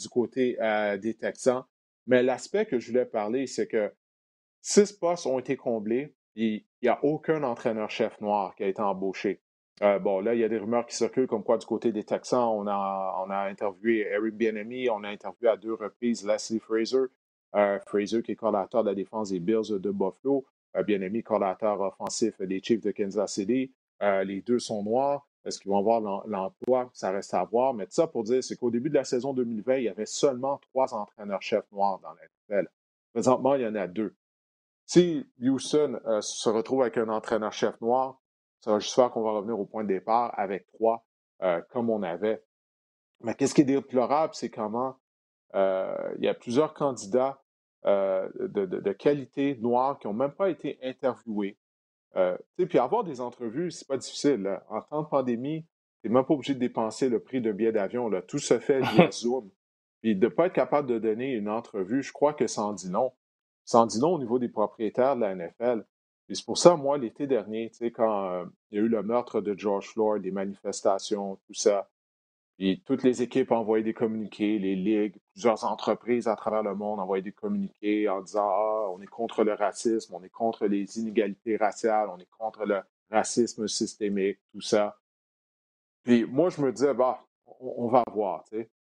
du 0.00 0.08
côté 0.08 0.56
des 1.00 1.14
Texans. 1.14 1.62
Mais 2.06 2.22
l'aspect 2.22 2.64
que 2.64 2.80
je 2.80 2.88
voulais 2.90 3.04
parler, 3.04 3.46
c'est 3.46 3.68
que 3.68 3.92
six 4.62 4.92
postes 4.92 5.26
ont 5.26 5.38
été 5.38 5.56
comblés. 5.56 6.16
Il 6.40 6.62
n'y 6.84 6.88
a 6.88 7.04
aucun 7.04 7.42
entraîneur-chef 7.42 8.20
noir 8.20 8.54
qui 8.54 8.62
a 8.62 8.68
été 8.68 8.80
embauché. 8.80 9.40
Euh, 9.82 9.98
bon, 9.98 10.20
là, 10.20 10.34
il 10.34 10.40
y 10.40 10.44
a 10.44 10.48
des 10.48 10.58
rumeurs 10.58 10.86
qui 10.86 10.94
circulent 10.94 11.26
comme 11.26 11.42
quoi 11.42 11.58
du 11.58 11.66
côté 11.66 11.90
des 11.90 12.04
Texans, 12.04 12.48
on 12.48 12.68
a, 12.68 13.48
interviewé 13.50 14.06
Eric 14.08 14.36
Bienemy, 14.36 14.88
on 14.88 15.02
a 15.02 15.08
interviewé 15.08 15.50
à 15.50 15.56
deux 15.56 15.74
reprises 15.74 16.24
Leslie 16.24 16.60
Fraser, 16.60 17.06
euh, 17.56 17.80
Fraser 17.86 18.22
qui 18.22 18.32
est 18.32 18.36
coordinateur 18.36 18.84
de 18.84 18.90
la 18.90 18.94
défense 18.94 19.30
des 19.30 19.40
Bills 19.40 19.80
de 19.80 19.90
Buffalo, 19.90 20.46
euh, 20.76 20.84
Bienemy, 20.84 21.24
offensif 21.28 22.40
des 22.40 22.60
Chiefs 22.62 22.82
de 22.82 22.92
Kansas 22.92 23.32
City. 23.32 23.72
les 24.00 24.40
deux 24.42 24.60
sont 24.60 24.84
noirs. 24.84 25.26
Est-ce 25.44 25.58
qu'ils 25.58 25.72
vont 25.72 25.78
avoir 25.78 26.00
l'emploi? 26.28 26.88
Ça 26.92 27.10
reste 27.10 27.34
à 27.34 27.42
voir. 27.42 27.74
Mais 27.74 27.86
ça 27.88 28.06
pour 28.06 28.22
dire, 28.22 28.44
c'est 28.44 28.54
qu'au 28.54 28.70
début 28.70 28.90
de 28.90 28.94
la 28.94 29.04
saison 29.04 29.32
2020, 29.32 29.76
il 29.78 29.84
y 29.84 29.88
avait 29.88 30.06
seulement 30.06 30.60
trois 30.70 30.94
entraîneurs-chefs 30.94 31.70
noirs 31.72 31.98
dans 31.98 32.10
la 32.10 32.58
NFL. 32.60 32.68
Présentement, 33.12 33.56
il 33.56 33.62
y 33.62 33.66
en 33.66 33.74
a 33.74 33.88
deux. 33.88 34.14
Si 34.88 35.22
Houston 35.42 36.00
se 36.22 36.48
retrouve 36.48 36.80
avec 36.80 36.96
un 36.96 37.10
entraîneur-chef 37.10 37.78
noir, 37.82 38.18
ça 38.60 38.72
va 38.72 38.78
juste 38.78 38.94
faire 38.94 39.10
qu'on 39.10 39.22
va 39.22 39.32
revenir 39.32 39.58
au 39.60 39.66
point 39.66 39.84
de 39.84 39.88
départ 39.88 40.32
avec 40.38 40.66
trois, 40.66 41.06
euh, 41.42 41.60
comme 41.70 41.90
on 41.90 42.02
avait. 42.02 42.42
Mais 43.20 43.34
qu'est-ce 43.34 43.54
qui 43.54 43.60
est 43.60 43.64
déplorable, 43.64 44.34
c'est 44.34 44.48
comment 44.48 44.96
euh, 45.54 46.14
il 46.16 46.24
y 46.24 46.28
a 46.28 46.34
plusieurs 46.34 46.72
candidats 46.72 47.42
euh, 47.84 48.30
de, 48.38 48.92
qualité 48.92 49.56
noire 49.56 49.98
qui 49.98 50.06
n'ont 50.06 50.14
même 50.14 50.32
pas 50.32 50.48
été 50.48 50.78
interviewés. 50.82 51.58
puis 52.56 52.78
avoir 52.78 53.04
des 53.04 53.20
entrevues, 53.20 53.70
c'est 53.70 53.86
pas 53.86 53.98
difficile. 53.98 54.58
En 54.70 54.80
temps 54.80 55.02
de 55.02 55.08
pandémie, 55.08 55.66
tu 56.00 56.08
n'es 56.08 56.14
même 56.14 56.24
pas 56.24 56.32
obligé 56.32 56.54
de 56.54 56.60
dépenser 56.60 57.10
le 57.10 57.20
prix 57.20 57.42
d'un 57.42 57.52
billet 57.52 57.72
d'avion. 57.72 58.10
Tout 58.26 58.38
se 58.38 58.58
fait 58.58 58.80
via 58.80 59.10
Zoom. 59.12 59.50
Puis 60.00 60.16
de 60.16 60.26
ne 60.26 60.32
pas 60.32 60.46
être 60.46 60.54
capable 60.54 60.88
de 60.88 60.98
donner 60.98 61.32
une 61.34 61.50
entrevue, 61.50 62.02
je 62.02 62.12
crois 62.12 62.32
que 62.32 62.46
ça 62.46 62.62
en 62.62 62.72
dit 62.72 62.88
non. 62.88 63.12
Ça 63.68 63.80
en 63.80 63.86
dit 63.86 64.00
non 64.00 64.14
au 64.14 64.18
niveau 64.18 64.38
des 64.38 64.48
propriétaires 64.48 65.14
de 65.14 65.20
la 65.20 65.34
NFL. 65.34 65.84
Et 66.30 66.34
c'est 66.34 66.44
pour 66.46 66.56
ça, 66.56 66.74
moi, 66.74 66.96
l'été 66.96 67.26
dernier, 67.26 67.70
quand 67.94 68.30
euh, 68.30 68.46
il 68.70 68.78
y 68.78 68.80
a 68.80 68.84
eu 68.84 68.88
le 68.88 69.02
meurtre 69.02 69.42
de 69.42 69.54
George 69.58 69.88
Floyd, 69.88 70.22
des 70.22 70.30
manifestations, 70.30 71.36
tout 71.46 71.52
ça, 71.52 71.90
puis 72.56 72.82
toutes 72.86 73.02
les 73.02 73.20
équipes 73.20 73.52
ont 73.52 73.58
envoyé 73.58 73.84
des 73.84 73.92
communiqués, 73.92 74.58
les 74.58 74.74
ligues, 74.74 75.16
plusieurs 75.34 75.64
entreprises 75.64 76.28
à 76.28 76.34
travers 76.34 76.62
le 76.62 76.74
monde 76.74 76.98
ont 76.98 77.02
envoyé 77.02 77.22
des 77.22 77.32
communiqués 77.32 78.08
en 78.08 78.22
disant 78.22 78.48
Ah, 78.48 78.88
on 78.90 79.02
est 79.02 79.06
contre 79.06 79.44
le 79.44 79.52
racisme, 79.52 80.14
on 80.14 80.22
est 80.22 80.30
contre 80.30 80.66
les 80.66 80.98
inégalités 80.98 81.58
raciales, 81.58 82.08
on 82.08 82.16
est 82.16 82.30
contre 82.38 82.64
le 82.64 82.80
racisme 83.10 83.68
systémique, 83.68 84.38
tout 84.50 84.62
ça. 84.62 84.98
Puis 86.04 86.24
moi, 86.24 86.48
je 86.48 86.62
me 86.62 86.72
disais, 86.72 86.94
bah, 86.94 87.22
on, 87.60 87.88
va 87.88 88.02
voir. 88.14 88.44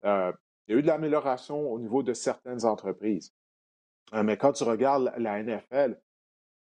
Euh, 0.05 0.33
il 0.69 0.73
y 0.73 0.77
a 0.77 0.79
eu 0.79 0.83
de 0.83 0.87
l'amélioration 0.87 1.69
au 1.73 1.81
niveau 1.81 2.05
de 2.05 2.13
certaines 2.13 2.65
entreprises. 2.65 3.35
Euh, 4.15 4.23
mais 4.23 4.37
quand 4.37 4.53
tu 4.53 4.65
regardes 4.65 5.13
la 5.19 5.43
NFL, 5.43 6.01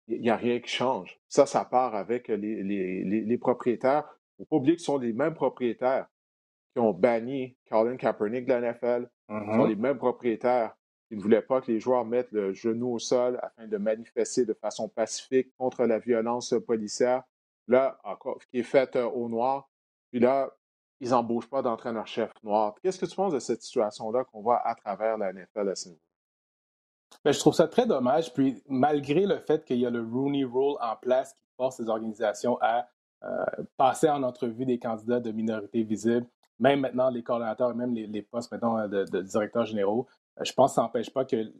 il 0.07 0.21
n'y 0.21 0.29
a 0.29 0.35
rien 0.35 0.59
qui 0.59 0.69
change. 0.69 1.19
Ça, 1.27 1.45
ça 1.45 1.65
part 1.65 1.95
avec 1.95 2.29
les, 2.29 2.63
les, 2.63 3.03
les, 3.03 3.37
propriétaires. 3.37 4.05
Il 4.37 4.41
ne 4.41 4.45
faut 4.45 4.49
pas 4.49 4.55
oublier 4.57 4.75
que 4.75 4.81
ce 4.81 4.85
sont 4.85 4.97
les 4.97 5.13
mêmes 5.13 5.33
propriétaires 5.33 6.07
qui 6.73 6.79
ont 6.79 6.93
banni 6.93 7.57
Colin 7.69 7.97
Kaepernick 7.97 8.45
de 8.45 8.53
la 8.53 8.61
NFL. 8.61 9.09
Ce 9.29 9.33
sont 9.33 9.39
mm-hmm. 9.39 9.67
les 9.67 9.75
mêmes 9.75 9.97
propriétaires 9.97 10.75
qui 11.09 11.15
ne 11.15 11.21
voulaient 11.21 11.41
pas 11.41 11.61
que 11.61 11.71
les 11.71 11.79
joueurs 11.79 12.05
mettent 12.05 12.31
le 12.31 12.53
genou 12.53 12.93
au 12.93 12.99
sol 12.99 13.39
afin 13.41 13.67
de 13.67 13.77
manifester 13.77 14.45
de 14.45 14.53
façon 14.53 14.89
pacifique 14.89 15.53
contre 15.57 15.85
la 15.85 15.99
violence 15.99 16.53
policière. 16.65 17.23
Là, 17.67 17.99
encore, 18.03 18.39
qui 18.49 18.59
est 18.59 18.63
faite 18.63 18.95
euh, 18.95 19.05
au 19.05 19.27
noir. 19.27 19.69
Puis 20.11 20.21
là, 20.21 20.49
ils 21.01 21.09
n'embauchent 21.09 21.49
pas 21.49 21.61
d'entraîneur-chef 21.61 22.31
noir. 22.43 22.75
Qu'est-ce 22.81 22.97
que 22.97 23.05
tu 23.05 23.15
penses 23.15 23.33
de 23.33 23.39
cette 23.39 23.61
situation-là 23.61 24.23
qu'on 24.23 24.41
voit 24.41 24.65
à 24.65 24.73
travers 24.75 25.17
la 25.17 25.33
NFL 25.33 25.69
à 25.69 25.75
ce 25.75 25.89
niveau? 25.89 26.01
Ben, 27.27 27.33
je 27.33 27.39
trouve 27.39 27.55
ça 27.55 27.67
très 27.67 27.85
dommage. 27.85 28.31
Puis, 28.31 28.63
malgré 28.69 29.25
le 29.25 29.37
fait 29.39 29.65
qu'il 29.65 29.79
y 29.79 29.85
a 29.85 29.89
le 29.89 30.01
Rooney 30.01 30.45
Rule 30.45 30.77
en 30.79 30.95
place 30.95 31.33
qui 31.33 31.43
force 31.57 31.77
les 31.77 31.89
organisations 31.89 32.57
à 32.61 32.87
euh, 33.25 33.43
passer 33.75 34.09
en 34.09 34.23
entrevue 34.23 34.65
des 34.65 34.79
candidats 34.79 35.19
de 35.19 35.33
minorités 35.33 35.83
visibles, 35.83 36.25
même 36.57 36.79
maintenant 36.79 37.09
les 37.09 37.23
coordonnateurs 37.23 37.71
et 37.71 37.73
même 37.73 37.93
les, 37.93 38.21
postes 38.21 38.49
maintenant 38.53 38.87
de, 38.87 39.03
directeurs 39.23 39.65
généraux, 39.65 40.07
euh, 40.39 40.45
je 40.45 40.53
pense 40.53 40.71
que 40.71 40.75
ça 40.75 40.83
n'empêche 40.83 41.09
pas 41.09 41.25
que 41.25 41.51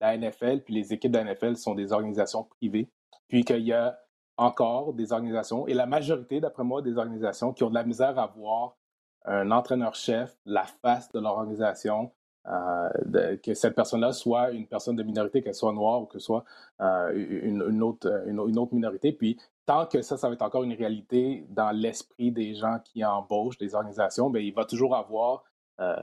la 0.00 0.16
NFL 0.16 0.60
puis 0.60 0.74
les 0.74 0.92
équipes 0.92 1.10
de 1.10 1.18
la 1.18 1.24
NFL 1.24 1.56
sont 1.56 1.74
des 1.74 1.90
organisations 1.90 2.44
privées, 2.44 2.88
puis 3.26 3.44
qu'il 3.44 3.66
y 3.66 3.72
a 3.72 3.98
encore 4.36 4.94
des 4.94 5.12
organisations, 5.12 5.66
et 5.66 5.74
la 5.74 5.86
majorité, 5.86 6.38
d'après 6.38 6.62
moi, 6.62 6.82
des 6.82 6.98
organisations 6.98 7.52
qui 7.52 7.64
ont 7.64 7.70
de 7.70 7.74
la 7.74 7.82
misère 7.82 8.16
à 8.16 8.28
voir 8.28 8.76
un 9.24 9.50
entraîneur-chef, 9.50 10.38
la 10.44 10.66
face 10.66 11.10
de 11.10 11.18
leur 11.18 11.32
organisation, 11.32 12.12
euh, 12.48 13.36
que 13.38 13.54
cette 13.54 13.74
personne-là 13.74 14.12
soit 14.12 14.50
une 14.50 14.66
personne 14.66 14.94
de 14.94 15.02
minorité, 15.02 15.42
qu'elle 15.42 15.54
soit 15.54 15.72
noire 15.72 16.02
ou 16.02 16.06
que 16.06 16.18
soit 16.18 16.44
euh, 16.80 17.12
une, 17.42 17.82
autre, 17.82 18.24
une, 18.26 18.38
autre 18.38 18.74
minorité. 18.74 19.12
Puis 19.12 19.36
tant 19.64 19.86
que 19.86 20.02
ça, 20.02 20.16
ça 20.16 20.28
va 20.28 20.34
être 20.34 20.42
encore 20.42 20.62
une 20.62 20.74
réalité 20.74 21.44
dans 21.50 21.70
l'esprit 21.70 22.30
des 22.30 22.54
gens 22.54 22.78
qui 22.84 23.04
embauchent 23.04 23.58
des 23.58 23.74
organisations, 23.74 24.30
bien, 24.30 24.42
il 24.42 24.54
va 24.54 24.64
toujours 24.64 24.94
avoir 24.94 25.44
euh, 25.80 25.96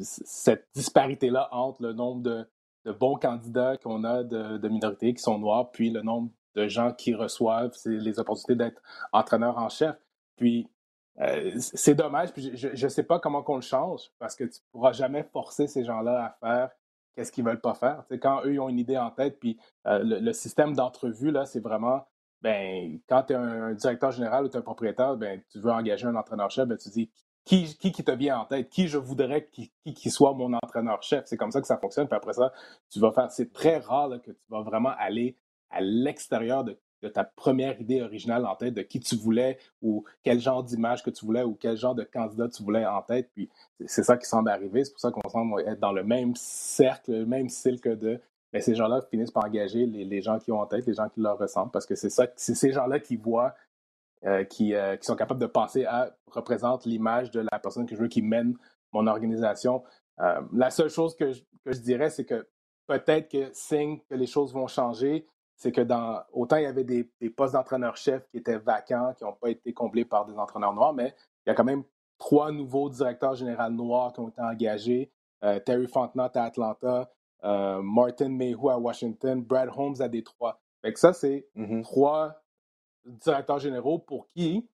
cette 0.00 0.68
disparité-là 0.74 1.48
entre 1.52 1.82
le 1.82 1.92
nombre 1.92 2.22
de, 2.22 2.46
bons 2.98 3.16
candidats 3.16 3.76
qu'on 3.76 4.04
a 4.04 4.24
de, 4.24 4.56
de, 4.56 4.68
minorités 4.68 5.12
qui 5.12 5.22
sont 5.22 5.38
noirs, 5.38 5.70
puis 5.70 5.90
le 5.90 6.00
nombre 6.00 6.30
de 6.54 6.66
gens 6.66 6.92
qui 6.92 7.14
reçoivent 7.14 7.76
les 7.84 8.18
opportunités 8.18 8.56
d'être 8.56 8.80
entraîneur 9.12 9.58
en 9.58 9.68
chef. 9.68 9.96
Puis 10.36 10.66
euh, 11.20 11.52
c'est 11.58 11.94
dommage, 11.94 12.32
puis 12.32 12.56
je 12.56 12.68
ne 12.84 12.88
sais 12.88 13.02
pas 13.02 13.18
comment 13.18 13.42
qu'on 13.42 13.56
le 13.56 13.62
change, 13.62 14.10
parce 14.18 14.36
que 14.36 14.44
tu 14.44 14.60
ne 14.60 14.72
pourras 14.72 14.92
jamais 14.92 15.22
forcer 15.22 15.66
ces 15.66 15.84
gens-là 15.84 16.24
à 16.24 16.30
faire 16.40 16.70
qu'est-ce 17.14 17.32
qu'ils 17.32 17.44
ne 17.44 17.50
veulent 17.50 17.60
pas 17.60 17.74
faire. 17.74 18.04
quand 18.20 18.42
eux, 18.44 18.60
ont 18.60 18.68
une 18.68 18.78
idée 18.78 18.96
en 18.96 19.10
tête, 19.10 19.38
puis 19.38 19.58
euh, 19.86 20.00
le, 20.02 20.32
système 20.32 20.74
d'entrevue, 20.74 21.30
là, 21.30 21.44
c'est 21.44 21.60
vraiment, 21.60 22.06
ben, 22.40 22.98
quand 23.08 23.24
tu 23.24 23.32
es 23.32 23.36
un, 23.36 23.74
directeur 23.74 24.12
général 24.12 24.44
ou 24.44 24.48
tu 24.48 24.56
un 24.56 24.62
propriétaire, 24.62 25.16
ben, 25.16 25.42
tu 25.50 25.58
veux 25.58 25.70
engager 25.70 26.06
un 26.06 26.14
entraîneur-chef, 26.14 26.66
ben, 26.66 26.78
tu 26.78 26.88
dis 26.88 27.10
qui, 27.44 27.76
qui, 27.76 28.04
te 28.04 28.12
vient 28.12 28.40
en 28.40 28.44
tête, 28.44 28.68
qui 28.68 28.86
je 28.86 28.98
voudrais 28.98 29.46
qui, 29.46 29.72
qui, 29.84 30.10
soit 30.10 30.34
mon 30.34 30.52
entraîneur-chef? 30.52 31.24
C'est 31.26 31.36
comme 31.36 31.50
ça 31.50 31.60
que 31.60 31.66
ça 31.66 31.78
fonctionne. 31.78 32.06
Puis 32.06 32.16
après 32.16 32.34
ça, 32.34 32.52
tu 32.90 33.00
vas 33.00 33.12
faire. 33.12 33.30
C'est 33.30 33.52
très 33.52 33.78
rare 33.78 34.10
que 34.22 34.30
tu 34.30 34.46
vas 34.50 34.62
vraiment 34.62 34.92
aller 34.98 35.36
à 35.70 35.80
l'extérieur 35.80 36.64
de 36.64 36.78
de 37.02 37.08
ta 37.08 37.24
première 37.24 37.80
idée 37.80 38.02
originale 38.02 38.44
en 38.46 38.54
tête 38.56 38.74
de 38.74 38.82
qui 38.82 39.00
tu 39.00 39.16
voulais 39.16 39.58
ou 39.82 40.04
quel 40.22 40.40
genre 40.40 40.62
d'image 40.62 41.02
que 41.02 41.10
tu 41.10 41.24
voulais 41.24 41.42
ou 41.42 41.54
quel 41.54 41.76
genre 41.76 41.94
de 41.94 42.04
candidat 42.04 42.48
tu 42.48 42.62
voulais 42.62 42.84
en 42.86 43.02
tête. 43.02 43.30
Puis 43.34 43.48
c'est 43.86 44.02
ça 44.02 44.16
qui 44.16 44.26
semble 44.26 44.50
arriver. 44.50 44.84
C'est 44.84 44.92
pour 44.92 45.00
ça 45.00 45.10
qu'on 45.10 45.28
semble 45.28 45.60
être 45.62 45.80
dans 45.80 45.92
le 45.92 46.04
même 46.04 46.34
cercle, 46.36 47.12
le 47.12 47.26
même 47.26 47.48
que 47.48 47.94
de. 47.94 48.20
Mais 48.52 48.58
ben, 48.58 48.62
ces 48.62 48.74
gens-là 48.74 49.00
finissent 49.10 49.30
par 49.30 49.44
engager 49.44 49.86
les, 49.86 50.22
gens 50.22 50.38
qui 50.40 50.50
ont 50.50 50.60
en 50.60 50.66
tête, 50.66 50.84
les 50.86 50.94
gens 50.94 51.08
qui 51.08 51.20
leur 51.20 51.38
ressemblent, 51.38 51.70
parce 51.70 51.86
que 51.86 51.94
c'est 51.94 52.10
ça, 52.10 52.26
c'est 52.34 52.56
ces 52.56 52.72
gens-là 52.72 52.98
qui 52.98 53.14
voient, 53.16 53.54
euh, 54.24 54.42
qui, 54.42 54.74
euh, 54.74 54.96
qui, 54.96 55.06
sont 55.06 55.14
capables 55.14 55.40
de 55.40 55.46
penser 55.46 55.84
à 55.84 56.16
représente 56.26 56.84
l'image 56.84 57.30
de 57.30 57.40
la 57.52 57.60
personne 57.60 57.86
que 57.86 57.94
je 57.94 58.00
veux 58.00 58.08
qui 58.08 58.22
mène 58.22 58.56
mon 58.92 59.06
organisation. 59.06 59.84
Euh, 60.18 60.40
la 60.52 60.70
seule 60.70 60.90
chose 60.90 61.14
que 61.14 61.30
je, 61.30 61.42
que 61.64 61.72
je 61.72 61.78
dirais, 61.78 62.10
c'est 62.10 62.24
que 62.24 62.48
peut-être 62.88 63.30
que 63.30 63.50
signe 63.52 64.00
que 64.08 64.16
les 64.16 64.26
choses 64.26 64.52
vont 64.52 64.66
changer, 64.66 65.26
c'est 65.60 65.72
que 65.72 65.82
dans 65.82 66.22
autant 66.32 66.56
il 66.56 66.62
y 66.62 66.66
avait 66.66 66.84
des, 66.84 67.04
postes 67.36 67.52
d'entraîneur-chef 67.52 68.26
qui 68.30 68.38
étaient 68.38 68.56
vacants, 68.56 69.12
qui 69.16 69.24
n'ont 69.24 69.34
pas 69.34 69.50
été 69.50 69.74
comblés 69.74 70.06
par 70.06 70.24
des 70.24 70.38
entraîneurs 70.38 70.72
noirs, 70.72 70.94
mais 70.94 71.14
il 71.44 71.50
y 71.50 71.52
a 71.52 71.54
quand 71.54 71.64
même 71.64 71.84
trois 72.18 72.50
nouveaux 72.50 72.88
directeurs 72.88 73.34
généraux 73.34 73.68
noirs 73.68 74.12
qui 74.14 74.20
ont 74.20 74.28
été 74.30 74.40
engagés. 74.40 75.12
Euh, 75.44 75.60
Terry 75.60 75.86
Fontenot 75.86 76.30
à 76.34 76.44
Atlanta, 76.44 77.10
euh, 77.44 77.82
Martin 77.82 78.30
Mayhew 78.30 78.70
à 78.70 78.78
Washington, 78.78 79.42
Brad 79.42 79.68
Holmes 79.76 80.00
à 80.00 80.08
Détroit. 80.08 80.60
Fait 80.80 80.94
que 80.94 80.98
ça, 80.98 81.12
c'est 81.12 81.46
mm-hmm. 81.54 81.82
trois 81.82 82.42
directeurs 83.04 83.58
généraux 83.58 83.98
pour 83.98 84.28
qui 84.28 84.66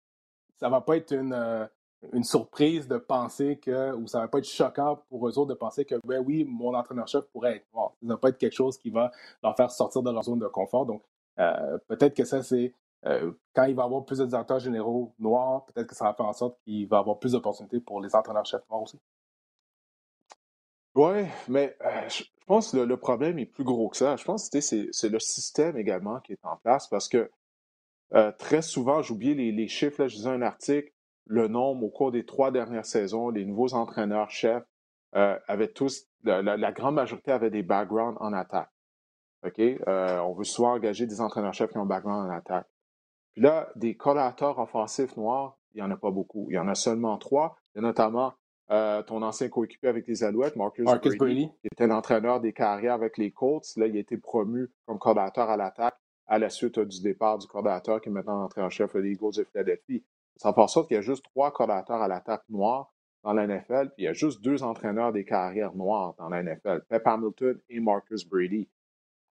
ça 0.57 0.69
va 0.69 0.81
pas 0.81 0.97
être 0.97 1.11
une, 1.11 1.33
euh, 1.33 1.65
une 2.13 2.23
surprise 2.23 2.87
de 2.87 2.97
penser 2.97 3.57
que, 3.57 3.93
ou 3.93 4.07
ça 4.07 4.19
va 4.19 4.27
pas 4.27 4.39
être 4.39 4.47
choquant 4.47 5.01
pour 5.09 5.27
eux 5.27 5.37
autres 5.37 5.49
de 5.49 5.53
penser 5.53 5.85
que, 5.85 5.95
ben 6.05 6.23
oui, 6.25 6.43
mon 6.43 6.73
entraîneur-chef 6.73 7.25
pourrait 7.25 7.57
être 7.57 7.65
mort. 7.73 7.95
Ça 8.01 8.07
va 8.07 8.17
pas 8.17 8.29
être 8.29 8.37
quelque 8.37 8.55
chose 8.55 8.77
qui 8.77 8.89
va 8.89 9.11
leur 9.43 9.55
faire 9.55 9.71
sortir 9.71 10.01
de 10.01 10.11
leur 10.11 10.23
zone 10.23 10.39
de 10.39 10.47
confort. 10.47 10.85
Donc, 10.85 11.03
euh, 11.39 11.77
peut-être 11.87 12.15
que 12.15 12.25
ça, 12.25 12.43
c'est 12.43 12.73
euh, 13.05 13.31
quand 13.53 13.65
il 13.65 13.75
va 13.75 13.83
y 13.83 13.85
avoir 13.85 14.05
plus 14.05 14.19
de 14.19 14.25
directeurs 14.25 14.59
généraux 14.59 15.13
noirs, 15.19 15.65
peut-être 15.65 15.87
que 15.87 15.95
ça 15.95 16.05
va 16.05 16.13
faire 16.13 16.25
en 16.25 16.33
sorte 16.33 16.57
qu'il 16.63 16.87
va 16.87 16.97
y 16.97 16.99
avoir 16.99 17.19
plus 17.19 17.33
d'opportunités 17.33 17.79
pour 17.79 18.01
les 18.01 18.15
entraîneurs-chefs 18.15 18.67
noirs 18.69 18.83
aussi. 18.83 18.99
Oui, 20.95 21.25
mais 21.49 21.77
je 22.07 22.23
pense 22.47 22.71
que 22.71 22.77
le, 22.77 22.97
problème 22.97 23.37
est 23.37 23.45
plus 23.45 23.65
gros 23.65 23.89
que 23.89 23.97
ça. 23.97 24.15
Je 24.15 24.23
pense 24.23 24.49
que 24.49 24.61
c'est 24.61 25.09
le 25.09 25.19
système 25.19 25.77
également 25.77 26.21
qui 26.21 26.31
est 26.33 26.45
en 26.45 26.55
place 26.55 26.87
parce 26.87 27.09
que 27.09 27.29
très 28.37 28.61
souvent, 28.61 29.01
j'oublie 29.01 29.35
les, 29.35 29.51
les, 29.51 29.67
chiffres, 29.67 30.03
là, 30.03 30.07
je 30.07 30.15
disais 30.15 30.29
un 30.29 30.41
article, 30.41 30.93
le 31.25 31.47
nombre 31.47 31.83
au 31.83 31.89
cours 31.89 32.11
des 32.11 32.25
trois 32.25 32.51
dernières 32.51 32.85
saisons, 32.85 33.29
les 33.29 33.45
nouveaux 33.45 33.73
entraîneurs-chefs 33.73 34.63
euh, 35.15 35.37
avaient 35.47 35.71
tous, 35.71 36.07
la, 36.23 36.71
grande 36.71 36.95
majorité 36.95 37.31
avait 37.31 37.49
des 37.49 37.63
backgrounds 37.63 38.17
en 38.19 38.33
attaque. 38.33 38.71
OK? 39.45 39.59
Euh, 39.59 40.19
on 40.19 40.33
veut 40.33 40.43
souvent 40.43 40.73
engager 40.73 41.05
des 41.05 41.21
entraîneurs-chefs 41.21 41.71
qui 41.71 41.77
ont 41.77 41.83
un 41.83 41.85
background 41.85 42.29
en 42.29 42.33
attaque. 42.33 42.67
Puis 43.33 43.41
là, 43.41 43.69
des 43.75 43.95
collateurs 43.95 44.59
offensifs 44.59 45.15
noirs, 45.17 45.57
il 45.73 45.77
n'y 45.77 45.83
en 45.83 45.91
a 45.91 45.97
pas 45.97 46.11
beaucoup. 46.11 46.47
Il 46.49 46.55
y 46.55 46.59
en 46.59 46.67
a 46.67 46.75
seulement 46.75 47.17
trois. 47.17 47.57
Il 47.73 47.81
y 47.81 47.85
a 47.85 47.87
notamment 47.87 48.33
euh, 48.71 49.03
ton 49.03 49.21
ancien 49.21 49.49
coéquipier 49.49 49.89
avec 49.89 50.07
les 50.07 50.23
Alouettes, 50.23 50.55
Marcus, 50.55 50.85
Brady, 50.85 51.49
qui 51.61 51.67
était 51.71 51.87
l'entraîneur 51.87 52.39
des 52.39 52.53
carrières 52.53 52.93
avec 52.93 53.17
les 53.17 53.31
Colts. 53.31 53.75
Là, 53.75 53.87
il 53.87 53.95
a 53.95 53.99
été 53.99 54.17
promu 54.17 54.71
comme 54.85 54.99
coordinateur 54.99 55.49
à 55.49 55.57
l'attaque 55.57 55.95
à 56.27 56.39
la 56.39 56.49
suite 56.49 56.79
du 56.79 57.01
départ 57.01 57.37
du 57.37 57.47
coordinateur 57.47 58.01
qui 58.01 58.09
est 58.09 58.11
maintenant 58.11 58.43
entraîneur-chef 58.43 58.95
des 58.95 59.11
Eagles 59.11 59.35
de 59.37 59.43
Philadelphie. 59.43 60.03
Ça 60.37 60.53
fait 60.53 60.61
en 60.61 60.67
sorte 60.67 60.87
qu'il 60.87 60.95
y 60.95 60.97
a 60.97 61.01
juste 61.01 61.23
trois 61.23 61.51
coordinateurs 61.51 62.01
à 62.01 62.07
l'attaque 62.07 62.43
noire 62.49 62.93
dans 63.23 63.33
la 63.33 63.47
NFL, 63.47 63.89
puis 63.95 64.03
il 64.03 64.05
y 64.05 64.07
a 64.07 64.13
juste 64.13 64.43
deux 64.43 64.61
entraîneurs 64.61 65.11
des 65.11 65.25
carrières 65.25 65.73
noires 65.73 66.13
dans 66.19 66.29
la 66.29 66.43
NFL, 66.43 66.85
Pep 66.87 67.07
Hamilton 67.07 67.59
et 67.69 67.79
Marcus 67.79 68.27
Brady. 68.27 68.69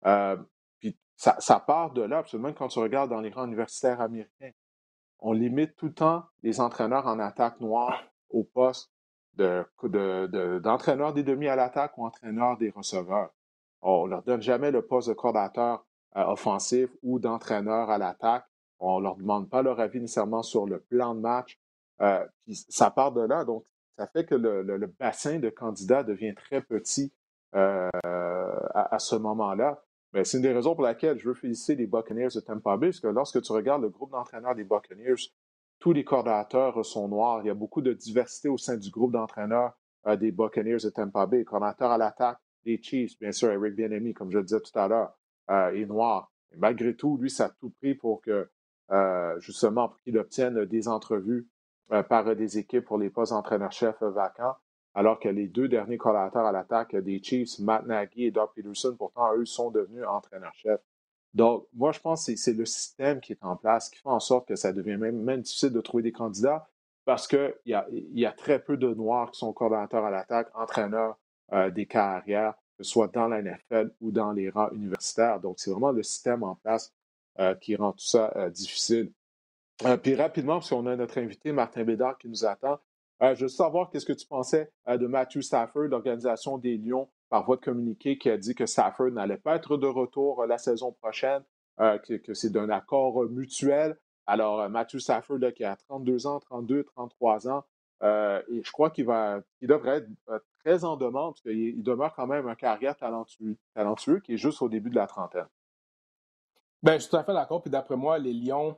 Euh, 0.06 0.38
puis 0.80 0.98
ça, 1.16 1.60
part 1.60 1.92
de 1.92 2.04
là, 2.04 2.20
absolument, 2.20 2.54
quand 2.54 2.68
tu 2.68 2.80
regardes 2.80 3.10
dans 3.10 3.22
les 3.22 3.32
rangs 3.32 3.46
universitaires 3.46 4.00
américains. 4.00 4.52
On 5.22 5.34
limite 5.34 5.76
tout 5.76 5.88
le 5.88 5.94
temps 5.94 6.24
les 6.44 6.62
entraîneurs 6.62 7.08
en 7.08 7.20
attaque 7.20 7.60
noire 7.60 8.02
au 8.30 8.44
poste 8.44 8.92
d'entraîneur 9.34 11.14
de, 11.14 11.22
des 11.22 11.24
demi 11.24 11.48
à 11.48 11.56
l'attaque 11.56 11.98
ou 11.98 12.06
entraîneur 12.06 12.58
des 12.58 12.70
receveurs. 12.70 13.32
On 13.82 14.06
ne 14.06 14.12
leur 14.12 14.24
donne 14.24 14.42
jamais 14.42 14.72
le 14.72 14.86
poste 14.86 15.10
de 15.10 15.14
coordinateur 15.14 15.86
euh, 16.16 16.26
offensif 16.26 16.90
ou 17.02 17.20
d'entraîneur 17.20 17.90
à 17.90 17.98
l'attaque 17.98 18.46
on 18.80 19.00
ne 19.00 19.04
leur 19.04 19.16
demande 19.16 19.50
pas 19.50 19.62
leur 19.62 19.80
avis 19.80 20.00
nécessairement 20.00 20.44
sur 20.44 20.66
le 20.66 20.80
plan 20.80 21.16
de 21.16 21.20
match. 21.20 21.60
Euh, 22.02 22.26
ça 22.70 22.92
part 22.92 23.12
de 23.12 23.22
là. 23.22 23.44
Donc, 23.44 23.66
ça 23.98 24.08
fait 24.08 24.26
que 24.26 24.36
le, 24.36 24.88
bassin 25.00 25.40
de 25.40 25.50
candidats 25.50 26.04
devient 26.04 26.34
très 26.34 26.62
petit 26.62 27.12
euh, 27.56 27.90
à, 28.74 28.98
ce 29.00 29.16
moment-là. 29.16 29.84
Mais 30.14 30.24
c'est 30.24 30.38
une 30.38 30.44
des 30.44 30.54
raisons 30.54 30.74
pour 30.74 30.84
laquelle 30.84 31.20
je 31.20 31.28
veux 31.28 31.36
féliciter 31.36 31.76
les 31.76 31.88
Buccaneers 31.88 32.30
de 32.34 32.40
Tampa 32.40 32.78
Bay, 32.78 32.88
parce 32.88 33.00
que 33.00 33.08
lorsque 33.08 33.42
tu 33.42 33.52
regardes 33.52 33.82
le 33.82 33.90
groupe 33.90 34.12
d'entraîneurs 34.12 34.56
des 34.56 34.64
Buccaneers, 34.64 35.16
tous 35.80 35.94
les 35.94 36.04
coordinateurs 36.04 36.84
sont 36.86 37.08
noirs. 37.08 37.42
Il 37.44 37.48
y 37.48 37.52
a 37.52 37.54
beaucoup 37.54 37.82
de 37.82 37.94
diversité 37.94 38.50
au 38.50 38.58
sein 38.58 38.78
du 38.78 38.90
groupe 38.90 39.12
d'entraîneurs 39.12 39.74
euh, 40.08 40.16
des 40.16 40.32
Buccaneers 40.32 40.78
de 40.84 40.90
Tampa 40.90 41.26
Bay. 41.26 41.44
Coordinateur 41.44 41.92
à 41.92 41.98
l'attaque 41.98 42.40
des 42.64 42.82
Chiefs, 42.82 43.20
bien 43.20 43.32
sûr, 43.32 43.52
Eric 43.52 43.76
Bienemi, 43.76 44.14
comme 44.14 44.32
je 44.32 44.40
disais 44.40 44.62
tout 44.62 44.78
à 44.78 44.88
l'heure, 44.88 45.14
est 45.50 45.86
noir. 45.86 46.32
malgré 46.58 46.96
tout, 46.96 47.18
lui, 47.18 47.30
ça 47.30 47.46
a 47.46 47.50
tout 47.50 47.72
pris 47.82 47.96
pour 47.96 48.22
que 48.22 48.50
justement 49.40 49.90
pour 49.90 50.00
qu'il 50.02 50.18
obtienne 50.18 50.66
des 50.66 50.88
entrevues 50.88 51.48
euh, 51.92 52.04
par 52.04 52.36
des 52.36 52.60
équipes 52.60 52.86
pour 52.86 53.00
les 53.00 53.10
postes 53.10 53.34
d'entraîneur-chef 53.34 54.04
vacants, 54.04 54.56
alors 54.94 55.20
que 55.20 55.28
les 55.28 55.48
deux 55.48 55.68
derniers 55.68 55.98
collaborateurs 55.98 56.46
à 56.46 56.52
l'attaque 56.52 56.96
des 56.96 57.20
Chiefs, 57.24 57.58
Matt 57.58 57.88
Nagy 57.88 58.26
et 58.26 58.32
Doug 58.32 58.50
Peterson, 58.56 58.96
pourtant, 58.96 59.34
eux, 59.36 59.46
sont 59.46 59.72
devenus 59.72 60.06
entraîneurs-chefs. 60.06 60.82
Donc, 61.34 61.66
moi, 61.74 61.92
je 61.92 62.00
pense 62.00 62.28
que 62.28 62.36
c'est 62.36 62.54
le 62.54 62.66
système 62.66 63.20
qui 63.20 63.32
est 63.32 63.44
en 63.44 63.56
place 63.56 63.90
qui 63.90 64.00
fait 64.00 64.10
en 64.10 64.20
sorte 64.20 64.48
que 64.48 64.56
ça 64.56 64.72
devient 64.72 64.98
même, 64.98 65.42
difficile 65.42 65.72
de 65.72 65.82
trouver 65.82 66.04
des 66.04 66.12
candidats 66.12 66.68
parce 67.06 67.28
qu'il 67.28 67.56
y 67.66 67.74
a, 67.74 68.32
très 68.34 68.60
peu 68.60 68.78
de 68.78 68.94
Noirs 68.94 69.32
qui 69.32 69.40
sont 69.40 69.52
coordonnateurs 69.52 70.06
à 70.06 70.12
l'attaque, 70.12 70.50
entraîneurs 70.54 71.18
euh, 71.54 71.72
des 71.72 71.88
carrières, 71.88 72.54
que 72.78 72.84
ce 72.84 72.92
soit 72.92 73.08
dans 73.08 73.28
la 73.28 73.42
NFL 73.42 73.96
ou 74.00 74.12
dans 74.12 74.32
les 74.32 74.52
rangs 74.52 74.70
universitaires. 74.74 75.40
Donc, 75.40 75.60
c'est 75.60 75.72
vraiment 75.72 75.92
le 75.92 76.04
système 76.04 76.44
en 76.44 76.54
place 76.54 76.94
euh, 76.94 76.99
qui 77.62 77.76
rend 77.76 77.94
tout 77.94 78.06
ça 78.06 78.32
euh, 78.36 78.50
difficile. 78.50 79.12
Euh, 79.86 79.98
puis 79.98 80.16
rapidement, 80.16 80.56
parce 80.56 80.70
qu'on 80.70 80.86
a 80.88 80.96
notre 80.96 81.18
invité 81.18 81.52
Martin 81.52 81.84
Bédard 81.84 82.18
qui 82.18 82.28
nous 82.28 82.46
attend, 82.46 82.80
je 83.22 83.42
veux 83.42 83.50
savoir 83.50 83.90
qu'est-ce 83.90 84.06
que 84.06 84.14
tu 84.14 84.26
pensais 84.26 84.72
de 84.88 85.06
Matthew 85.06 85.42
Stafford, 85.42 85.88
l'organisation 85.90 86.58
des 86.58 86.78
Lions, 86.78 87.10
par 87.30 87.46
voie 87.46 87.58
de 87.58 87.62
communiqué, 87.62 88.18
qui 88.18 88.30
a 88.30 88.38
dit 88.38 88.56
que 88.56 88.66
Stafford 88.66 89.12
n'allait 89.12 89.38
pas 89.38 89.58
être 89.58 89.76
de 89.76 89.88
retour 89.88 90.46
la 90.46 90.58
saison 90.58 90.94
prochaine, 90.94 91.44
que, 91.78 92.34
c'est 92.34 92.50
d'un 92.50 92.70
accord 92.70 93.26
mutuel. 93.26 93.98
Alors, 94.26 94.70
Matthew 94.70 95.00
Stafford, 95.00 95.40
qui 95.54 95.66
a 95.66 95.76
32 95.76 96.28
ans, 96.28 96.40
32, 96.40 96.86
33 96.86 97.50
ans, 97.50 97.66
et 98.02 98.62
je 98.64 98.72
crois 98.72 98.90
qu'il 98.90 99.04
devrait 99.04 99.98
être 99.98 100.08
très 100.64 100.86
en 100.86 100.96
demande, 100.96 101.34
parce 101.34 101.42
qu'il 101.42 101.84
demeure 101.84 102.14
quand 102.16 102.28
même 102.28 102.48
un 102.48 102.56
carrière 102.56 102.96
talentueux, 102.96 103.58
talentueux 103.74 104.22
qui 104.22 104.36
est 104.36 104.38
juste 104.38 104.62
au 104.62 104.70
début 104.70 104.92
de 104.92 104.96
la 104.96 105.08
trentaine. 105.08 105.48
Ben, 106.82 106.94
je 106.94 107.00
suis 107.00 107.10
tout 107.10 107.18
à 107.18 107.24
fait 107.24 107.34
d'accord. 107.34 107.62
Puis 107.62 107.72
d'après 107.72 107.96
moi, 107.96 108.18
les 108.18 108.34
Lions 108.34 108.78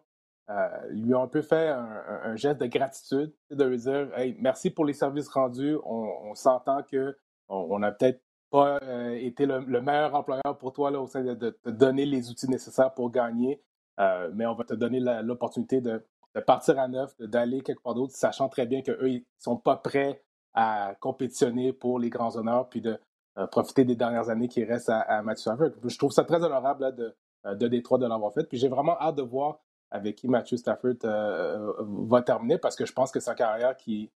euh, 0.49 0.67
lui 0.89 1.13
ont 1.13 1.23
un 1.23 1.27
peu 1.27 1.41
fait 1.41 1.69
un, 1.69 2.35
geste 2.35 2.59
de 2.59 2.65
gratitude, 2.65 3.33
de 3.51 3.63
lui 3.63 3.77
dire 3.77 4.09
hey, 4.17 4.35
merci 4.39 4.69
pour 4.69 4.85
les 4.85 4.93
services 4.93 5.29
rendus. 5.29 5.77
On, 5.85 6.33
s'entend 6.35 6.81
qu'on 6.83 7.79
n'a 7.79 7.91
peut-être 7.91 8.21
pas 8.49 8.79
euh, 8.83 9.11
été 9.13 9.45
le, 9.45 9.81
meilleur 9.81 10.15
employeur 10.15 10.57
pour 10.57 10.73
toi 10.73 10.91
là, 10.91 10.99
au 10.99 11.07
sein 11.07 11.23
de, 11.23 11.49
te 11.51 11.69
donner 11.69 12.05
les 12.05 12.29
outils 12.29 12.49
nécessaires 12.49 12.93
pour 12.93 13.11
gagner, 13.11 13.61
euh, 13.99 14.29
mais 14.33 14.45
on 14.45 14.55
va 14.55 14.63
te 14.63 14.73
donner 14.73 14.99
l'opportunité 14.99 15.79
de, 15.79 16.03
partir 16.45 16.79
à 16.79 16.87
neuf, 16.87 17.13
d'aller 17.19 17.61
quelque 17.61 17.81
part 17.81 17.93
d'autre, 17.93 18.13
sachant 18.15 18.49
très 18.49 18.65
bien 18.65 18.81
qu'eux, 18.81 19.09
ils 19.09 19.19
ne 19.19 19.25
sont 19.37 19.57
pas 19.57 19.75
prêts 19.75 20.23
à 20.53 20.95
compétitionner 20.99 21.71
pour 21.73 21.99
les 21.99 22.09
grands 22.09 22.35
honneurs, 22.35 22.67
puis 22.69 22.81
de 22.81 22.99
profiter 23.51 23.85
des 23.85 23.95
dernières 23.95 24.29
années 24.29 24.47
qui 24.49 24.63
restent 24.63 24.89
à, 24.89 24.99
à 24.99 25.21
Matthew 25.21 25.49
Je 25.85 25.97
trouve 25.97 26.11
ça 26.11 26.23
très 26.23 26.43
honorable 26.43 26.93
de, 26.95 27.03
euh, 27.03 27.11
de 27.45 27.67
Détroit 27.67 27.97
de 27.97 28.05
l'avoir 28.05 28.33
fait. 28.33 28.43
Puis 28.43 28.57
j'ai 28.57 28.67
vraiment 28.69 28.99
hâte 28.99 29.15
de 29.15 29.23
voir 29.23 29.59
avec 29.91 30.15
qui 30.15 30.27
Matthew 30.27 30.55
Stafford 30.55 30.95
euh, 31.03 31.73
euh, 31.79 31.85
va 32.07 32.21
terminer 32.21 32.57
parce 32.57 32.75
que 32.75 32.85
je 32.85 32.93
pense 32.93 33.11
que 33.11 33.19
sa 33.19 33.35
carrière 33.35 33.75
qui, 33.75 34.09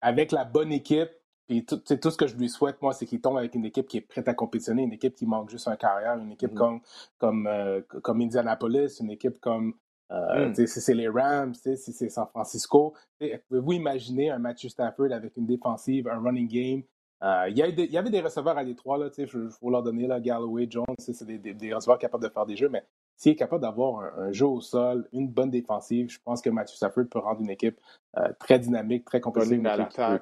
avec 0.00 0.32
la 0.32 0.44
bonne 0.44 0.72
équipe, 0.72 1.10
puis 1.48 1.66
tout, 1.66 1.78
tout 1.78 2.10
ce 2.10 2.16
que 2.16 2.28
je 2.28 2.36
lui 2.36 2.48
souhaite, 2.48 2.80
moi, 2.80 2.92
c'est 2.92 3.06
qu'il 3.06 3.20
tombe 3.20 3.36
avec 3.36 3.56
une 3.56 3.64
équipe 3.64 3.88
qui 3.88 3.96
est 3.96 4.02
prête 4.02 4.28
à 4.28 4.34
compétitionner, 4.34 4.82
une 4.84 4.92
équipe 4.92 5.16
qui 5.16 5.26
manque 5.26 5.50
juste 5.50 5.66
un 5.66 5.74
carrière, 5.74 6.16
une 6.16 6.30
équipe 6.30 6.52
mm-hmm. 6.52 6.80
comme, 7.18 7.82
comme, 7.88 8.02
comme 8.02 8.20
Indianapolis, 8.20 9.00
une 9.00 9.10
équipe 9.10 9.40
comme 9.40 9.74
mm. 10.10 10.54
si 10.54 10.68
c'est 10.68 10.94
les 10.94 11.08
Rams, 11.08 11.54
si 11.54 11.76
c'est 11.76 12.08
San 12.08 12.28
Francisco. 12.28 12.94
Pouvez-vous 13.18 13.72
imaginer 13.72 14.30
un 14.30 14.38
Matthew 14.38 14.68
Stafford 14.68 15.10
avec 15.10 15.36
une 15.36 15.46
défensive, 15.46 16.06
un 16.06 16.20
running 16.20 16.46
game, 16.46 16.82
euh, 17.22 17.48
il, 17.48 17.58
y 17.58 17.98
avait 17.98 18.10
des 18.10 18.20
receveurs 18.20 18.56
à 18.56 18.64
Détroit, 18.64 18.96
là, 18.96 19.10
il 19.16 19.26
faut 19.26 19.70
leur 19.70 19.82
donner, 19.82 20.06
là, 20.06 20.20
Galloway, 20.20 20.66
Jones, 20.70 20.86
c'est 20.98 21.24
des, 21.24 21.74
receveurs 21.74 21.98
capables 21.98 22.24
de 22.24 22.30
faire 22.30 22.46
des 22.46 22.56
jeux, 22.56 22.70
mais 22.70 22.82
s'il 23.16 23.32
est 23.32 23.36
capable 23.36 23.60
d'avoir 23.60 24.18
un, 24.18 24.32
jeu 24.32 24.46
au 24.46 24.62
sol, 24.62 25.06
une 25.12 25.28
bonne 25.28 25.50
défensive, 25.50 26.08
je 26.08 26.18
pense 26.24 26.40
que 26.40 26.48
Matthew 26.48 26.76
Stafford 26.76 27.04
peut 27.10 27.18
rendre 27.18 27.42
une 27.42 27.50
équipe 27.50 27.78
euh, 28.16 28.32
très 28.38 28.58
dynamique, 28.58 29.04
très 29.04 29.20
compétitive, 29.20 29.60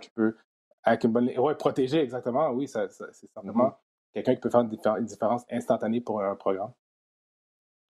qui, 0.01 0.11
peut, 0.11 0.35
avec 0.83 1.05
une 1.05 1.13
bonne 1.13 1.31
ouais, 1.39 1.55
protéger, 1.55 2.01
exactement, 2.01 2.51
oui, 2.51 2.67
c'est 2.67 2.91
certainement 2.91 3.67
mm-hmm. 3.67 3.75
quelqu'un 4.15 4.35
qui 4.35 4.41
peut 4.41 4.51
faire 4.51 4.61
une, 4.97 5.05
différence 5.05 5.45
instantanée 5.53 6.01
pour 6.01 6.21
un 6.21 6.35
programme. 6.35 6.73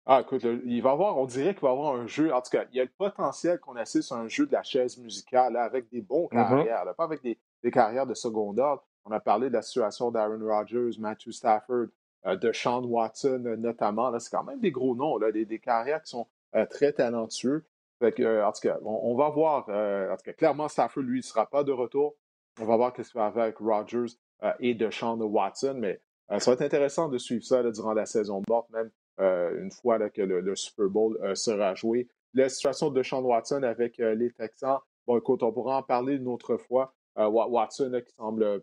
Ah, 0.04 0.20
écoute, 0.22 0.42
il 0.64 0.82
va 0.82 0.92
avoir, 0.92 1.18
on 1.18 1.26
dirait 1.26 1.52
qu'il 1.52 1.62
va 1.62 1.70
avoir 1.70 1.94
un 1.94 2.06
jeu. 2.06 2.32
En 2.32 2.40
tout 2.40 2.48
cas, 2.50 2.64
il 2.72 2.76
y 2.78 2.80
a 2.80 2.84
le 2.84 2.90
potentiel 2.96 3.61
qu'on 3.61 3.76
assiste 3.76 4.09
sur 4.09 4.16
un 4.16 4.26
jeu 4.26 4.46
de 4.46 4.52
la 4.52 4.62
chaise 4.62 4.96
musicale 4.96 5.54
avec 5.56 5.90
des 5.90 6.00
bons 6.00 6.28
mm-hmm. 6.28 6.48
carrières, 6.48 6.94
pas 6.96 7.04
avec 7.04 7.22
des, 7.22 7.38
des, 7.62 7.70
carrières 7.70 8.06
de 8.06 8.14
second 8.14 8.56
ordre. 8.56 8.82
On 9.09 9.12
a 9.12 9.20
parlé 9.20 9.48
de 9.48 9.54
la 9.54 9.62
situation 9.62 10.11
d'Aaron 10.11 10.40
Rodgers, 10.44 10.98
Matthew 10.98 11.30
Stafford, 11.30 11.86
euh, 12.26 12.36
de 12.36 12.52
Sean 12.52 12.84
Watson 12.84 13.42
euh, 13.46 13.56
notamment. 13.56 14.16
C'est 14.18 14.30
quand 14.30 14.44
même 14.44 14.61
des 14.61 14.70
gros 14.70 14.94
noms, 14.94 15.18
des, 15.18 15.59
carrières 15.59 16.02
qui 16.02 16.11
sont 16.11 16.26
euh, 16.54 16.66
très 16.66 16.92
talentueux. 16.92 17.64
en 18.02 18.11
tout 18.11 18.61
cas, 18.61 18.78
on, 18.84 19.14
va 19.14 19.30
voir. 19.30 19.68
en 19.68 20.16
tout 20.16 20.24
cas, 20.24 20.32
clairement, 20.32 20.68
Stafford, 20.68 21.02
lui, 21.02 21.18
ne 21.18 21.22
sera 21.22 21.46
pas 21.46 21.64
de 21.64 21.72
retour. 21.72 22.16
On 22.61 22.64
va 22.64 22.76
voir 22.76 22.92
ce 22.96 23.02
qu'il 23.02 23.20
va 23.20 23.26
avec 23.26 23.59
Rodgers 23.59 24.12
et 24.61 24.74
de 24.74 25.24
Watson. 25.24 25.76
Mais 25.78 26.00
ça 26.38 26.50
va 26.50 26.52
être 26.52 26.62
intéressant 26.62 27.09
de 27.09 27.18
suivre 27.18 27.44
ça 27.44 27.62
durant 27.70 27.94
la 27.94 28.06
saison 28.06 28.42
morte, 28.48 28.68
même 28.70 28.90
une 29.18 29.70
fois 29.70 29.98
que 30.11 30.22
le, 30.22 30.54
Super 30.54 30.88
Bowl 30.88 31.36
sera 31.36 31.74
joué. 31.74 32.09
La 32.34 32.48
situation 32.48 32.90
de 32.90 33.02
Sean 33.02 33.22
Watson 33.22 33.62
avec 33.62 33.98
les 33.98 34.30
Texans, 34.32 34.78
bon, 35.06 35.18
écoute, 35.18 35.42
on 35.42 35.52
pourra 35.52 35.78
en 35.78 35.82
parler 35.82 36.14
une 36.14 36.28
autre 36.28 36.56
fois. 36.56 36.94
Watson 37.16 38.00
qui 38.04 38.14
semble 38.14 38.62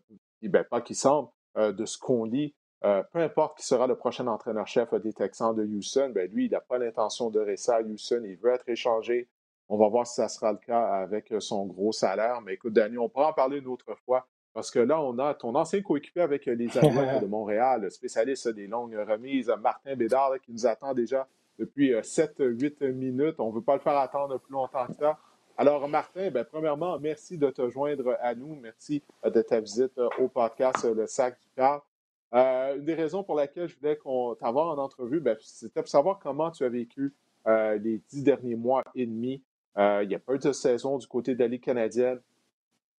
ben, 0.50 0.64
pas 0.64 0.82
qui 0.82 0.96
semble, 0.96 1.30
euh, 1.58 1.72
de 1.72 1.86
ce 1.86 1.98
qu'on 1.98 2.26
lit, 2.26 2.56
peu 2.82 3.20
importe 3.20 3.58
qui 3.58 3.66
sera 3.66 3.88
le 3.88 3.96
prochain 3.96 4.28
entraîneur-chef 4.28 4.94
des 5.02 5.12
Texans 5.12 5.56
de 5.56 5.64
Houston, 5.64 6.12
ben 6.14 6.30
lui, 6.32 6.46
il 6.46 6.52
n'a 6.52 6.62
pas 6.62 6.78
l'intention 6.78 7.32
de 7.32 7.40
rester 7.40 7.72
à 7.72 7.82
Houston. 7.82 8.22
Il 8.24 8.38
veut 8.38 8.52
être 8.52 8.70
échangé. 8.70 9.28
On 9.70 9.78
va 9.78 9.88
voir 9.88 10.06
si 10.06 10.14
ça 10.14 10.28
sera 10.28 10.52
le 10.52 10.60
cas 10.60 10.84
avec 10.84 11.34
son 11.40 11.66
gros 11.66 11.92
salaire. 11.92 12.42
Mais 12.42 12.54
écoute, 12.54 12.74
Danny, 12.74 13.00
on 13.00 13.10
pourra 13.10 13.30
en 13.30 13.34
parler 13.34 13.58
une 13.58 13.66
autre 13.66 13.96
fois. 14.06 14.28
Parce 14.54 14.70
que 14.70 14.80
là, 14.80 15.02
on 15.02 15.18
a 15.18 15.34
ton 15.34 15.56
ancien 15.56 15.82
coéquipier 15.82 16.22
avec 16.22 16.46
les 16.46 16.78
Alouettes 16.78 17.22
de 17.22 17.28
Montréal, 17.28 17.90
spécialiste 17.92 18.50
des 18.50 18.68
longues 18.68 18.96
remises, 18.96 19.52
Martin 19.62 19.96
Bédard, 19.96 20.40
qui 20.44 20.52
nous 20.52 20.68
attend 20.68 20.94
déjà 20.94 21.28
depuis 21.60 21.92
7-8 21.92 22.92
minutes. 22.92 23.40
On 23.40 23.50
ne 23.50 23.56
veut 23.56 23.64
pas 23.64 23.76
le 23.76 23.82
faire 23.82 23.98
attendre 23.98 24.38
plus 24.40 24.54
longtemps 24.54 24.86
que 24.88 24.94
ça. 24.94 25.18
Alors, 25.58 25.88
Martin, 25.88 26.32
ben, 26.32 26.44
premièrement, 26.44 27.00
merci 27.00 27.38
de 27.38 27.50
te 27.50 27.70
joindre 27.70 28.18
à 28.20 28.36
nous. 28.36 28.56
Merci 28.62 29.02
euh, 29.24 29.30
de 29.30 29.42
ta 29.42 29.62
visite 29.62 29.98
euh, 29.98 30.10
au 30.20 30.28
podcast 30.28 30.84
euh, 30.84 30.94
Le 30.94 31.08
Sac 31.08 31.40
du 31.40 31.48
Car. 31.56 31.86
une 32.34 32.84
des 32.84 32.94
raisons 32.94 33.24
pour 33.24 33.36
laquelle 33.36 33.70
je 33.70 33.78
voulais 33.78 33.98
t'avoir 34.38 34.78
en 34.78 34.78
entrevue, 34.78 35.22
ben, 35.22 35.38
c'était 35.40 35.82
pour 35.82 35.88
savoir 35.88 36.20
comment 36.20 36.52
tu 36.52 36.66
as 36.66 36.70
vécu 36.70 37.14
les 37.48 38.02
dix 38.10 38.24
derniers 38.24 38.56
mois 38.56 38.84
et 38.96 39.06
demi. 39.06 39.42
il 39.78 40.08
n'y 40.08 40.16
a 40.16 40.20
pas 40.20 40.34
eu 40.34 40.40
de 40.40 40.52
saison 40.52 40.98
du 40.98 41.08
côté 41.08 41.36
de 41.36 41.40
la 41.40 41.48
Ligue 41.48 41.62
canadienne. 41.62 42.20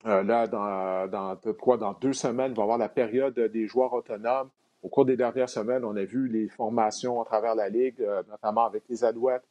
là, 0.05 0.47
dans, 0.47 1.09
dans, 1.09 1.77
dans 1.77 1.93
deux 1.95 2.13
semaines, 2.13 2.53
il 2.53 2.57
va 2.57 2.63
y 2.63 2.65
avoir 2.65 2.79
la 2.79 2.89
période 2.89 3.39
des 3.39 3.67
joueurs 3.67 3.93
autonomes. 3.93 4.49
Au 4.83 4.89
cours 4.89 5.05
des 5.05 5.17
dernières 5.17 5.51
semaines, 5.51 5.85
on 5.85 5.97
a 5.97 6.05
vu 6.05 6.29
les 6.29 6.49
formations 6.49 7.21
à 7.21 7.25
travers 7.25 7.57
la 7.57 7.69
Ligue, 7.69 8.01
notamment 8.31 8.65
avec 8.65 8.85
les 8.89 9.05
Alouettes, 9.05 9.45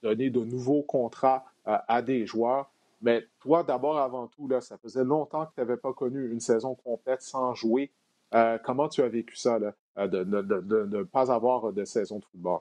donner 0.00 0.30
de 0.30 0.40
nouveaux 0.44 0.82
contrats 0.82 1.44
à 1.64 2.02
des 2.02 2.26
joueurs. 2.26 2.70
Mais 3.04 3.26
toi, 3.38 3.62
d'abord, 3.62 3.98
avant 3.98 4.28
tout, 4.28 4.48
là, 4.48 4.62
ça 4.62 4.78
faisait 4.78 5.04
longtemps 5.04 5.44
que 5.44 5.54
tu 5.54 5.60
n'avais 5.60 5.76
pas 5.76 5.92
connu 5.92 6.32
une 6.32 6.40
saison 6.40 6.74
complète 6.74 7.20
sans 7.20 7.54
jouer. 7.54 7.92
Euh, 8.34 8.58
comment 8.64 8.88
tu 8.88 9.02
as 9.02 9.08
vécu 9.08 9.36
ça, 9.36 9.58
là, 9.58 9.74
euh, 9.98 10.08
de 10.08 10.24
ne 10.24 11.02
pas 11.02 11.30
avoir 11.30 11.70
de 11.72 11.84
saison 11.84 12.18
de 12.18 12.24
football? 12.24 12.60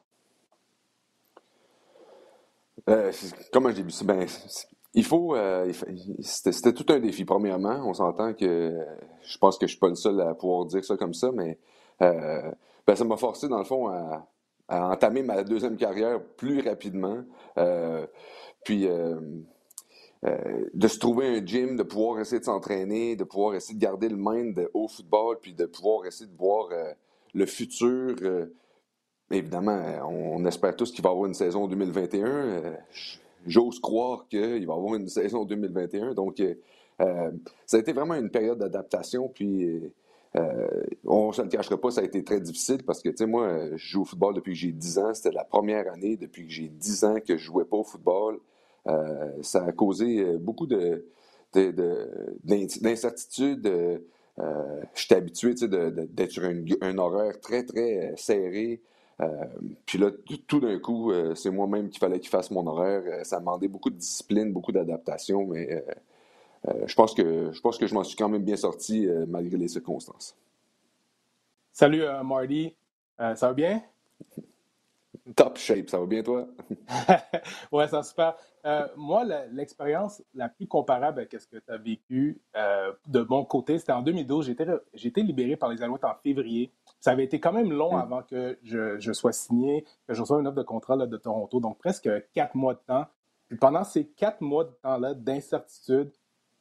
Euh, 2.89 3.11
comment 3.53 3.69
vu 3.69 3.89
ça? 3.89 4.03
Ben, 4.03 4.27
il 4.93 5.05
faut. 5.05 5.35
C'était 6.19 6.73
tout 6.73 6.91
un 6.91 6.99
défi, 6.99 7.23
premièrement. 7.23 7.81
On 7.87 7.93
s'entend 7.93 8.33
que 8.33 8.85
je 9.21 9.37
pense 9.37 9.57
que 9.57 9.65
je 9.65 9.71
ne 9.71 9.75
suis 9.75 9.79
pas 9.79 9.87
le 9.87 9.95
seul 9.95 10.19
à 10.19 10.33
pouvoir 10.35 10.65
dire 10.65 10.83
ça 10.83 10.97
comme 10.97 11.13
ça, 11.13 11.31
mais 11.31 11.57
ben, 11.99 12.95
ça 12.95 13.05
m'a 13.05 13.15
forcé, 13.15 13.47
dans 13.47 13.59
le 13.59 13.63
fond, 13.63 13.87
à, 13.87 14.27
entamer 14.67 15.23
ma 15.23 15.43
deuxième 15.43 15.77
carrière 15.77 16.21
plus 16.21 16.59
rapidement. 16.67 17.23
Euh, 18.71 20.65
de 20.73 20.87
se 20.87 20.99
trouver 20.99 21.27
un 21.27 21.45
gym, 21.45 21.75
de 21.75 21.83
pouvoir 21.83 22.21
essayer 22.21 22.39
de 22.39 22.45
s'entraîner, 22.45 23.17
de 23.17 23.25
pouvoir 23.25 23.55
essayer 23.55 23.75
de 23.75 23.81
garder 23.81 24.07
le 24.07 24.15
mind 24.17 24.69
au 24.73 24.87
football, 24.87 25.37
puis 25.41 25.53
de 25.53 25.65
pouvoir 25.65 26.05
essayer 26.05 26.29
de 26.29 26.37
voir 26.37 26.69
euh, 26.71 26.93
le 27.33 27.45
futur. 27.45 28.15
évidemment, 29.31 29.81
on, 30.07 30.45
espère 30.45 30.75
tous 30.75 30.91
qu'il 30.91 31.03
va 31.03 31.09
y 31.09 31.11
avoir 31.11 31.25
une 31.25 31.33
saison 31.33 31.67
2021. 31.67 32.77
J'ose 33.45 33.79
croire 33.79 34.27
qu'il 34.29 34.39
va 34.39 34.57
y 34.57 34.63
avoir 34.63 34.95
une 34.95 35.09
saison 35.09 35.43
2021. 35.43 36.13
Donc, 36.13 36.41
ça 36.99 37.77
a 37.77 37.79
été 37.79 37.91
vraiment 37.91 38.13
une 38.13 38.29
période 38.29 38.59
d'adaptation. 38.59 39.27
Puis, 39.27 39.81
on 41.05 41.27
ne 41.29 41.33
se 41.33 41.41
le 41.41 41.49
cachera 41.49 41.75
pas, 41.81 41.89
ça 41.89 42.01
a 42.01 42.03
été 42.03 42.23
très 42.23 42.39
difficile 42.39 42.83
parce 42.83 43.01
que, 43.01 43.09
tu 43.09 43.17
sais, 43.17 43.25
moi, 43.25 43.75
je 43.75 43.77
joue 43.77 44.03
au 44.03 44.05
football 44.05 44.35
depuis 44.35 44.53
que 44.53 44.59
j'ai 44.59 44.71
10 44.71 44.99
ans. 44.99 45.13
C'était 45.15 45.31
la 45.31 45.43
première 45.43 45.91
année 45.91 46.15
depuis 46.15 46.45
que 46.45 46.51
j'ai 46.51 46.69
10 46.69 47.03
ans 47.03 47.15
que 47.19 47.35
je 47.35 47.43
jouais 47.43 47.65
pas 47.65 47.77
au 47.77 47.83
football. 47.83 48.39
Euh, 48.87 49.31
ça 49.41 49.65
a 49.65 49.71
causé 49.71 50.19
euh, 50.19 50.37
beaucoup 50.37 50.67
de, 50.67 51.05
d'incertitude. 51.53 53.67
Euh, 54.39 54.81
j'étais 54.95 55.15
habitué 55.15 55.53
d'être 55.53 56.31
sur 56.31 56.43
un, 56.43 56.97
horaire 56.97 57.39
très, 57.39 57.63
très 57.63 58.13
serré. 58.17 58.81
puis 59.85 59.97
là, 59.97 60.11
tout, 60.47 60.59
d'un 60.59 60.79
coup, 60.79 61.13
c'est 61.35 61.51
moi-même 61.51 61.89
qu'il 61.89 61.99
fallait 61.99 62.19
qu'il 62.19 62.29
fasse 62.29 62.51
mon 62.51 62.65
horaire. 62.65 63.25
ça 63.25 63.37
a 63.37 63.39
demandé 63.39 63.67
beaucoup 63.67 63.91
de 63.91 63.95
discipline, 63.95 64.51
beaucoup 64.51 64.71
d'adaptation, 64.71 65.45
mais 65.45 65.85
je 66.85 66.95
pense 66.95 67.13
que 67.13 67.51
je 67.51 67.61
pense 67.61 67.77
que 67.77 67.85
je 67.85 67.93
m'en 67.93 68.03
suis 68.03 68.17
quand 68.17 68.27
même 68.27 68.43
bien 68.43 68.57
sorti 68.57 69.07
malgré 69.27 69.55
les 69.55 69.67
circonstances. 69.67 70.35
Salut 71.71 72.03
Marty, 72.23 72.73
ça 73.19 73.35
va 73.35 73.53
bien? 73.53 73.83
Top 75.35 75.57
shape, 75.57 75.89
ça 75.89 75.99
va 75.99 76.05
bien 76.05 76.21
toi? 76.21 76.47
ouais, 77.71 77.87
ça 77.87 77.97
va 77.97 78.03
super. 78.03 78.35
Euh, 78.65 78.87
moi, 78.97 79.23
l'expérience 79.51 80.21
la, 80.33 80.49
plus 80.49 80.67
comparable 80.67 81.21
à 81.21 81.39
ce 81.39 81.47
que 81.47 81.57
tu 81.57 81.71
as 81.71 81.77
vécu 81.77 82.41
euh, 82.57 82.91
de 83.07 83.21
mon 83.21 83.45
côté, 83.45 83.79
c'était 83.79 83.93
en 83.93 84.01
2012. 84.01 84.53
J'ai 84.93 85.07
été 85.07 85.23
libéré 85.23 85.55
par 85.55 85.69
les 85.69 85.81
Alouettes 85.81 86.03
en 86.03 86.15
février. 86.21 86.73
Ça 86.99 87.11
avait 87.11 87.23
été 87.23 87.39
quand 87.39 87.53
même 87.53 87.71
long 87.71 87.95
hmm. 87.95 88.01
avant 88.01 88.21
que 88.23 88.59
je, 88.63 89.13
sois 89.13 89.31
signé, 89.31 89.85
que 90.07 90.13
je 90.13 90.21
reçoive 90.21 90.41
une 90.41 90.47
offre 90.47 90.57
de 90.57 90.63
contrat 90.63 90.97
de 90.97 91.17
Toronto, 91.17 91.61
donc 91.61 91.77
presque 91.77 92.09
quatre 92.33 92.55
mois 92.55 92.73
de 92.73 92.81
temps. 92.85 93.05
Puis 93.47 93.57
pendant 93.57 93.83
ces 93.85 94.05
quatre 94.05 94.41
mois 94.41 94.65
de 94.65 94.71
temps-là 94.81 95.13
d'incertitude, 95.13 96.11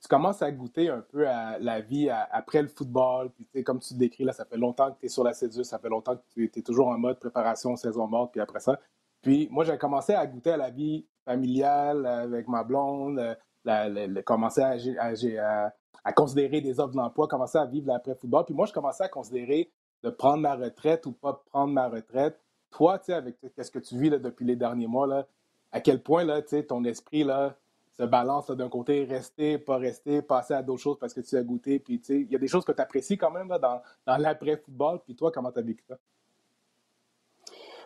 tu 0.03 0.09
commences 0.09 0.43
à 0.43 0.51
goûter 0.51 0.89
un 0.89 1.01
peu 1.01 1.29
à 1.29 1.61
la 1.61 1.81
vie 1.81 2.11
après 2.11 2.61
le 2.61 2.67
football. 2.67 3.31
Puis, 3.31 3.63
comme 3.63 3.79
tu 3.79 3.95
le 3.95 4.01
décris, 4.01 4.25
là, 4.25 4.33
ça 4.33 4.45
fait 4.45 4.57
longtemps 4.57 4.91
que 4.91 4.99
tu 4.99 5.07
es 5.07 5.09
sur 5.09 5.23
la 5.23 5.33
cédule, 5.33 5.65
ça 5.65 5.79
fait 5.79 5.89
longtemps 5.89 6.17
que 6.17 6.23
tu 6.35 6.51
es 6.55 6.63
toujours 6.63 6.89
en 6.89 6.99
mode 6.99 7.21
préparation, 7.21 7.77
saison 7.77 8.09
morte, 8.09 8.33
puis 8.33 8.41
après 8.41 8.59
ça. 8.59 8.81
Puis 9.23 9.49
moi, 9.53 9.65
j'ai 9.65 9.79
commencé 9.79 10.13
à 10.13 10.27
goûter 10.27 10.51
à 10.51 10.57
la 10.57 10.71
vie 10.71 11.07
familiale 11.25 12.05
avec 12.05 12.49
ma 12.49 12.65
blonde, 12.65 13.21
euh, 13.21 13.35
la, 13.65 14.23
commencer 14.23 14.61
à, 14.61 15.73
à, 16.03 16.13
considérer 16.13 16.61
des 16.61 16.81
offres 16.81 16.95
d'emploi, 16.97 17.29
commencer 17.29 17.59
à 17.59 17.67
vivre 17.67 17.87
l'après-football. 17.87 18.45
Puis 18.45 18.55
moi, 18.55 18.67
je 18.67 18.73
commençais 18.73 19.05
à 19.05 19.09
considérer 19.09 19.71
de 20.03 20.11
prendre 20.11 20.39
ma 20.39 20.57
retraite 20.57 21.07
ou 21.07 21.13
pas 21.13 21.45
prendre 21.53 21.73
ma 21.73 21.89
retraite. 21.89 22.41
Toi, 22.73 22.99
tu 22.99 23.07
sais, 23.07 23.13
avec 23.13 23.37
ce 23.57 23.71
que 23.71 23.79
tu 23.79 23.97
vis 23.97 24.11
là, 24.11 24.19
depuis 24.19 24.45
les 24.45 24.57
derniers 24.57 24.89
mois, 24.89 25.07
là, 25.07 25.29
à 25.71 25.81
quel 25.81 26.03
point 26.03 26.25
là, 26.25 26.43
ton 26.43 26.83
esprit 26.83 27.23
là, 27.23 27.57
se 27.99 28.05
balance 28.05 28.51
d'un 28.51 28.69
côté, 28.69 29.05
rester, 29.05 29.59
pas 29.59 29.77
rester, 29.77 30.23
passer 30.23 30.55
à 30.55 30.63
d'autres 30.63 30.83
choses 30.83 30.99
parce 30.99 31.13
que 31.13 31.21
tu 31.21 31.37
as 31.37 31.43
goûté. 31.43 31.79
Puis, 31.79 32.01
il 32.09 32.31
y 32.31 32.37
a 32.37 32.39
des 32.39 32.49
choses 32.49 32.65
que 32.65 32.73
tu 32.73 32.81
apprécies 32.81 33.19
quand 33.19 33.31
même 33.31 33.49
dans, 33.49 33.83
dans 34.07 34.17
l'après-football. 34.17 35.01
Puis 35.05 35.15
toi, 35.15 35.31
comment 35.31 35.53
tu 35.53 35.59
as 35.59 35.63
vécu 35.63 35.85
ça? 35.87 35.99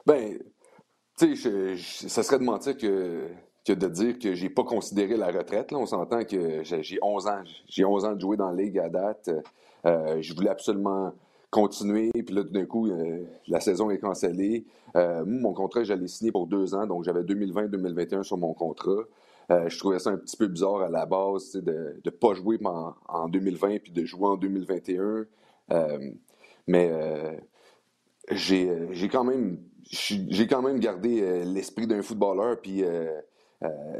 Ben, 0.06 0.38
tu 1.18 1.36
sais, 1.36 2.08
ça 2.08 2.22
serait 2.22 2.38
de 2.38 2.44
mentir 2.44 2.76
que, 2.76 3.28
de 3.66 3.88
dire 3.88 4.18
que 4.18 4.34
j'ai 4.34 4.48
pas 4.48 4.62
considéré 4.62 5.16
la 5.16 5.28
retraite. 5.28 5.72
Là. 5.72 5.78
On 5.78 5.86
s'entend 5.86 6.24
que 6.24 6.62
j'ai 6.62 6.98
11 7.02 7.26
ans. 7.26 7.42
J'ai 7.68 7.84
11 7.84 8.04
ans 8.04 8.12
de 8.12 8.20
jouer 8.20 8.36
dans 8.36 8.50
la 8.50 8.62
Ligue 8.62 8.78
à 8.78 8.88
date. 8.88 9.30
Euh, 9.84 10.20
je 10.20 10.34
voulais 10.34 10.50
absolument 10.50 11.12
continuer. 11.50 12.10
Puis 12.12 12.34
là, 12.34 12.44
tout 12.44 12.52
d'un 12.52 12.66
coup, 12.66 12.88
euh, 12.88 13.24
la 13.48 13.60
saison 13.60 13.90
est 13.90 13.98
cancellée. 13.98 14.64
Euh, 14.94 15.24
mon 15.26 15.52
contrat, 15.52 15.82
j'allais 15.82 16.06
signer 16.06 16.30
pour 16.30 16.46
deux 16.46 16.74
ans. 16.74 16.86
Donc, 16.86 17.04
j'avais 17.04 17.22
2020-2021 17.22 18.22
sur 18.22 18.36
mon 18.36 18.52
contrat. 18.52 19.02
Euh, 19.50 19.68
je 19.68 19.78
trouvais 19.78 19.98
ça 19.98 20.10
un 20.10 20.16
petit 20.16 20.36
peu 20.36 20.48
bizarre 20.48 20.82
à 20.82 20.88
la 20.88 21.06
base 21.06 21.52
de 21.52 22.00
ne 22.04 22.10
pas 22.10 22.34
jouer 22.34 22.58
en, 22.64 23.28
2020 23.28 23.78
puis 23.78 23.92
de 23.92 24.04
jouer 24.04 24.26
en 24.26 24.36
2021. 24.36 25.26
Euh, 25.72 26.10
mais 26.66 26.88
euh, 26.90 27.32
j'ai 28.32 29.08
quand 29.10 29.24
même 29.24 29.58
j'ai 29.88 30.48
quand 30.48 30.62
même 30.62 30.80
gardé 30.80 31.44
l'esprit 31.44 31.86
d'un 31.86 32.02
footballeur 32.02 32.60
puis 32.60 32.82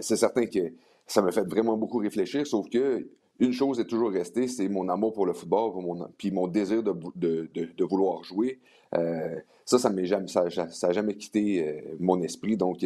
c'est 0.00 0.16
certain 0.16 0.46
que 0.46 0.72
ça 1.06 1.22
m'a 1.22 1.30
fait 1.30 1.46
vraiment 1.48 1.76
beaucoup 1.76 1.98
réfléchir 1.98 2.44
sauf 2.44 2.68
que 2.68 3.06
une 3.38 3.52
chose 3.52 3.78
est 3.78 3.84
toujours 3.84 4.10
restée 4.10 4.48
c'est 4.48 4.68
mon 4.68 4.88
amour 4.88 5.12
pour 5.12 5.26
le 5.26 5.32
football 5.32 5.80
mon, 5.80 6.08
puis 6.18 6.32
mon 6.32 6.48
désir 6.48 6.82
de, 6.82 6.92
de, 7.14 7.84
vouloir 7.84 8.24
jouer 8.24 8.58
ça 9.64 9.78
ça 9.78 9.90
n'a 9.90 10.04
jamais 10.04 10.26
ça, 10.26 10.92
jamais 10.92 11.14
quitté 11.14 11.84
mon 12.00 12.20
esprit 12.20 12.56
donc 12.56 12.84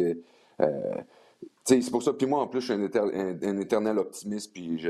c'est 1.63 1.91
pour 1.91 2.03
ça. 2.03 2.13
Puis 2.13 2.27
moi, 2.27 2.41
en 2.41 2.47
plus, 2.47 2.61
je 2.61 2.73
suis 2.73 2.73
un, 2.73 3.57
éternel, 3.59 3.97
optimiste. 3.97 4.53
Puis 4.53 4.79
je, 4.79 4.89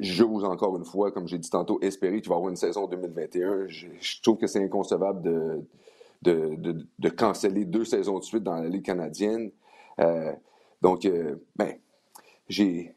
j'ose 0.00 0.44
encore 0.44 0.76
une 0.76 0.84
fois, 0.84 1.12
comme 1.12 1.28
j'ai 1.28 1.38
dit 1.38 1.50
tantôt, 1.50 1.78
espérer 1.80 2.20
qu'il 2.20 2.28
va 2.28 2.36
y 2.36 2.38
avoir 2.38 2.50
une 2.50 2.56
saison 2.56 2.86
2021. 2.86 3.68
Je, 3.68 4.22
trouve 4.22 4.38
que 4.38 4.46
c'est 4.46 4.62
inconcevable 4.62 5.22
de, 5.22 5.62
de, 6.22 6.86
de, 6.98 7.08
canceller 7.08 7.64
deux 7.64 7.84
saisons 7.84 8.18
de 8.18 8.24
suite 8.24 8.42
dans 8.42 8.56
la 8.56 8.68
Ligue 8.68 8.84
canadienne. 8.84 9.50
Euh, 10.00 10.32
donc, 10.82 11.04
euh, 11.04 11.36
ben, 11.56 11.74
j'ai. 12.48 12.94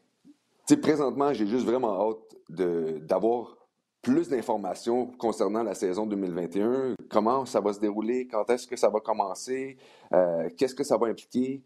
Présentement, 0.82 1.32
j'ai 1.32 1.46
juste 1.46 1.64
vraiment 1.64 2.10
hâte 2.10 2.18
d'avoir 2.50 3.56
plus 4.02 4.28
d'informations 4.28 5.06
concernant 5.18 5.62
la 5.62 5.74
saison 5.74 6.04
2021. 6.04 6.94
Comment 7.08 7.46
ça 7.46 7.60
va 7.60 7.72
se 7.72 7.80
dérouler? 7.80 8.26
Quand 8.26 8.48
est-ce 8.50 8.66
que 8.66 8.76
ça 8.76 8.90
va 8.90 9.00
commencer? 9.00 9.78
Euh, 10.12 10.50
qu'est-ce 10.58 10.74
que 10.74 10.84
ça 10.84 10.98
va 10.98 11.06
impliquer? 11.06 11.62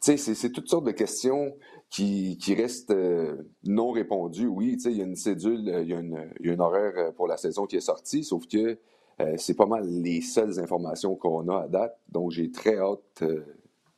C'est 0.00 0.52
toutes 0.52 0.68
sortes 0.68 0.84
de 0.84 0.92
questions 0.92 1.56
qui, 1.90 2.54
restent 2.56 2.90
euh, 2.90 3.36
non 3.64 3.90
répondues. 3.90 4.46
Oui, 4.46 4.76
il 4.84 4.96
y 4.96 5.00
a 5.00 5.04
une 5.04 5.16
cédule, 5.16 5.60
il 5.82 5.88
y, 5.88 5.94
a 5.94 6.52
un 6.52 6.60
horaire 6.60 6.92
euh, 6.96 7.12
pour 7.12 7.28
la 7.28 7.36
saison 7.36 7.66
qui 7.66 7.76
est 7.76 7.80
sorti, 7.80 8.24
sauf 8.24 8.46
que 8.46 8.78
euh, 9.20 9.34
c'est 9.36 9.54
pas 9.54 9.66
mal 9.66 9.86
les 9.86 10.20
seules 10.20 10.58
informations 10.58 11.14
qu'on 11.14 11.48
a 11.48 11.62
à 11.62 11.68
date. 11.68 11.98
Donc, 12.08 12.32
j'ai 12.32 12.50
très 12.50 12.78
hâte 12.78 13.22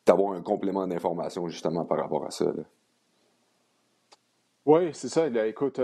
d'avoir 0.04 0.32
un 0.32 0.42
complément 0.42 0.86
d'informations 0.86 1.48
justement 1.48 1.84
par 1.84 1.98
rapport 1.98 2.26
à 2.26 2.30
ça. 2.30 2.52
Oui, 4.66 4.90
c'est 4.92 5.08
ça. 5.08 5.26
écoute, 5.46 5.80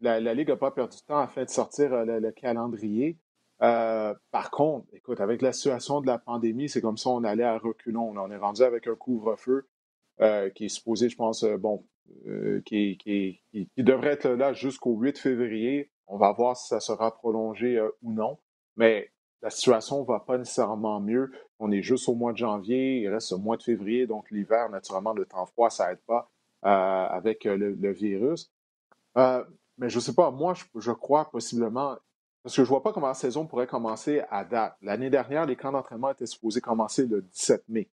la, 0.00 0.34
Ligue 0.34 0.48
n'a 0.48 0.56
pas 0.56 0.70
perdu 0.70 0.96
de 0.96 1.02
temps 1.02 1.18
afin 1.18 1.44
de 1.44 1.50
sortir 1.50 2.04
le, 2.04 2.30
calendrier. 2.30 3.16
Euh, 3.62 4.14
par 4.30 4.50
contre, 4.50 4.86
écoute, 5.08 5.22
avec 5.22 5.40
la 5.40 5.54
situation 5.54 6.02
de 6.02 6.06
la 6.06 6.18
pandémie, 6.18 6.68
c'est 6.68 6.82
comme 6.82 6.98
ça 6.98 7.08
on 7.08 7.24
allait 7.24 7.42
à 7.42 7.56
reculons. 7.56 8.12
On 8.14 8.30
est 8.30 8.36
rendu 8.36 8.60
avec 8.60 8.86
un 8.86 8.94
couvre-feu 8.94 9.66
euh, 10.20 10.50
qui 10.50 10.66
est 10.66 10.68
supposé, 10.68 11.08
je 11.08 11.16
pense, 11.16 11.44
euh, 11.44 11.56
bon, 11.56 11.82
qui, 12.66 12.98
qui, 12.98 13.40
devrait 13.78 14.10
être 14.10 14.28
là 14.28 14.52
jusqu'au 14.52 14.94
8 14.98 15.16
février. 15.16 15.90
On 16.08 16.18
va 16.18 16.32
voir 16.32 16.58
si 16.58 16.68
ça 16.68 16.80
sera 16.80 17.16
prolongé 17.16 17.80
ou 18.02 18.12
non. 18.12 18.36
Mais 18.76 19.10
la 19.40 19.48
situation 19.48 20.02
ne 20.02 20.06
va 20.06 20.20
pas 20.20 20.36
nécessairement 20.36 21.00
mieux. 21.00 21.32
On 21.58 21.72
est 21.72 21.82
juste 21.82 22.06
au 22.10 22.14
mois 22.14 22.32
de 22.32 22.38
janvier, 22.38 23.00
il 23.00 23.08
reste 23.08 23.32
le 23.32 23.38
mois 23.38 23.56
de 23.56 23.62
février, 23.62 24.06
donc 24.06 24.30
l'hiver, 24.30 24.68
naturellement, 24.68 25.14
le 25.14 25.24
temps 25.24 25.46
froid, 25.46 25.70
ça 25.70 25.88
n'aide 25.88 26.02
pas 26.06 26.30
avec 26.62 27.44
le, 27.44 27.92
virus. 27.92 28.50
mais 29.16 29.88
je 29.88 29.96
ne 29.96 30.00
sais 30.00 30.14
pas, 30.14 30.30
moi, 30.30 30.52
je 30.74 30.92
crois 30.92 31.30
possiblement 31.30 31.96
parce 32.48 32.56
que 32.56 32.64
je 32.64 32.68
ne 32.68 32.70
vois 32.70 32.82
pas 32.82 32.94
comment 32.94 33.08
la 33.08 33.14
saison 33.14 33.44
pourrait 33.44 33.66
commencer 33.66 34.22
à 34.30 34.42
date. 34.42 34.74
L'année 34.80 35.10
dernière, 35.10 35.44
les 35.44 35.54
camps 35.54 35.70
d'entraînement 35.70 36.12
étaient 36.12 36.24
supposés 36.24 36.62
commencer 36.62 37.04
le 37.04 37.20
17 37.20 37.64
mai. 37.68 37.90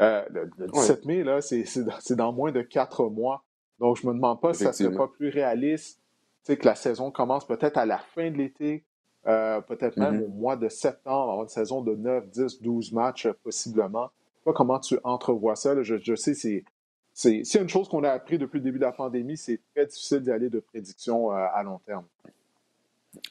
Euh, 0.00 0.24
le, 0.30 0.50
17 0.72 1.04
mai, 1.04 1.22
là, 1.22 1.42
c'est 1.42 2.14
dans, 2.16 2.32
moins 2.32 2.50
de 2.50 2.62
quatre 2.62 3.10
mois. 3.10 3.44
Donc, 3.78 3.98
je 3.98 4.06
me 4.06 4.14
demande 4.14 4.40
pas 4.40 4.54
si 4.54 4.62
ça 4.62 4.70
ne 4.70 4.72
serait 4.72 4.96
pas 4.96 5.08
plus 5.08 5.28
réaliste 5.28 6.00
que 6.46 6.64
la 6.64 6.74
saison 6.74 7.10
commence 7.10 7.46
peut-être 7.46 7.76
à 7.76 7.84
la 7.84 7.98
fin 7.98 8.30
de 8.30 8.38
l'été, 8.38 8.86
euh, 9.26 9.60
peut-être 9.60 9.98
même 9.98 10.18
mm-hmm. 10.20 10.24
au 10.24 10.28
mois 10.28 10.56
de 10.56 10.70
septembre, 10.70 11.32
avoir 11.32 11.42
une 11.42 11.48
saison 11.50 11.82
de 11.82 11.94
9, 11.94 12.30
10, 12.30 12.62
12 12.62 12.92
matchs 12.92 13.28
possiblement. 13.42 14.08
Je 14.14 14.38
sais 14.38 14.44
pas 14.46 14.52
comment 14.54 14.78
tu 14.78 14.98
entrevois 15.04 15.56
ça. 15.56 15.82
Je, 15.82 15.98
je, 15.98 16.14
sais, 16.14 16.32
c'est. 16.32 16.64
C'est 17.12 17.60
une 17.60 17.68
chose 17.68 17.86
qu'on 17.90 18.02
a 18.02 18.10
appris 18.10 18.38
depuis 18.38 18.60
le 18.60 18.64
début 18.64 18.78
de 18.78 18.84
la 18.84 18.92
pandémie, 18.92 19.36
c'est 19.36 19.60
très 19.74 19.84
difficile 19.84 20.20
d'y 20.20 20.30
aller 20.30 20.48
de 20.48 20.58
prédiction 20.58 21.32
euh, 21.32 21.46
à 21.52 21.62
long 21.62 21.80
terme. 21.86 22.06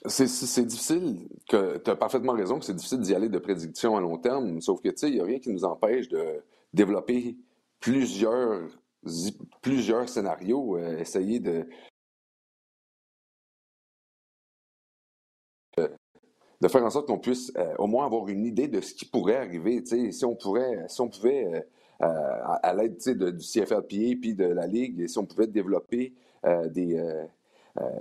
C'est 0.05 0.65
difficile, 0.65 1.27
tu 1.47 1.55
as 1.55 1.95
parfaitement 1.95 2.33
raison 2.33 2.59
que 2.59 2.65
c'est 2.65 2.75
difficile 2.75 3.01
d'y 3.01 3.15
aller 3.15 3.29
de 3.29 3.39
prédiction 3.39 3.95
à 3.97 4.01
long 4.01 4.17
terme, 4.17 4.61
sauf 4.61 4.81
que, 4.81 4.89
tu 4.89 4.97
sais, 4.97 5.09
il 5.09 5.15
n'y 5.15 5.21
a 5.21 5.25
rien 5.25 5.39
qui 5.39 5.49
nous 5.49 5.65
empêche 5.65 6.07
de 6.09 6.43
développer 6.73 7.37
plusieurs, 7.79 8.67
plusieurs 9.61 10.07
scénarios, 10.07 10.77
euh, 10.77 10.97
essayer 10.99 11.39
de, 11.39 11.67
de 16.63 16.67
faire 16.69 16.83
en 16.83 16.89
sorte 16.89 17.07
qu'on 17.07 17.19
puisse 17.19 17.51
euh, 17.57 17.75
au 17.77 17.87
moins 17.87 18.05
avoir 18.05 18.27
une 18.29 18.45
idée 18.45 18.69
de 18.69 18.79
ce 18.79 18.93
qui 18.93 19.05
pourrait 19.05 19.35
arriver. 19.35 19.83
Si 19.85 20.25
on 20.25 20.35
pourrait, 20.35 20.85
si 20.87 21.01
on 21.01 21.09
pouvait, 21.09 21.67
euh, 22.01 22.39
à, 22.45 22.73
l'aide 22.73 22.97
du 22.97 23.45
CFLPA 23.45 24.17
puis 24.21 24.33
de 24.33 24.45
la 24.45 24.65
Ligue, 24.65 25.07
si 25.07 25.17
on 25.17 25.25
pouvait 25.25 25.47
développer 25.47 26.13
des, 26.71 26.97
euh, 26.97 27.25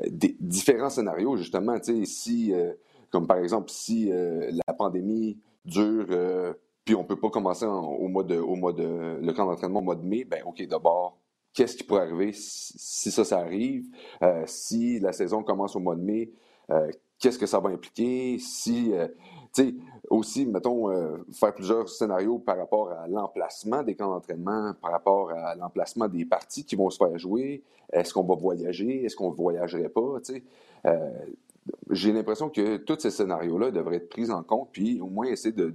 des, 0.08 0.36
différents 0.40 0.90
scénarios, 0.90 1.36
justement. 1.36 1.76
Si, 2.04 2.52
euh, 2.52 2.72
comme 3.10 3.26
par 3.26 3.38
exemple, 3.38 3.70
si 3.70 4.10
euh, 4.12 4.50
la 4.66 4.74
pandémie 4.74 5.38
dure, 5.64 6.06
puis 6.84 6.94
on 6.94 7.04
peut 7.04 7.18
pas 7.18 7.30
commencer 7.30 7.64
au 7.64 8.08
mois 8.08 8.24
de, 8.24 8.36
au 8.38 8.56
mois 8.56 8.72
de, 8.72 9.18
le 9.20 9.32
camp 9.32 9.46
d'entraînement 9.46 9.80
au 9.80 9.82
mois 9.82 9.94
de 9.96 10.04
mai, 10.04 10.24
ben 10.24 10.42
OK, 10.46 10.66
d'abord, 10.66 11.18
qu'est-ce 11.52 11.76
qui 11.76 11.84
pourrait 11.84 12.02
arriver 12.02 12.32
si, 12.32 13.10
ça, 13.10 13.24
ça 13.24 13.38
arrive? 13.38 13.84
si 14.46 14.98
la 14.98 15.12
saison 15.12 15.42
commence 15.42 15.76
au 15.76 15.80
mois 15.80 15.94
de 15.94 16.02
mai, 16.02 16.32
qu'est-ce 17.18 17.38
que 17.38 17.46
ça 17.46 17.60
va 17.60 17.70
impliquer? 17.70 18.38
Si, 18.38 18.92
tu 18.92 19.41
sais, 19.52 19.74
aussi, 20.10 20.46
mettons, 20.46 20.90
euh, 20.90 21.16
faire 21.32 21.54
plusieurs 21.54 21.88
scénarios 21.88 22.38
par 22.38 22.58
rapport 22.58 22.90
à 22.90 23.06
l'emplacement 23.08 23.82
des 23.82 23.94
camps 23.94 24.10
d'entraînement, 24.10 24.74
par 24.80 24.92
rapport 24.92 25.30
à 25.30 25.54
l'emplacement 25.54 26.08
des 26.08 26.24
parties 26.24 26.64
qui 26.64 26.76
vont 26.76 26.90
se 26.90 26.98
faire 26.98 27.18
jouer. 27.18 27.62
Est-ce 27.92 28.12
qu'on 28.12 28.24
va 28.24 28.34
voyager? 28.34 29.04
Est-ce 29.04 29.16
qu'on 29.16 29.30
ne 29.30 29.36
voyagerait 29.36 29.88
pas? 29.88 30.20
Euh, 30.86 31.10
j'ai 31.90 32.12
l'impression 32.12 32.50
que 32.50 32.76
tous 32.78 32.98
ces 32.98 33.10
scénarios-là 33.10 33.70
devraient 33.70 33.96
être 33.96 34.08
pris 34.08 34.30
en 34.30 34.42
compte, 34.42 34.68
puis 34.72 35.00
au 35.00 35.06
moins 35.06 35.26
essayer 35.26 35.54
de, 35.54 35.72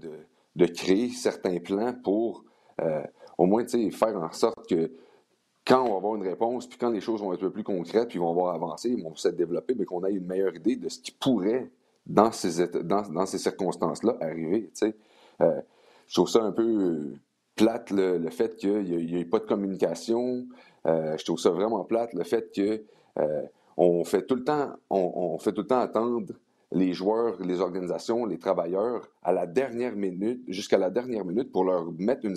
de, 0.56 0.66
créer 0.66 1.10
certains 1.10 1.60
plans 1.60 1.94
pour 2.04 2.44
euh, 2.82 3.04
au 3.38 3.46
moins 3.46 3.66
faire 3.68 4.18
en 4.18 4.32
sorte 4.32 4.68
que 4.68 4.92
quand 5.66 5.84
on 5.84 5.92
va 5.92 5.98
avoir 5.98 6.16
une 6.16 6.28
réponse, 6.28 6.68
puis 6.68 6.78
quand 6.78 6.90
les 6.90 7.02
choses 7.02 7.22
vont 7.22 7.34
être 7.34 7.40
un 7.40 7.48
peu 7.48 7.52
plus 7.52 7.64
concrètes, 7.64 8.10
puis 8.10 8.20
vont 8.20 8.30
avoir 8.30 8.56
avancé, 8.56 8.96
vont 8.96 9.16
se 9.16 9.28
développer, 9.28 9.76
mais 9.76 9.86
qu'on 9.86 10.04
ait 10.06 10.14
une 10.14 10.26
meilleure 10.26 10.56
idée 10.56 10.76
de 10.76 10.90
ce 10.90 11.00
qui 11.00 11.12
pourrait 11.12 11.70
dans 12.08 12.32
ces, 12.32 12.68
dans, 12.68 13.26
ces 13.26 13.38
circonstances-là 13.38 14.18
arriver. 14.22 14.72
Euh, 15.42 15.62
je 16.08 16.14
trouve 16.14 16.30
ça 16.30 16.42
un 16.42 16.52
peu 16.52 16.64
euh, 16.64 17.16
plate 17.56 17.92
le, 17.92 18.30
fait 18.30 18.56
qu'il 18.56 18.84
n'y 18.84 19.20
ait 19.20 19.26
pas 19.26 19.40
de 19.40 19.46
communication. 19.46 20.48
Euh, 20.86 21.18
je 21.18 21.26
trouve 21.26 21.40
ça 21.40 21.50
vraiment 21.50 21.84
plate 21.84 22.14
le 22.14 22.24
fait 22.24 22.52
que 22.56 22.84
on 23.80 24.04
fait 24.04 24.26
tout 24.26 24.36
le 24.36 24.44
temps, 24.44 24.72
on, 24.90 25.38
fait 25.38 25.54
tout 25.54 25.62
le 25.62 25.68
temps 25.68 25.80
attendre 25.80 26.34
les 26.72 26.94
joueurs, 26.94 27.40
les 27.42 27.62
organisations, 27.62 28.26
les 28.26 28.40
travailleurs 28.40 29.08
à 29.22 29.32
la 29.32 29.46
dernière 29.46 29.96
minute, 29.96 30.42
jusqu'à 30.48 30.80
la 30.80 30.90
dernière 30.90 31.26
minute 31.26 31.52
pour 31.52 31.64
leur 31.64 31.92
mettre 31.92 32.26
une, 32.26 32.36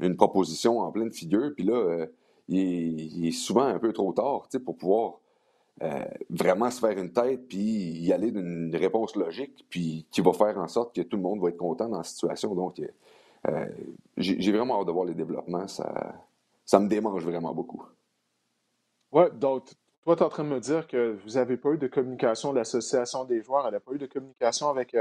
une, 0.00 0.16
proposition 0.16 0.80
en 0.80 0.92
pleine 0.92 1.10
figure. 1.10 1.52
Puis 1.54 1.64
là, 1.64 2.06
il, 2.48 3.26
est, 3.26 3.32
souvent 3.32 3.64
un 3.64 3.78
peu 3.78 3.92
trop 3.94 4.12
tard 4.12 4.46
pour 4.64 4.76
pouvoir 4.76 5.20
euh, 5.82 6.04
vraiment 6.30 6.70
se 6.70 6.78
faire 6.78 6.96
une 6.96 7.12
tête, 7.12 7.48
puis 7.48 7.58
y 7.58 8.12
aller 8.12 8.30
d'une 8.30 8.74
réponse 8.76 9.16
logique, 9.16 9.66
puis 9.68 10.06
qui 10.10 10.20
va 10.20 10.32
faire 10.32 10.56
en 10.58 10.68
sorte 10.68 10.94
que 10.94 11.02
tout 11.02 11.16
le 11.16 11.22
monde 11.22 11.40
va 11.40 11.48
être 11.48 11.56
content 11.56 11.88
dans 11.88 11.98
la 11.98 12.04
situation. 12.04 12.54
Donc, 12.54 12.78
euh, 12.78 12.86
euh, 13.48 13.68
j'ai 14.16 14.52
vraiment 14.52 14.80
hâte 14.80 14.86
de 14.86 14.92
voir 14.92 15.04
les 15.04 15.14
développements. 15.14 15.66
Ça, 15.66 16.14
ça 16.64 16.78
me 16.78 16.88
démange 16.88 17.24
vraiment 17.24 17.52
beaucoup. 17.52 17.82
Oui, 19.10 19.24
donc, 19.34 19.64
toi, 20.02 20.14
tu 20.14 20.22
es 20.22 20.26
en 20.26 20.28
train 20.28 20.44
de 20.44 20.48
me 20.48 20.60
dire 20.60 20.86
que 20.86 21.18
vous 21.24 21.32
n'avez 21.32 21.56
pas 21.56 21.70
eu 21.70 21.78
de 21.78 21.88
communication 21.88 22.52
l'Association 22.52 23.24
des 23.24 23.42
joueurs, 23.42 23.66
elle 23.66 23.74
n'a 23.74 23.80
pas 23.80 23.92
eu 23.92 23.98
de 23.98 24.06
communication 24.06 24.68
avec 24.68 24.96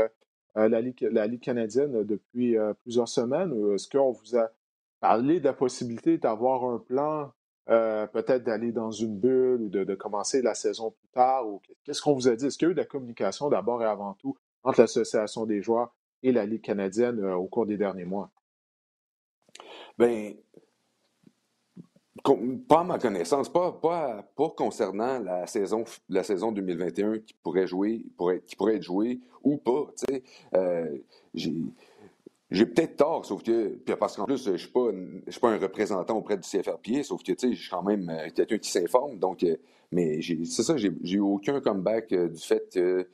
la, 0.55 0.81
Ligue, 0.81 1.07
la 1.11 1.27
Ligue 1.27 1.41
canadienne 1.41 2.03
depuis 2.03 2.55
plusieurs 2.81 3.07
semaines. 3.07 3.53
Est-ce 3.73 3.87
qu'on 3.87 4.11
vous 4.11 4.37
a 4.37 4.49
parlé 4.99 5.39
de 5.39 5.45
la 5.45 5.53
possibilité 5.53 6.17
d'avoir 6.17 6.63
un 6.63 6.79
plan 6.79 7.31
euh, 7.69 8.07
peut-être 8.07 8.43
d'aller 8.43 8.71
dans 8.71 8.91
une 8.91 9.17
bulle 9.17 9.61
ou 9.61 9.69
de, 9.69 9.95
commencer 9.95 10.41
la 10.41 10.53
saison 10.53 10.91
plus 10.91 11.07
tard? 11.09 11.47
Ou 11.47 11.61
qu'est-ce 11.83 12.01
qu'on 12.01 12.13
vous 12.13 12.27
a 12.27 12.35
dit? 12.35 12.47
Est-ce 12.47 12.57
qu'il 12.57 12.67
y 12.67 12.69
a 12.69 12.71
eu 12.71 12.75
de 12.75 12.79
la 12.79 12.85
communication 12.85 13.49
d'abord 13.49 13.81
et 13.81 13.85
avant 13.85 14.13
tout 14.13 14.35
entre 14.63 14.81
l'Association 14.81 15.45
des 15.45 15.61
joueurs 15.61 15.93
et 16.23 16.31
la 16.31 16.45
Ligue 16.45 16.61
canadienne 16.61 17.19
euh, 17.19 17.35
au 17.35 17.47
cours 17.47 17.65
des 17.65 17.77
derniers 17.77 18.05
mois? 18.05 18.29
Bien, 19.97 20.33
pas 22.67 22.79
à 22.79 22.83
ma 22.83 22.99
connaissance, 22.99 23.51
pas, 23.51 23.71
pas, 23.71 24.23
concernant 24.55 25.19
la 25.19 25.45
saison, 25.45 25.83
la 26.09 26.23
saison 26.23 26.51
2021 26.51 27.19
qui 27.19 27.33
pourrait 27.33 27.67
jouer, 27.67 28.05
pourrait, 28.17 28.41
qui 28.41 28.55
pourrait 28.55 28.77
être 28.77 28.83
jouée 28.83 29.19
ou 29.43 29.57
pas. 29.57 29.87
Euh, 30.55 30.97
j'ai 31.33 31.53
j'ai 32.53 32.67
peut-être 32.67 32.97
tort, 32.97 33.25
sauf 33.25 33.41
que, 33.41 33.69
puis 33.69 33.95
parce 33.95 34.15
qu'en 34.15 34.25
plus, 34.25 34.45
je 34.45 34.57
suis, 34.57 34.69
pas, 34.69 34.91
suis 35.27 35.39
pas 35.39 35.49
un 35.49 35.57
représentant 35.57 36.15
auprès 36.15 36.37
du 36.37 36.47
CFRPA, 36.47 37.01
sauf 37.01 37.23
que, 37.23 37.31
tu 37.31 37.49
sais, 37.49 37.55
je 37.55 37.61
suis 37.61 37.69
quand 37.71 37.81
même 37.81 38.07
euh, 38.09 38.29
quelqu'un 38.29 38.59
qui 38.59 38.69
s'informe. 38.69 39.17
Donc, 39.17 39.43
euh, 39.43 39.57
mais 39.91 40.19
c'est 40.21 40.61
ça, 40.61 40.77
j'ai 40.77 40.91
eu 41.03 41.19
aucun 41.19 41.59
comeback 41.61 42.13
euh, 42.13 42.29
du 42.29 42.39
fait 42.39 42.69
qu'il 42.69 43.07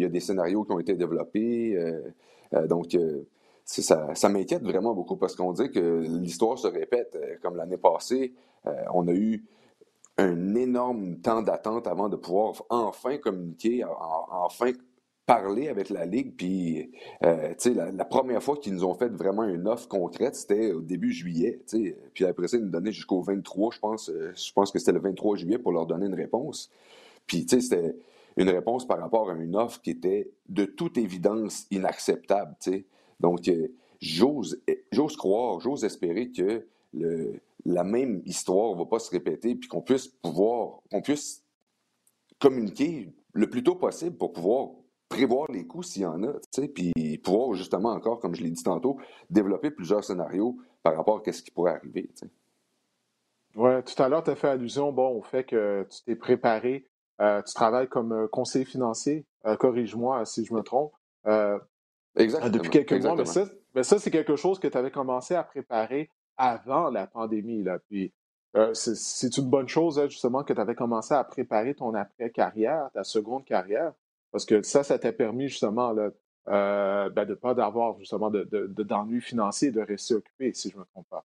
y 0.00 0.04
a 0.04 0.08
des 0.08 0.20
scénarios 0.20 0.62
qui 0.62 0.72
ont 0.72 0.78
été 0.78 0.94
développés. 0.94 1.76
donc, 2.68 2.96
ça, 3.64 4.14
ça 4.14 4.28
m'inquiète 4.28 4.62
vraiment 4.62 4.94
beaucoup 4.94 5.16
parce 5.16 5.36
qu'on 5.36 5.52
dit 5.52 5.70
que 5.70 6.00
l'histoire 6.08 6.58
se 6.58 6.68
répète. 6.68 7.18
Comme 7.42 7.56
l'année 7.56 7.76
passée, 7.76 8.32
on 8.94 9.06
a 9.08 9.12
eu 9.12 9.44
un 10.16 10.54
énorme 10.54 11.20
temps 11.20 11.42
d'attente 11.42 11.86
avant 11.86 12.08
de 12.08 12.16
pouvoir 12.16 12.54
enfin 12.70 13.18
communiquer, 13.18 13.84
enfin 13.84 14.72
parler 15.28 15.68
avec 15.68 15.90
la 15.90 16.06
Ligue. 16.06 16.34
Puis, 16.36 16.90
euh, 17.22 17.52
la, 17.66 17.92
la, 17.92 18.04
première 18.06 18.42
fois 18.42 18.56
qu'ils 18.56 18.72
nous 18.72 18.84
ont 18.84 18.94
fait 18.94 19.10
vraiment 19.10 19.44
une 19.44 19.68
offre 19.68 19.86
concrète, 19.86 20.34
c'était 20.34 20.72
au 20.72 20.80
début 20.80 21.12
juillet. 21.12 21.60
Puis 22.14 22.24
après 22.24 22.48
ça, 22.48 22.56
ils 22.56 22.64
nous 22.64 22.70
donnaient 22.70 22.92
jusqu'au 22.92 23.20
23, 23.20 23.74
je 23.74 23.78
pense. 23.78 24.08
Euh, 24.08 24.32
je 24.34 24.52
pense 24.54 24.72
que 24.72 24.78
c'était 24.78 24.92
le 24.92 25.00
23 25.00 25.36
juillet 25.36 25.58
pour 25.58 25.72
leur 25.72 25.86
donner 25.86 26.06
une 26.06 26.14
réponse. 26.14 26.70
Puis, 27.26 27.46
c'était 27.46 27.94
une 28.38 28.48
réponse 28.48 28.88
par 28.88 28.98
rapport 28.98 29.28
à 29.28 29.34
une 29.34 29.54
offre 29.54 29.82
qui 29.82 29.90
était 29.90 30.30
de 30.48 30.64
toute 30.64 30.96
évidence 30.96 31.66
inacceptable. 31.70 32.56
Donc, 33.20 33.48
euh, 33.48 33.68
j'ose, 34.00 34.62
j'ose 34.92 35.16
croire, 35.16 35.60
j'ose 35.60 35.84
espérer 35.84 36.30
que 36.30 36.64
le, 36.94 37.34
la 37.66 37.84
même 37.84 38.22
histoire 38.24 38.72
ne 38.72 38.78
va 38.78 38.86
pas 38.86 38.98
se 38.98 39.10
répéter, 39.10 39.54
puis 39.56 39.68
qu'on 39.68 39.82
puisse 39.82 40.08
pouvoir, 40.08 40.80
qu'on 40.90 41.02
puisse 41.02 41.44
communiquer 42.38 43.12
le 43.34 43.50
plus 43.50 43.62
tôt 43.62 43.74
possible 43.74 44.16
pour 44.16 44.32
pouvoir 44.32 44.70
prévoir 45.08 45.50
les 45.50 45.66
coûts 45.66 45.82
s'il 45.82 46.02
y 46.02 46.06
en 46.06 46.22
a, 46.22 46.32
puis 46.74 47.18
pouvoir 47.18 47.54
justement 47.54 47.90
encore, 47.90 48.20
comme 48.20 48.34
je 48.34 48.42
l'ai 48.42 48.50
dit 48.50 48.62
tantôt, 48.62 48.98
développer 49.30 49.70
plusieurs 49.70 50.04
scénarios 50.04 50.58
par 50.82 50.96
rapport 50.96 51.22
à 51.26 51.32
ce 51.32 51.42
qui 51.42 51.50
pourrait 51.50 51.72
arriver. 51.72 52.10
Oui, 53.56 53.70
tout 53.82 54.02
à 54.02 54.08
l'heure, 54.08 54.22
tu 54.22 54.30
as 54.30 54.36
fait 54.36 54.48
allusion 54.48 54.92
bon, 54.92 55.16
au 55.16 55.22
fait 55.22 55.44
que 55.44 55.86
tu 55.90 56.04
t'es 56.04 56.16
préparé, 56.16 56.86
euh, 57.20 57.42
tu 57.42 57.54
travailles 57.54 57.88
comme 57.88 58.12
euh, 58.12 58.28
conseiller 58.28 58.64
financier, 58.64 59.26
euh, 59.46 59.56
corrige-moi 59.56 60.24
si 60.24 60.44
je 60.44 60.54
me 60.54 60.62
trompe, 60.62 60.92
Exactement. 62.16 62.50
depuis 62.50 62.70
quelques 62.70 63.02
mois, 63.02 63.16
mais 63.16 63.24
ça, 63.24 63.44
mais 63.74 63.82
ça 63.82 63.98
c'est 63.98 64.10
quelque 64.10 64.36
chose 64.36 64.58
que 64.58 64.68
tu 64.68 64.78
avais 64.78 64.90
commencé 64.90 65.34
à 65.34 65.42
préparer 65.42 66.10
avant 66.36 66.90
la 66.90 67.06
pandémie. 67.06 67.62
Là. 67.62 67.78
Puis, 67.88 68.12
c'est 68.72 69.36
une 69.36 69.48
bonne 69.48 69.68
chose, 69.68 70.00
justement, 70.08 70.42
que 70.42 70.52
tu 70.52 70.60
avais 70.60 70.74
commencé 70.74 71.14
à 71.14 71.22
préparer 71.22 71.74
ton 71.74 71.94
après-carrière, 71.94 72.88
ta 72.94 73.04
seconde 73.04 73.44
carrière. 73.44 73.92
Parce 74.32 74.44
que 74.44 74.62
ça, 74.62 74.82
ça 74.82 74.98
t'a 74.98 75.12
permis 75.12 75.48
justement 75.48 75.92
là, 75.92 76.10
euh, 76.48 77.10
ben, 77.10 77.24
de 77.24 77.30
ne 77.30 77.34
pas 77.34 77.54
d'avoir 77.54 77.98
justement 77.98 78.30
d'ennuis 78.30 79.18
de, 79.18 79.24
financiers 79.24 79.70
de 79.70 79.80
rester 79.80 80.14
occupé, 80.14 80.52
si 80.54 80.70
je 80.70 80.76
ne 80.76 80.80
me 80.80 80.86
trompe 80.86 81.08
pas. 81.08 81.22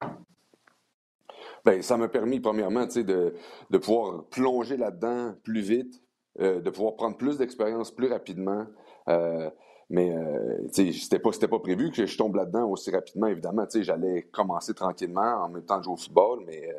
Bien, 1.65 1.81
ça 1.81 1.97
m'a 1.97 2.09
permis, 2.09 2.39
premièrement, 2.39 2.85
de, 2.85 3.33
de 3.69 3.77
pouvoir 3.77 4.25
plonger 4.25 4.75
là-dedans 4.75 5.33
plus 5.43 5.61
vite, 5.61 6.01
euh, 6.39 6.59
de 6.59 6.69
pouvoir 6.69 6.95
prendre 6.95 7.15
plus 7.15 7.37
d'expérience 7.37 7.91
plus 7.91 8.07
rapidement. 8.07 8.65
Euh, 9.07 9.49
mais 9.89 10.11
euh, 10.11 10.67
c'était 10.71 11.19
pas, 11.19 11.31
pas 11.31 11.59
prévu 11.59 11.91
que 11.91 12.05
je 12.05 12.17
tombe 12.17 12.35
là-dedans 12.35 12.69
aussi 12.69 12.91
rapidement, 12.91 13.27
évidemment. 13.27 13.65
J'allais 13.73 14.23
commencer 14.23 14.73
tranquillement 14.73 15.43
en 15.43 15.49
même 15.49 15.63
temps 15.63 15.77
de 15.77 15.83
jouer 15.83 15.93
au 15.93 15.97
football, 15.97 16.43
mais 16.45 16.69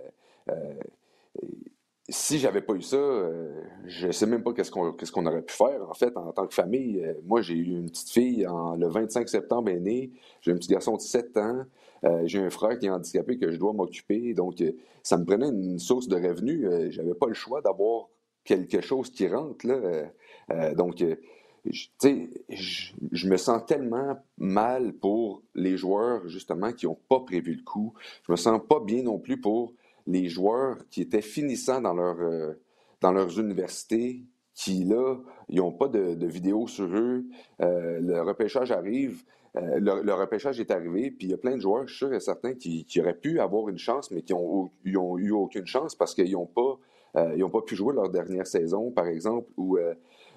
si 2.08 2.38
j'avais 2.38 2.60
pas 2.60 2.74
eu 2.74 2.82
ça, 2.82 2.96
euh, 2.96 3.62
je 3.86 4.10
sais 4.10 4.26
même 4.26 4.42
pas 4.42 4.52
qu'est-ce 4.52 4.70
qu'on 4.70 5.26
aurait 5.26 5.42
pu 5.42 5.54
faire. 5.54 5.88
En 5.88 5.94
fait, 5.94 6.14
en 6.16 6.32
tant 6.32 6.46
que 6.46 6.52
famille, 6.52 7.02
euh, 7.02 7.14
moi, 7.24 7.40
j'ai 7.40 7.54
eu 7.54 7.78
une 7.78 7.90
petite 7.90 8.10
fille 8.10 8.46
en, 8.46 8.76
le 8.76 8.88
25 8.88 9.28
septembre 9.28 9.70
est 9.70 9.80
née. 9.80 10.12
J'ai 10.42 10.52
un 10.52 10.56
petit 10.56 10.68
garçon 10.68 10.96
de 10.96 11.00
7 11.00 11.36
ans. 11.38 11.64
Euh, 12.04 12.22
j'ai 12.26 12.40
un 12.40 12.50
frère 12.50 12.78
qui 12.78 12.86
est 12.86 12.90
handicapé 12.90 13.38
que 13.38 13.50
je 13.50 13.56
dois 13.56 13.72
m'occuper. 13.72 14.34
Donc, 14.34 14.62
ça 15.02 15.16
me 15.16 15.24
prenait 15.24 15.48
une 15.48 15.78
source 15.78 16.06
de 16.06 16.16
revenus. 16.16 16.68
j'avais 16.90 17.14
pas 17.14 17.26
le 17.26 17.34
choix 17.34 17.62
d'avoir 17.62 18.08
quelque 18.44 18.82
chose 18.82 19.10
qui 19.10 19.26
rentre. 19.26 19.66
Là. 19.66 20.74
donc, 20.74 20.96
tu 20.96 21.88
sais, 21.98 22.28
je 22.50 23.28
me 23.28 23.38
sens 23.38 23.64
tellement 23.64 24.18
mal 24.36 24.92
pour 24.92 25.42
les 25.54 25.78
joueurs, 25.78 26.28
justement, 26.28 26.72
qui 26.72 26.84
n'ont 26.84 26.98
pas 27.08 27.20
prévu 27.20 27.54
le 27.54 27.62
coup. 27.62 27.94
Je 28.26 28.32
me 28.32 28.36
sens 28.36 28.60
pas 28.68 28.80
bien 28.80 29.04
non 29.04 29.18
plus 29.18 29.40
pour 29.40 29.72
les 30.06 30.28
joueurs 30.28 30.76
qui 30.90 31.02
étaient 31.02 31.22
finissants 31.22 31.80
dans, 31.80 31.94
leur, 31.94 32.20
euh, 32.20 32.54
dans 33.00 33.12
leurs 33.12 33.38
universités, 33.38 34.24
qui 34.54 34.84
là, 34.84 35.16
ils 35.48 35.58
n'ont 35.58 35.72
pas 35.72 35.88
de, 35.88 36.14
de 36.14 36.26
vidéo 36.26 36.66
sur 36.66 36.86
eux. 36.86 37.24
Euh, 37.60 38.00
le 38.00 38.22
repêchage 38.22 38.70
arrive. 38.70 39.24
Euh, 39.56 39.78
le, 39.78 40.12
repêchage 40.14 40.60
est 40.60 40.70
arrivé, 40.70 41.10
puis 41.10 41.28
il 41.28 41.30
y 41.30 41.34
a 41.34 41.38
plein 41.38 41.56
de 41.56 41.60
joueurs, 41.60 41.86
je 41.86 41.94
suis 41.94 42.06
sûr 42.06 42.14
et 42.14 42.20
certain, 42.20 42.54
qui, 42.54 42.86
auraient 43.00 43.14
pu 43.14 43.38
avoir 43.40 43.68
une 43.68 43.78
chance, 43.78 44.10
mais 44.10 44.22
qui 44.22 44.34
ont, 44.34 44.70
ont 44.96 45.18
eu 45.18 45.30
aucune 45.30 45.66
chance 45.66 45.94
parce 45.94 46.14
qu'ils 46.14 46.32
n'ont 46.32 46.46
pas, 46.46 46.78
ils 47.36 47.48
pas 47.48 47.62
pu 47.62 47.76
jouer 47.76 47.94
leur 47.94 48.10
dernière 48.10 48.48
saison, 48.48 48.90
par 48.90 49.06
exemple, 49.06 49.48
ou 49.56 49.78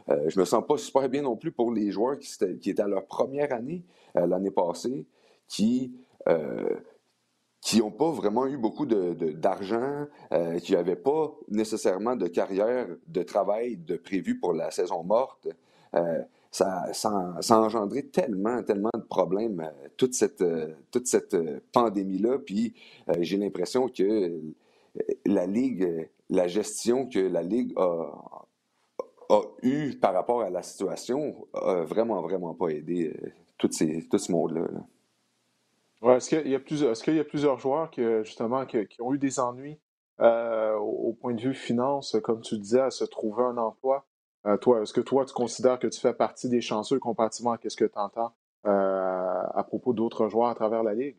je 0.08 0.40
me 0.40 0.46
sens 0.46 0.64
pas 0.68 0.78
super 0.78 1.10
bien 1.10 1.24
non 1.24 1.36
plus 1.36 1.52
pour 1.52 1.72
les 1.72 1.90
joueurs 1.90 2.20
qui 2.20 2.70
étaient 2.70 2.80
à 2.80 2.88
leur 2.88 3.08
première 3.08 3.52
année 3.54 3.84
l'année 4.14 4.52
passée, 4.52 5.08
qui 5.48 5.94
qui 7.68 7.80
n'ont 7.80 7.92
pas 7.92 8.12
vraiment 8.12 8.48
eu 8.48 8.56
beaucoup 8.56 8.86
d'argent, 8.86 10.06
euh, 10.32 10.58
qui 10.60 10.72
n'avaient 10.72 10.96
pas 10.96 11.36
nécessairement 11.50 12.16
de 12.16 12.28
carrière 12.28 12.88
de 13.08 13.24
travail 13.24 13.76
de 13.76 13.98
prévu 13.98 14.40
pour 14.40 14.54
la 14.54 14.72
saison 14.72 15.04
morte. 15.04 15.50
Euh, 15.94 16.22
ça, 16.50 16.86
ça, 16.94 17.36
a 17.50 17.60
engendré 17.60 18.04
tellement, 18.04 18.64
tellement 18.64 18.92
de 18.94 19.02
problèmes, 19.02 19.60
euh, 19.60 19.90
toute 19.98 20.14
cette, 20.14 20.46
toute 20.92 21.08
cette 21.08 21.36
pandémie-là. 21.74 22.40
Puis 22.40 22.74
j'ai 23.20 23.36
l'impression 23.36 23.90
que 23.90 24.40
la 25.26 25.46
Ligue, 25.46 26.10
la 26.30 26.48
gestion 26.48 27.06
que 27.06 27.20
la 27.20 27.44
Ligue 27.44 27.74
a, 27.76 28.46
a 29.30 29.42
eue 29.62 29.92
par 30.00 30.14
rapport 30.14 30.42
à 30.42 30.50
la 30.50 30.64
situation 30.64 31.46
a 31.54 31.84
vraiment, 31.84 32.22
vraiment 32.22 32.54
pas 32.54 32.70
aidé 32.70 33.14
tout, 33.58 33.70
ces, 33.74 34.08
tout 34.08 34.20
ce 34.20 34.32
monde-là. 34.32 34.62
là 34.72 34.86
est-ce 36.04 36.30
qu'il 36.30 36.48
y, 36.48 36.56
a 36.56 36.60
plusieurs, 36.60 37.60
joueurs 37.60 37.90
qui, 37.90 38.02
justement, 38.24 38.66
qui, 38.66 39.02
ont 39.02 39.14
eu 39.14 39.18
des 39.18 39.40
ennuis 39.40 39.80
euh, 40.20 40.76
au, 40.76 41.14
point 41.14 41.34
de 41.34 41.42
vue 41.42 41.54
finance, 41.54 42.16
comme 42.24 42.42
tu 42.42 42.58
disais, 42.58 42.82
à 42.82 42.92
se 42.92 43.04
trouver 43.04 43.44
un 43.44 43.58
emploi? 43.58 44.06
Euh, 44.46 44.58
toi, 44.58 44.82
est-ce 44.82 44.94
que 44.94 45.02
toi, 45.02 45.26
tu 45.26 45.34
considères 45.34 45.80
que 45.80 45.88
tu 45.88 46.00
fais 46.00 46.14
partie 46.14 46.50
des 46.50 46.62
chanceux 46.62 47.00
comparativement 47.00 47.54
à 47.54 47.60
ce 47.68 47.76
que 47.76 47.86
tu 47.86 47.98
entends 47.98 48.34
euh, 48.66 49.44
à 49.54 49.64
propos 49.64 49.94
d'autres 49.94 50.28
joueurs 50.30 50.50
à 50.50 50.56
travers 50.56 50.84
la 50.84 50.94
Ligue? 50.94 51.18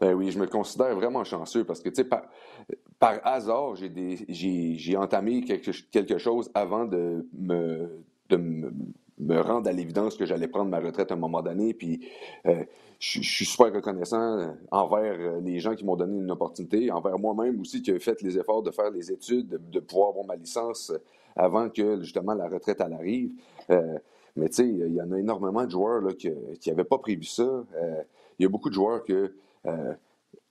Ben 0.00 0.14
oui, 0.14 0.30
je 0.30 0.38
me 0.38 0.46
considère 0.46 0.94
vraiment 0.94 1.24
chanceux 1.24 1.64
parce 1.64 1.80
que, 1.80 1.90
tu 1.90 1.96
sais, 1.96 2.04
par, 2.04 3.20
hasard, 3.22 3.74
j'ai, 3.76 4.96
entamé 4.96 5.42
quelque, 5.42 6.18
chose 6.18 6.50
avant 6.54 6.86
de 6.86 7.26
de 8.30 8.36
me, 8.36 8.72
me 9.20 9.40
rendre 9.40 9.68
à 9.68 9.72
l'évidence 9.72 10.16
que 10.16 10.24
j'allais 10.24 10.48
prendre 10.48 10.70
ma 10.70 10.80
retraite 10.80 11.10
à 11.10 11.14
un 11.14 11.18
moment 11.18 11.42
donné. 11.42 11.74
Puis 11.74 12.08
euh, 12.46 12.64
je, 12.98 13.20
suis 13.20 13.44
super 13.44 13.72
reconnaissant 13.72 14.38
euh, 14.38 14.52
envers 14.70 15.16
euh, 15.18 15.40
les 15.40 15.60
gens 15.60 15.74
qui 15.74 15.84
m'ont 15.84 15.96
donné 15.96 16.18
une 16.18 16.30
opportunité, 16.30 16.90
envers 16.90 17.18
moi-même 17.18 17.60
aussi 17.60 17.82
qui 17.82 17.90
ai 17.90 17.98
fait 17.98 18.20
les 18.22 18.38
efforts 18.38 18.62
de 18.62 18.70
faire 18.70 18.90
les 18.90 19.12
études, 19.12 19.60
de, 19.70 19.80
pouvoir 19.80 20.10
avoir 20.10 20.26
ma 20.26 20.36
licence 20.36 20.92
avant 21.36 21.68
que 21.68 22.00
justement 22.00 22.34
la 22.34 22.48
retraite 22.48 22.80
elle 22.84 22.92
arrive. 22.92 23.30
mais 24.36 24.48
tu 24.48 24.54
sais, 24.56 24.68
il 24.68 24.94
y 24.94 25.00
en 25.00 25.12
a 25.12 25.18
énormément 25.18 25.64
de 25.64 25.70
joueurs 25.70 26.00
là, 26.00 26.12
qui 26.12 26.30
n'avaient 26.66 26.84
pas 26.84 26.98
prévu 26.98 27.24
ça. 27.24 27.64
Il 28.38 28.42
y 28.42 28.46
a 28.46 28.48
beaucoup 28.48 28.68
de 28.68 28.74
joueurs 28.74 29.04
que 29.04 29.32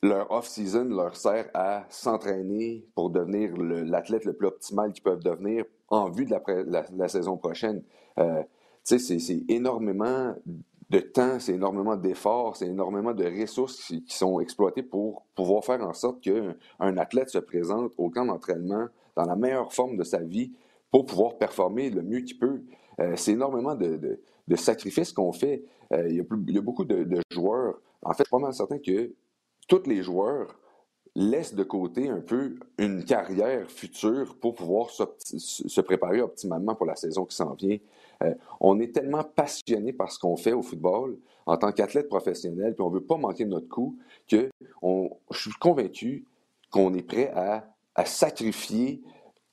leur 0.02 0.32
off-season 0.32 0.86
leur 0.86 1.16
sert 1.18 1.50
à 1.54 1.86
s'entraîner 1.90 2.86
pour 2.96 3.10
devenir 3.10 3.52
l'athlète 3.58 4.24
le, 4.24 4.34
plus 4.34 4.48
optimal 4.48 4.94
qu'ils 4.94 5.04
peuvent 5.04 5.24
devenir 5.24 5.66
en 5.90 6.10
vue 6.10 6.26
de 6.26 6.36
la, 6.98 7.08
saison 7.10 7.36
prochaine. 7.36 7.84
C'est 8.98 9.44
énormément 9.48 10.36
de 10.90 11.00
temps, 11.00 11.40
c'est 11.40 11.54
énormément 11.54 11.96
d'efforts, 11.96 12.56
c'est 12.56 12.68
énormément 12.68 13.14
de 13.14 13.24
ressources 13.42 13.80
qui, 13.86 14.04
sont 14.08 14.40
exploitées 14.40 14.82
pour 14.82 15.26
pouvoir 15.36 15.64
faire 15.64 15.82
en 15.82 15.94
sorte 15.94 16.22
qu'un 16.22 16.98
athlète 16.98 17.30
se 17.30 17.38
présente 17.38 17.94
au 17.98 18.10
camp 18.10 18.26
d'entraînement 18.26 18.88
dans 19.16 19.26
la 19.26 19.36
meilleure 19.36 19.72
forme 19.72 19.98
de 19.98 20.04
sa 20.04 20.20
vie 20.20 20.52
pour 20.90 21.06
pouvoir 21.06 21.38
performer 21.38 21.92
le 21.92 22.02
mieux 22.02 22.22
qu'il 22.22 22.40
peut. 22.40 22.62
Euh, 23.00 23.14
c'est 23.16 23.34
énormément 23.34 23.76
de, 23.76 24.20
sacrifices 24.56 25.14
qu'on 25.14 25.32
fait. 25.32 25.64
Euh, 25.94 26.08
il, 26.10 26.16
y 26.16 26.58
a, 26.58 26.62
beaucoup 26.62 26.86
de, 26.86 27.22
joueurs. 27.32 27.80
En 28.02 28.14
fait, 28.14 28.24
je 28.24 28.28
suis 28.28 28.32
pas 28.32 28.40
mal 28.40 28.54
certain 28.54 28.80
que 28.80 29.14
tous 29.68 29.84
les 29.86 30.02
joueurs 30.02 30.60
laissent 31.16 31.54
de 31.54 31.64
côté 31.64 32.10
un 32.10 32.22
peu 32.22 32.56
une 32.78 33.04
carrière 33.04 33.70
future 33.70 34.36
pour 34.40 34.56
pouvoir 34.56 34.90
se 34.90 35.82
préparer 35.82 36.22
optimalement 36.22 36.76
pour 36.76 36.86
la 36.86 36.96
saison 36.96 37.26
qui 37.26 37.36
s'en 37.36 37.54
vient. 37.54 37.78
Euh, 38.24 38.34
on 38.60 38.80
est 38.80 38.94
tellement 38.94 39.24
passionné 39.24 39.94
par 39.94 40.12
ce 40.12 40.20
qu'on 40.20 40.36
fait 40.36 40.54
au 40.54 40.62
football 40.62 41.18
en 41.46 41.58
tant 41.58 41.72
qu'athlète 41.72 42.10
professionnel, 42.10 42.74
puis 42.76 42.84
on 42.84 42.90
ne 42.90 42.96
veut 42.96 43.04
pas 43.04 43.18
manquer 43.18 43.46
notre 43.46 43.68
coup, 43.68 43.98
que 44.28 44.50
je 44.84 45.40
suis 45.40 45.52
convaincu 45.60 46.26
qu'on 46.72 46.94
est 46.94 47.02
prêt 47.02 47.32
à, 47.36 47.66
sacrifier 48.06 49.02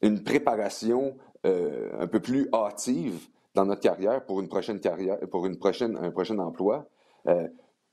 une 0.03 0.23
préparation 0.23 1.17
euh, 1.45 1.91
un 1.99 2.07
peu 2.07 2.21
plus 2.21 2.49
hâtive 2.53 3.27
dans 3.55 3.65
notre 3.65 3.81
carrière 3.81 4.25
pour 4.25 4.41
une 4.41 4.47
prochaine 4.47 4.79
carrière, 4.79 5.19
pour 5.33 5.47
une 5.47 5.57
prochaine, 5.57 5.97
un 5.97 6.13
prochain 6.13 6.39
emploi. 6.39 6.87
Euh, 7.27 7.49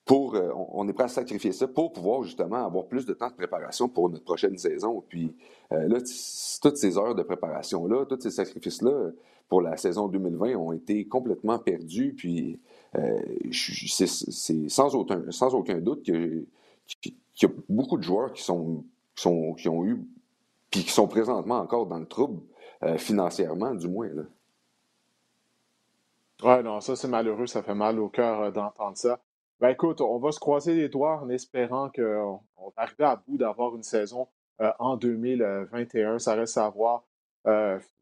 pour, 0.06 0.36
on 0.74 0.88
est 0.88 0.94
prêt 0.94 1.06
à 1.06 1.08
sacrifier 1.08 1.54
ça 1.54 1.68
pour 1.68 1.94
pouvoir 1.94 2.24
justement 2.24 2.66
avoir 2.66 2.86
plus 2.88 3.06
de 3.06 3.14
temps 3.14 3.30
de 3.30 3.36
préparation 3.36 3.88
pour 3.88 4.10
notre 4.10 4.26
prochaine 4.26 4.58
saison. 4.58 5.02
Puis 5.08 5.34
là, 5.72 6.00
toutes 6.62 6.78
ces 6.78 6.98
heures 6.98 7.16
de 7.16 7.24
préparation-là, 7.24 8.06
tous 8.06 8.20
ces 8.20 8.32
sacrifices-là, 8.32 9.12
pour 9.54 9.62
la 9.62 9.78
saison 9.78 10.08
2020 10.08 10.56
ont 10.56 10.74
été 10.74 11.08
complètement 11.08 11.60
perdus. 11.60 12.14
Puis 12.18 12.60
euh, 12.96 13.20
c'est 13.52 14.08
sans 14.68 14.96
aucun, 14.96 15.78
doute 15.80 16.02
qu'il 16.02 16.48
y 17.42 17.46
a 17.46 17.50
beaucoup 17.70 17.98
de 17.98 18.04
joueurs 18.04 18.34
qui, 18.34 18.42
sont, 18.42 18.84
sont, 19.16 19.54
qui 19.54 19.70
ont 19.70 19.86
eu, 19.86 20.04
puis 20.72 20.84
qui 20.84 20.92
sont 20.92 21.08
présentement 21.08 21.60
encore 21.60 21.86
dans 21.86 22.00
le 22.00 22.08
trouble, 22.08 22.42
euh, 22.82 22.98
financièrement 22.98 23.76
du 23.76 23.88
moins. 23.88 24.10
Là. 24.10 24.24
Ouais, 26.44 26.64
non, 26.64 26.82
ça 26.82 26.96
c'est 26.96 27.08
malheureux, 27.08 27.46
ça 27.46 27.62
fait 27.62 27.76
mal 27.76 28.00
au 28.00 28.10
cœur 28.10 28.42
euh, 28.42 28.52
d'entendre 28.52 28.98
ça. 28.98 29.20
Ben 29.64 29.70
écoute, 29.70 30.02
on 30.02 30.18
va 30.18 30.34
se 30.34 30.42
croiser 30.42 30.76
les 30.76 30.90
doigts 30.90 31.22
en 31.22 31.30
espérant 31.30 31.90
qu'on 31.90 32.42
arrive 32.76 33.00
à 33.00 33.16
bout 33.16 33.38
d'avoir 33.38 33.74
une 33.78 33.84
saison 33.84 34.28
en 34.60 34.98
2021. 34.98 36.20
Ça 36.20 36.36
reste 36.36 36.58
à 36.58 36.68
voir. 36.68 37.06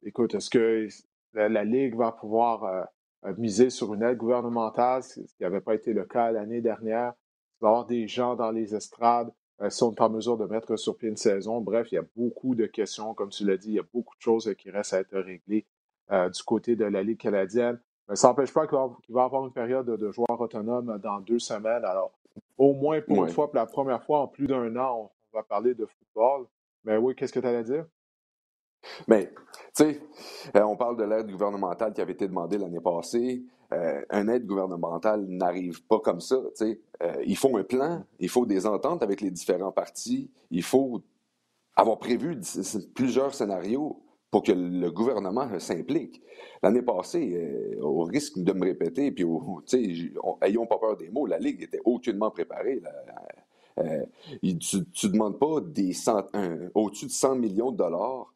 écoute, 0.01 0.33
est-ce 0.33 0.49
que 0.49 0.87
la, 1.35 1.63
Ligue 1.63 1.95
va 1.95 2.13
pouvoir 2.13 2.63
euh, 2.63 2.83
euh, 3.25 3.35
miser 3.37 3.69
sur 3.69 3.93
une 3.93 4.01
aide 4.01 4.17
gouvernementale, 4.17 5.03
ce 5.03 5.19
qui 5.19 5.43
n'avait 5.43 5.61
pas 5.61 5.75
été 5.75 5.93
le 5.93 6.03
cas 6.03 6.31
l'année 6.31 6.61
dernière? 6.61 7.13
Il 7.59 7.61
va 7.61 7.67
y 7.67 7.69
avoir 7.69 7.85
des 7.85 8.07
gens 8.07 8.35
dans 8.35 8.49
les 8.49 8.73
estrades 8.73 9.31
euh, 9.61 9.69
sont 9.69 10.01
en 10.01 10.09
mesure 10.09 10.37
de 10.37 10.45
mettre 10.45 10.77
sur 10.77 10.97
pied 10.97 11.09
une 11.09 11.15
saison. 11.15 11.61
Bref, 11.61 11.91
il 11.91 11.95
y 11.95 11.99
a 11.99 12.05
beaucoup 12.15 12.55
de 12.55 12.65
questions, 12.65 13.13
comme 13.13 13.29
tu 13.29 13.45
l'as 13.45 13.57
dit, 13.57 13.69
il 13.69 13.75
y 13.75 13.79
a 13.79 13.85
beaucoup 13.93 14.15
de 14.15 14.21
choses 14.23 14.51
qui 14.57 14.71
restent 14.71 14.95
à 14.95 15.01
être 15.01 15.15
réglées 15.15 15.67
du 16.09 16.43
côté 16.43 16.75
de 16.75 16.85
la 16.85 17.03
Ligue 17.03 17.19
canadienne. 17.19 17.79
Mais 18.09 18.15
ça 18.15 18.27
n'empêche 18.29 18.53
pas 18.53 18.67
qu'il 18.67 18.77
va 18.77 19.21
y 19.21 19.25
avoir 19.25 19.45
une 19.45 19.53
période 19.53 19.85
de 19.85 20.11
joueurs 20.11 20.39
autonomes 20.39 20.99
dans 21.01 21.19
deux 21.19 21.39
semaines. 21.39 21.85
Alors, 21.85 22.11
au 22.57 22.73
moins 22.73 23.01
pour 23.01 23.25
une 23.25 23.31
fois, 23.31 23.47
pour 23.47 23.55
la 23.55 23.65
première 23.65 24.03
fois 24.03 24.21
en 24.21 24.27
plus 24.27 24.47
d'un 24.47 24.75
an, 24.75 25.11
on 25.33 25.37
va 25.37 25.43
parler 25.43 25.73
de 25.73 25.85
football. 25.85 26.45
Mais 26.83 26.97
oui, 26.97 27.15
qu'est-ce 27.15 27.33
que 27.33 27.39
tu 27.39 27.47
allais 27.47 27.63
dire? 27.63 27.85
Mais, 29.07 29.27
tu 29.27 29.83
sais, 29.83 30.01
euh, 30.55 30.63
on 30.63 30.75
parle 30.75 30.97
de 30.97 31.03
l'aide 31.03 31.29
gouvernementale 31.29 31.93
qui 31.93 32.01
avait 32.01 32.13
été 32.13 32.27
demandée 32.27 32.57
l'année 32.57 32.79
passée. 32.79 33.43
Euh, 33.73 34.01
une 34.11 34.29
aide 34.29 34.45
gouvernementale 34.45 35.25
n'arrive 35.27 35.83
pas 35.85 35.99
comme 35.99 36.19
ça. 36.19 36.37
tu 36.57 36.65
sais. 36.65 36.81
Euh, 37.03 37.23
il 37.25 37.37
faut 37.37 37.55
un 37.57 37.63
plan, 37.63 38.03
il 38.19 38.29
faut 38.29 38.45
des 38.45 38.65
ententes 38.65 39.03
avec 39.03 39.21
les 39.21 39.31
différents 39.31 39.71
partis, 39.71 40.29
il 40.49 40.63
faut 40.63 41.01
avoir 41.75 41.99
prévu 41.99 42.39
plusieurs 42.93 43.33
scénarios 43.33 44.01
pour 44.31 44.43
que 44.43 44.53
le 44.53 44.89
gouvernement 44.89 45.47
s'implique. 45.59 46.21
L'année 46.63 46.81
passée, 46.81 47.33
euh, 47.35 47.81
au 47.81 48.03
risque 48.03 48.39
de 48.39 48.53
me 48.53 48.63
répéter, 48.63 49.11
puis 49.11 49.25
ayons 50.41 50.65
pas 50.65 50.77
peur 50.77 50.97
des 50.97 51.09
mots, 51.09 51.25
la 51.25 51.37
Ligue 51.37 51.63
était 51.63 51.81
aucunement 51.85 52.31
préparée. 52.31 52.81
Euh, 53.77 54.05
tu 54.41 54.77
ne 54.77 55.11
demandes 55.11 55.37
pas 55.37 55.59
des 55.61 55.93
au-dessus 56.73 57.05
de 57.05 57.11
100 57.11 57.35
millions 57.35 57.71
de 57.71 57.77
dollars 57.77 58.31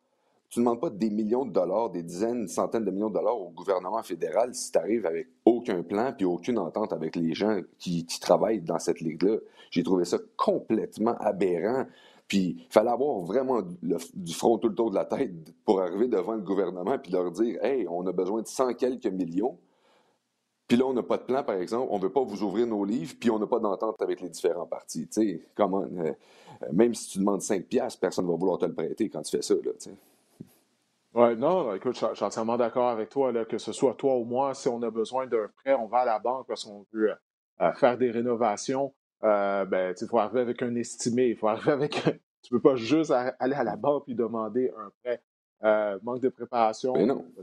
tu 0.56 0.62
ne 0.62 0.66
demandes 0.66 0.80
pas 0.80 0.89
des 0.89 1.10
millions 1.10 1.46
de 1.46 1.52
dollars, 1.52 1.89
des 1.89 2.02
dizaines, 2.02 2.48
centaines 2.48 2.86
de 2.86 2.91
millions 2.91 3.10
de 3.10 3.16
dollars 3.16 3.38
au 3.38 3.50
gouvernement 3.50 4.02
fédéral 4.04 4.56
si 4.56 4.72
tu 4.72 4.78
arrives 4.78 5.06
avec 5.06 5.28
aucun 5.43 5.84
plan 5.84 6.14
puis 6.16 6.26
aucune 6.26 6.58
entente 6.60 6.93
avec 6.93 7.18
les 7.18 7.34
gens 7.34 7.60
qui, 7.78 8.06
travaillent 8.22 8.62
dans 8.62 8.80
cette 8.80 9.02
ligue-là. 9.02 9.38
J'ai 9.70 9.84
trouvé 9.84 10.06
ça 10.06 10.18
complètement 10.38 11.18
aberrant. 11.20 11.86
Puis 12.28 12.57
il 12.59 12.73
fallait 12.73 12.89
avoir 12.89 13.19
vraiment 13.19 13.61
du 13.82 14.34
front 14.34 14.57
tout 14.57 14.69
le 14.69 14.76
tour 14.76 14.89
de 14.89 14.95
la 14.95 15.05
tête 15.05 15.32
pour 15.63 15.82
arriver 15.82 16.07
devant 16.07 16.34
le 16.34 16.41
gouvernement 16.41 16.97
puis 16.97 17.11
leur 17.11 17.32
dire 17.32 17.63
Hey, 17.63 17.88
on 17.89 18.05
a 18.07 18.11
besoin 18.11 18.41
de 18.41 18.47
100 18.47 18.73
quelques 18.73 19.07
millions. 19.07 19.57
Puis 20.67 20.78
là, 20.78 20.86
on 20.86 20.93
n'a 20.93 21.03
pas 21.03 21.17
de 21.17 21.23
plan, 21.23 21.43
par 21.43 21.55
exemple, 21.55 21.88
on 21.91 21.97
ne 21.97 22.01
veut 22.01 22.11
pas 22.11 22.23
vous 22.23 22.41
ouvrir 22.41 22.65
nos 22.65 22.84
livres, 22.86 23.13
puis 23.19 23.30
on 23.30 23.38
n'a 23.38 23.45
pas 23.45 23.59
d'entente 23.59 24.01
avec 24.01 24.19
les 24.19 24.30
différents 24.30 24.65
partis. 24.65 25.07
Tu 25.07 25.13
sais, 25.13 25.41
comment, 25.53 25.84
euh, 25.84 26.11
même 26.73 26.95
si 26.95 27.09
tu 27.09 27.19
demandes 27.19 27.43
5 27.43 27.65
piastres, 27.65 27.99
personne 27.99 28.26
ne 28.26 28.32
va 28.32 28.36
vouloir 28.36 28.57
te 28.57 28.65
le 28.65 28.73
prêter 28.73 29.07
quand 29.09 29.21
tu 29.21 29.38
fais 29.38 29.43
ça. 29.43 29.53
Là, 29.53 29.71
oui, 31.13 31.38
non, 31.38 31.73
écoute, 31.73 31.97
je, 31.97 32.13
suis 32.13 32.26
entièrement 32.26 32.57
d'accord 32.57 32.89
avec 32.89 33.09
toi, 33.09 33.32
là, 33.32 33.45
que 33.45 33.57
ce 33.57 33.71
soit 33.71 33.93
toi 33.93 34.17
ou 34.17 34.26
moi, 34.26 34.53
si 34.53 34.67
on 34.67 34.82
a 34.82 34.89
besoin 34.89 35.28
d'un 35.28 35.47
prêt, 35.63 35.73
on 35.73 35.86
va 35.86 35.99
à 35.99 36.05
la 36.05 36.19
banque 36.19 36.45
parce 36.47 36.65
qu'on 36.65 36.86
veut 36.91 37.13
euh, 37.61 37.73
faire 37.73 37.97
des 37.97 38.11
rénovations. 38.11 38.93
Euh, 39.26 39.65
ben, 39.65 39.93
il 39.99 40.07
faut 40.07 40.19
arriver 40.19 40.41
avec 40.41 40.61
un 40.61 40.76
estimé, 40.76 41.28
il 41.28 41.36
faut 41.36 41.47
arriver 41.47 41.71
avec. 41.71 41.91
tu 42.41 42.53
ne 42.53 42.57
peux 42.57 42.61
pas 42.61 42.76
juste 42.76 43.11
aller 43.11 43.55
à 43.55 43.63
la 43.63 43.76
banque 43.76 44.07
et 44.07 44.13
demander 44.13 44.71
un 44.78 44.91
prêt. 45.03 45.21
Euh, 45.63 45.97
manque 46.03 46.21
de 46.21 46.30
préparation, 46.30 46.93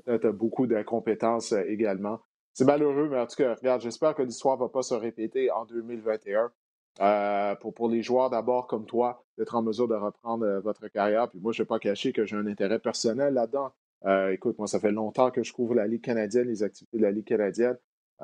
peut-être 0.05 0.31
beaucoup 0.31 0.67
d'incompétences 0.67 1.53
également. 1.53 2.21
C'est 2.53 2.67
malheureux, 2.67 3.09
mais 3.11 3.19
en 3.19 3.27
tout 3.27 3.37
cas, 3.37 3.55
regarde, 3.55 3.81
j'espère 3.81 4.15
que 4.15 4.23
l'histoire 4.23 4.57
ne 4.57 4.63
va 4.63 4.69
pas 4.69 4.83
se 4.83 4.95
répéter 4.95 5.51
en 5.51 5.65
2021. 5.65 6.53
Euh, 7.01 7.55
pour, 7.55 7.73
pour 7.73 7.89
les 7.89 8.03
joueurs 8.03 8.29
d'abord 8.29 8.67
comme 8.67 8.85
toi, 8.85 9.25
d'être 9.39 9.55
en 9.55 9.63
mesure 9.63 9.89
de 9.89 9.95
reprendre 9.95 10.45
euh, 10.45 10.61
votre 10.61 10.89
carrière. 10.89 11.29
Puis 11.31 11.41
moi, 11.41 11.53
je 11.53 11.63
ne 11.63 11.65
vais 11.65 11.69
pas 11.69 11.79
cacher 11.79 12.13
que 12.13 12.27
j'ai 12.27 12.37
un 12.37 12.47
intérêt 12.47 12.79
personnel 12.79 13.33
là-dedans. 13.33 13.73
Euh, 14.05 14.31
écoute, 14.31 14.59
moi, 14.59 14.67
ça 14.67 14.79
fait 14.79 14.93
longtemps 14.93 15.31
que 15.31 15.43
je 15.43 15.53
couvre 15.55 15.75
la 15.75 15.87
Ligue 15.87 16.03
canadienne, 16.03 16.49
les 16.49 16.63
activités 16.63 16.99
de 16.99 17.03
la 17.03 17.11
Ligue 17.11 17.27
canadienne. 17.27 17.79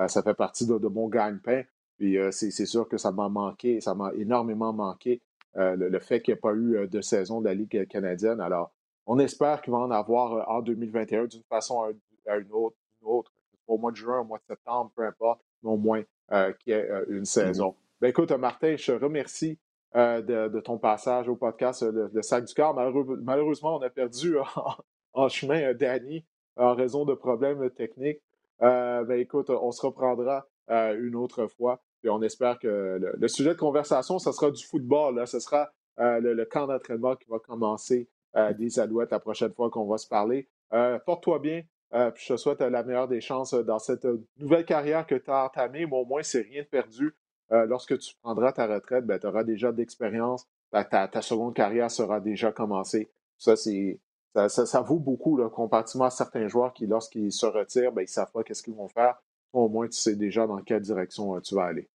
ça 0.07 0.23
fait 0.23 0.35
partie 0.35 0.67
de, 0.67 0.75
mon 0.89 1.09
gagne-pain. 1.09 1.63
Puis 1.99 2.17
c'est 2.31 2.67
sûr 2.67 2.89
que 2.89 2.97
ça 2.97 3.11
m'a 3.13 3.29
manqué, 3.29 3.81
ça 3.81 3.95
m'a 3.95 4.13
énormément 4.15 4.73
manqué 4.73 5.21
le, 5.55 5.99
fait 5.99 6.23
qu'il 6.23 6.33
n'y 6.33 6.39
ait 6.39 6.41
pas 6.41 6.55
eu 6.55 6.87
de 6.87 7.01
saison 7.01 7.41
de 7.41 7.47
la 7.47 7.55
Ligue 7.55 7.89
canadienne. 7.89 8.41
Alors, 8.41 8.71
on 9.07 9.19
espère 9.19 9.63
qu'il 9.63 9.73
va 9.73 9.81
en 9.81 9.91
avoir 9.91 10.49
en 10.49 10.63
2021 10.63 11.25
d'une 11.25 11.43
façon 11.49 11.83
à, 12.27 12.37
une 12.37 12.53
autre, 12.53 12.77
autre, 13.03 13.33
au 13.67 13.79
mois 13.79 13.91
de 13.91 13.97
juin, 13.97 14.21
au 14.21 14.25
mois 14.25 14.39
de 14.39 14.45
septembre, 14.45 14.93
peu 14.95 15.05
importe, 15.05 15.41
mais 15.63 15.71
au 15.71 15.77
moins 15.77 16.03
qu'il 16.31 16.73
y 16.73 16.77
ait 16.77 16.89
une 17.09 17.25
saison. 17.25 17.75
Ben 18.01 18.09
écoute, 18.09 18.31
Martin, 18.31 18.77
je 18.77 18.93
te 18.93 19.05
remercie 19.05 19.59
euh, 19.97 20.21
de, 20.21 20.61
ton 20.61 20.77
passage 20.77 21.29
au 21.29 21.37
podcast 21.37 21.83
euh, 21.83 22.11
Le, 22.13 22.23
Sac 22.23 22.45
du 22.45 22.53
Corps. 22.53 22.75
malheureusement, 23.23 23.77
on 23.77 23.83
a 23.83 23.89
perdu 23.89 24.37
en, 25.15 25.29
chemin 25.29 25.71
euh, 25.71 25.75
Danny 25.75 26.27
en 26.57 26.75
raison 26.75 27.07
de 27.07 27.15
problèmes 27.15 27.71
techniques. 27.71 28.21
ben 28.61 29.11
écoute, 29.13 29.49
on 29.49 29.73
se 29.73 29.85
reprendra 29.85 30.47
une 30.69 31.17
autre 31.17 31.47
fois. 31.47 31.81
Et 32.05 32.09
on 32.09 32.23
espère 32.23 32.59
que 32.59 32.99
le, 33.19 33.29
sujet 33.29 33.51
de 33.51 33.59
conversation, 33.59 34.19
ce 34.19 34.33
sera 34.33 34.51
du 34.51 34.65
football. 34.65 35.17
Là. 35.17 35.27
Ce 35.27 35.41
sera 35.41 35.71
le, 35.97 36.45
camp 36.45 36.67
d'entraînement 36.67 37.17
qui 37.17 37.29
va 37.29 37.39
commencer 37.39 38.09
des 38.57 38.79
Alouettes 38.79 39.11
la 39.11 39.19
prochaine 39.19 39.53
fois 39.53 39.69
qu'on 39.71 39.87
va 39.87 39.99
se 39.99 40.07
parler. 40.07 40.49
Porte-toi 41.07 41.41
bien. 41.41 41.63
je 41.93 42.33
te 42.33 42.37
souhaite 42.37 42.61
la 42.61 42.85
meilleure 42.85 43.09
des 43.09 43.21
chances 43.21 43.53
dans 43.53 43.81
cette 43.81 44.07
nouvelle 44.39 44.65
carrière 44.65 45.07
que 45.07 45.17
tu 45.17 45.31
as 45.31 45.47
entamée, 45.47 45.87
mais 45.87 45.97
au 45.97 46.05
moins, 46.05 46.23
c'est 46.23 46.43
rien 46.43 46.63
de 46.63 46.69
perdu. 46.69 47.17
Euh, 47.51 47.67
lorsque 47.67 47.99
tu 47.99 48.15
prendras 48.23 48.53
ta 48.53 48.67
retraite, 48.67 49.07
ben, 49.07 49.19
tu 49.19 49.27
auras 49.27 49.45
déjà 49.45 49.73
d'expérience, 49.73 50.47
ta, 50.71 51.23
seconde 51.23 51.55
carrière 51.55 51.91
sera 51.91 52.21
déjà 52.21 52.53
commencée. 52.53 53.11
Ça, 53.39 53.57
c'est, 53.57 54.01
ça, 54.49 54.81
vaut 54.83 54.99
beaucoup 54.99 55.37
là, 55.39 55.49
comparativement 55.49 56.07
à 56.07 56.11
certains 56.11 56.49
joueurs 56.49 56.75
qui, 56.75 56.87
lorsqu'ils 56.87 57.33
se 57.33 57.47
retirent, 57.47 57.93
ben, 57.93 58.03
ils 58.03 58.09
savent 58.09 58.31
pas 58.33 58.43
qu'est-ce 58.43 58.63
qu'ils 58.63 58.75
vont 58.75 58.89
faire. 58.89 59.17
Au 59.53 59.69
moins, 59.69 59.89
tu 59.89 59.99
sais 59.99 60.17
déjà 60.17 60.47
dans 60.47 60.59
quelle 60.59 60.83
direction 60.83 61.37
euh, 61.37 61.41
tu 61.41 61.55
vas 61.55 61.65
aller. 61.65 61.89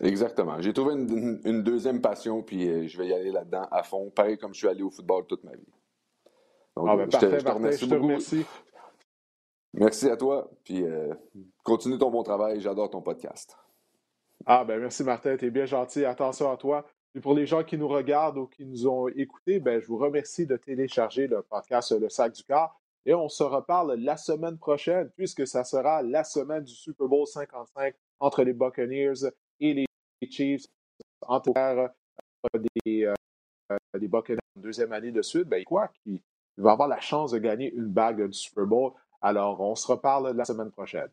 Exactement. 0.00 0.60
J'ai 0.60 0.72
trouvé 0.72 0.94
une, 0.94 1.62
deuxième 1.62 2.00
passion, 2.00 2.42
puis 2.42 2.68
euh, 2.68 2.86
je 2.88 2.98
vais 2.98 3.08
y 3.08 3.12
aller 3.12 3.30
là-dedans 3.30 3.66
à 3.70 3.82
fond, 3.82 4.10
pareil 4.10 4.38
comme 4.38 4.54
je 4.54 4.58
suis 4.58 4.68
allé 4.68 4.82
au 4.82 4.90
football 4.90 5.26
toute 5.26 5.44
ma 5.44 5.52
vie. 5.52 5.72
Donc, 6.76 6.86
ah 6.88 6.96
ben, 6.96 7.08
je, 7.10 7.18
te, 7.18 7.50
remercie 7.50 7.84
je 7.84 7.90
te 7.90 7.94
remercie. 7.94 8.46
Merci 9.74 10.08
à 10.08 10.16
toi, 10.16 10.50
puis 10.64 10.84
continue 11.62 11.98
ton 11.98 12.10
bon 12.10 12.22
travail. 12.22 12.60
J'adore 12.60 12.90
ton 12.90 13.02
podcast. 13.02 13.56
Ah, 14.46 14.64
ben 14.64 14.80
merci 14.80 15.04
Martin, 15.04 15.36
tu 15.36 15.46
es 15.46 15.50
bien 15.50 15.66
gentil. 15.66 16.04
Attention 16.04 16.50
à 16.50 16.56
toi. 16.56 16.86
Et 17.14 17.20
pour 17.20 17.34
les 17.34 17.46
gens 17.46 17.62
qui 17.62 17.76
nous 17.76 17.88
regardent 17.88 18.38
ou 18.38 18.46
qui 18.46 18.64
nous 18.64 18.86
ont 18.86 19.08
écoutés, 19.08 19.60
ben, 19.60 19.80
je 19.80 19.86
vous 19.86 19.98
remercie 19.98 20.46
de 20.46 20.56
télécharger 20.56 21.26
le 21.26 21.42
podcast 21.42 21.92
Le 21.92 22.08
Sac 22.08 22.32
du 22.32 22.42
Corps. 22.42 22.80
Et 23.04 23.14
on 23.14 23.28
se 23.28 23.42
reparle 23.42 23.94
la 23.94 24.16
semaine 24.16 24.58
prochaine, 24.58 25.10
puisque 25.16 25.46
ça 25.46 25.64
sera 25.64 26.02
la 26.02 26.24
semaine 26.24 26.62
du 26.62 26.74
Super 26.74 27.08
Bowl 27.08 27.26
55 27.26 27.94
entre 28.20 28.44
les 28.44 28.52
Buccaneers 28.52 29.28
et 29.60 29.74
les 29.74 29.86
Chiefs. 30.30 30.66
Entre 31.22 31.52
euh, 31.56 31.88
des, 32.84 33.04
euh, 33.04 33.76
des 33.98 34.08
Buccaneers 34.08 34.38
en 34.56 34.60
deuxième 34.60 34.92
année 34.92 35.10
de 35.12 35.22
suite, 35.22 35.48
ben, 35.48 35.62
quoi, 35.64 35.88
qui 36.04 36.22
va 36.56 36.72
avoir 36.72 36.88
la 36.88 37.00
chance 37.00 37.32
de 37.32 37.38
gagner 37.38 37.72
une 37.72 37.88
bague 37.88 38.26
du 38.26 38.32
Super 38.32 38.66
Bowl. 38.66 38.92
Alors, 39.20 39.60
on 39.60 39.74
se 39.74 39.86
reparle 39.86 40.36
la 40.36 40.44
semaine 40.44 40.70
prochaine. 40.70 41.08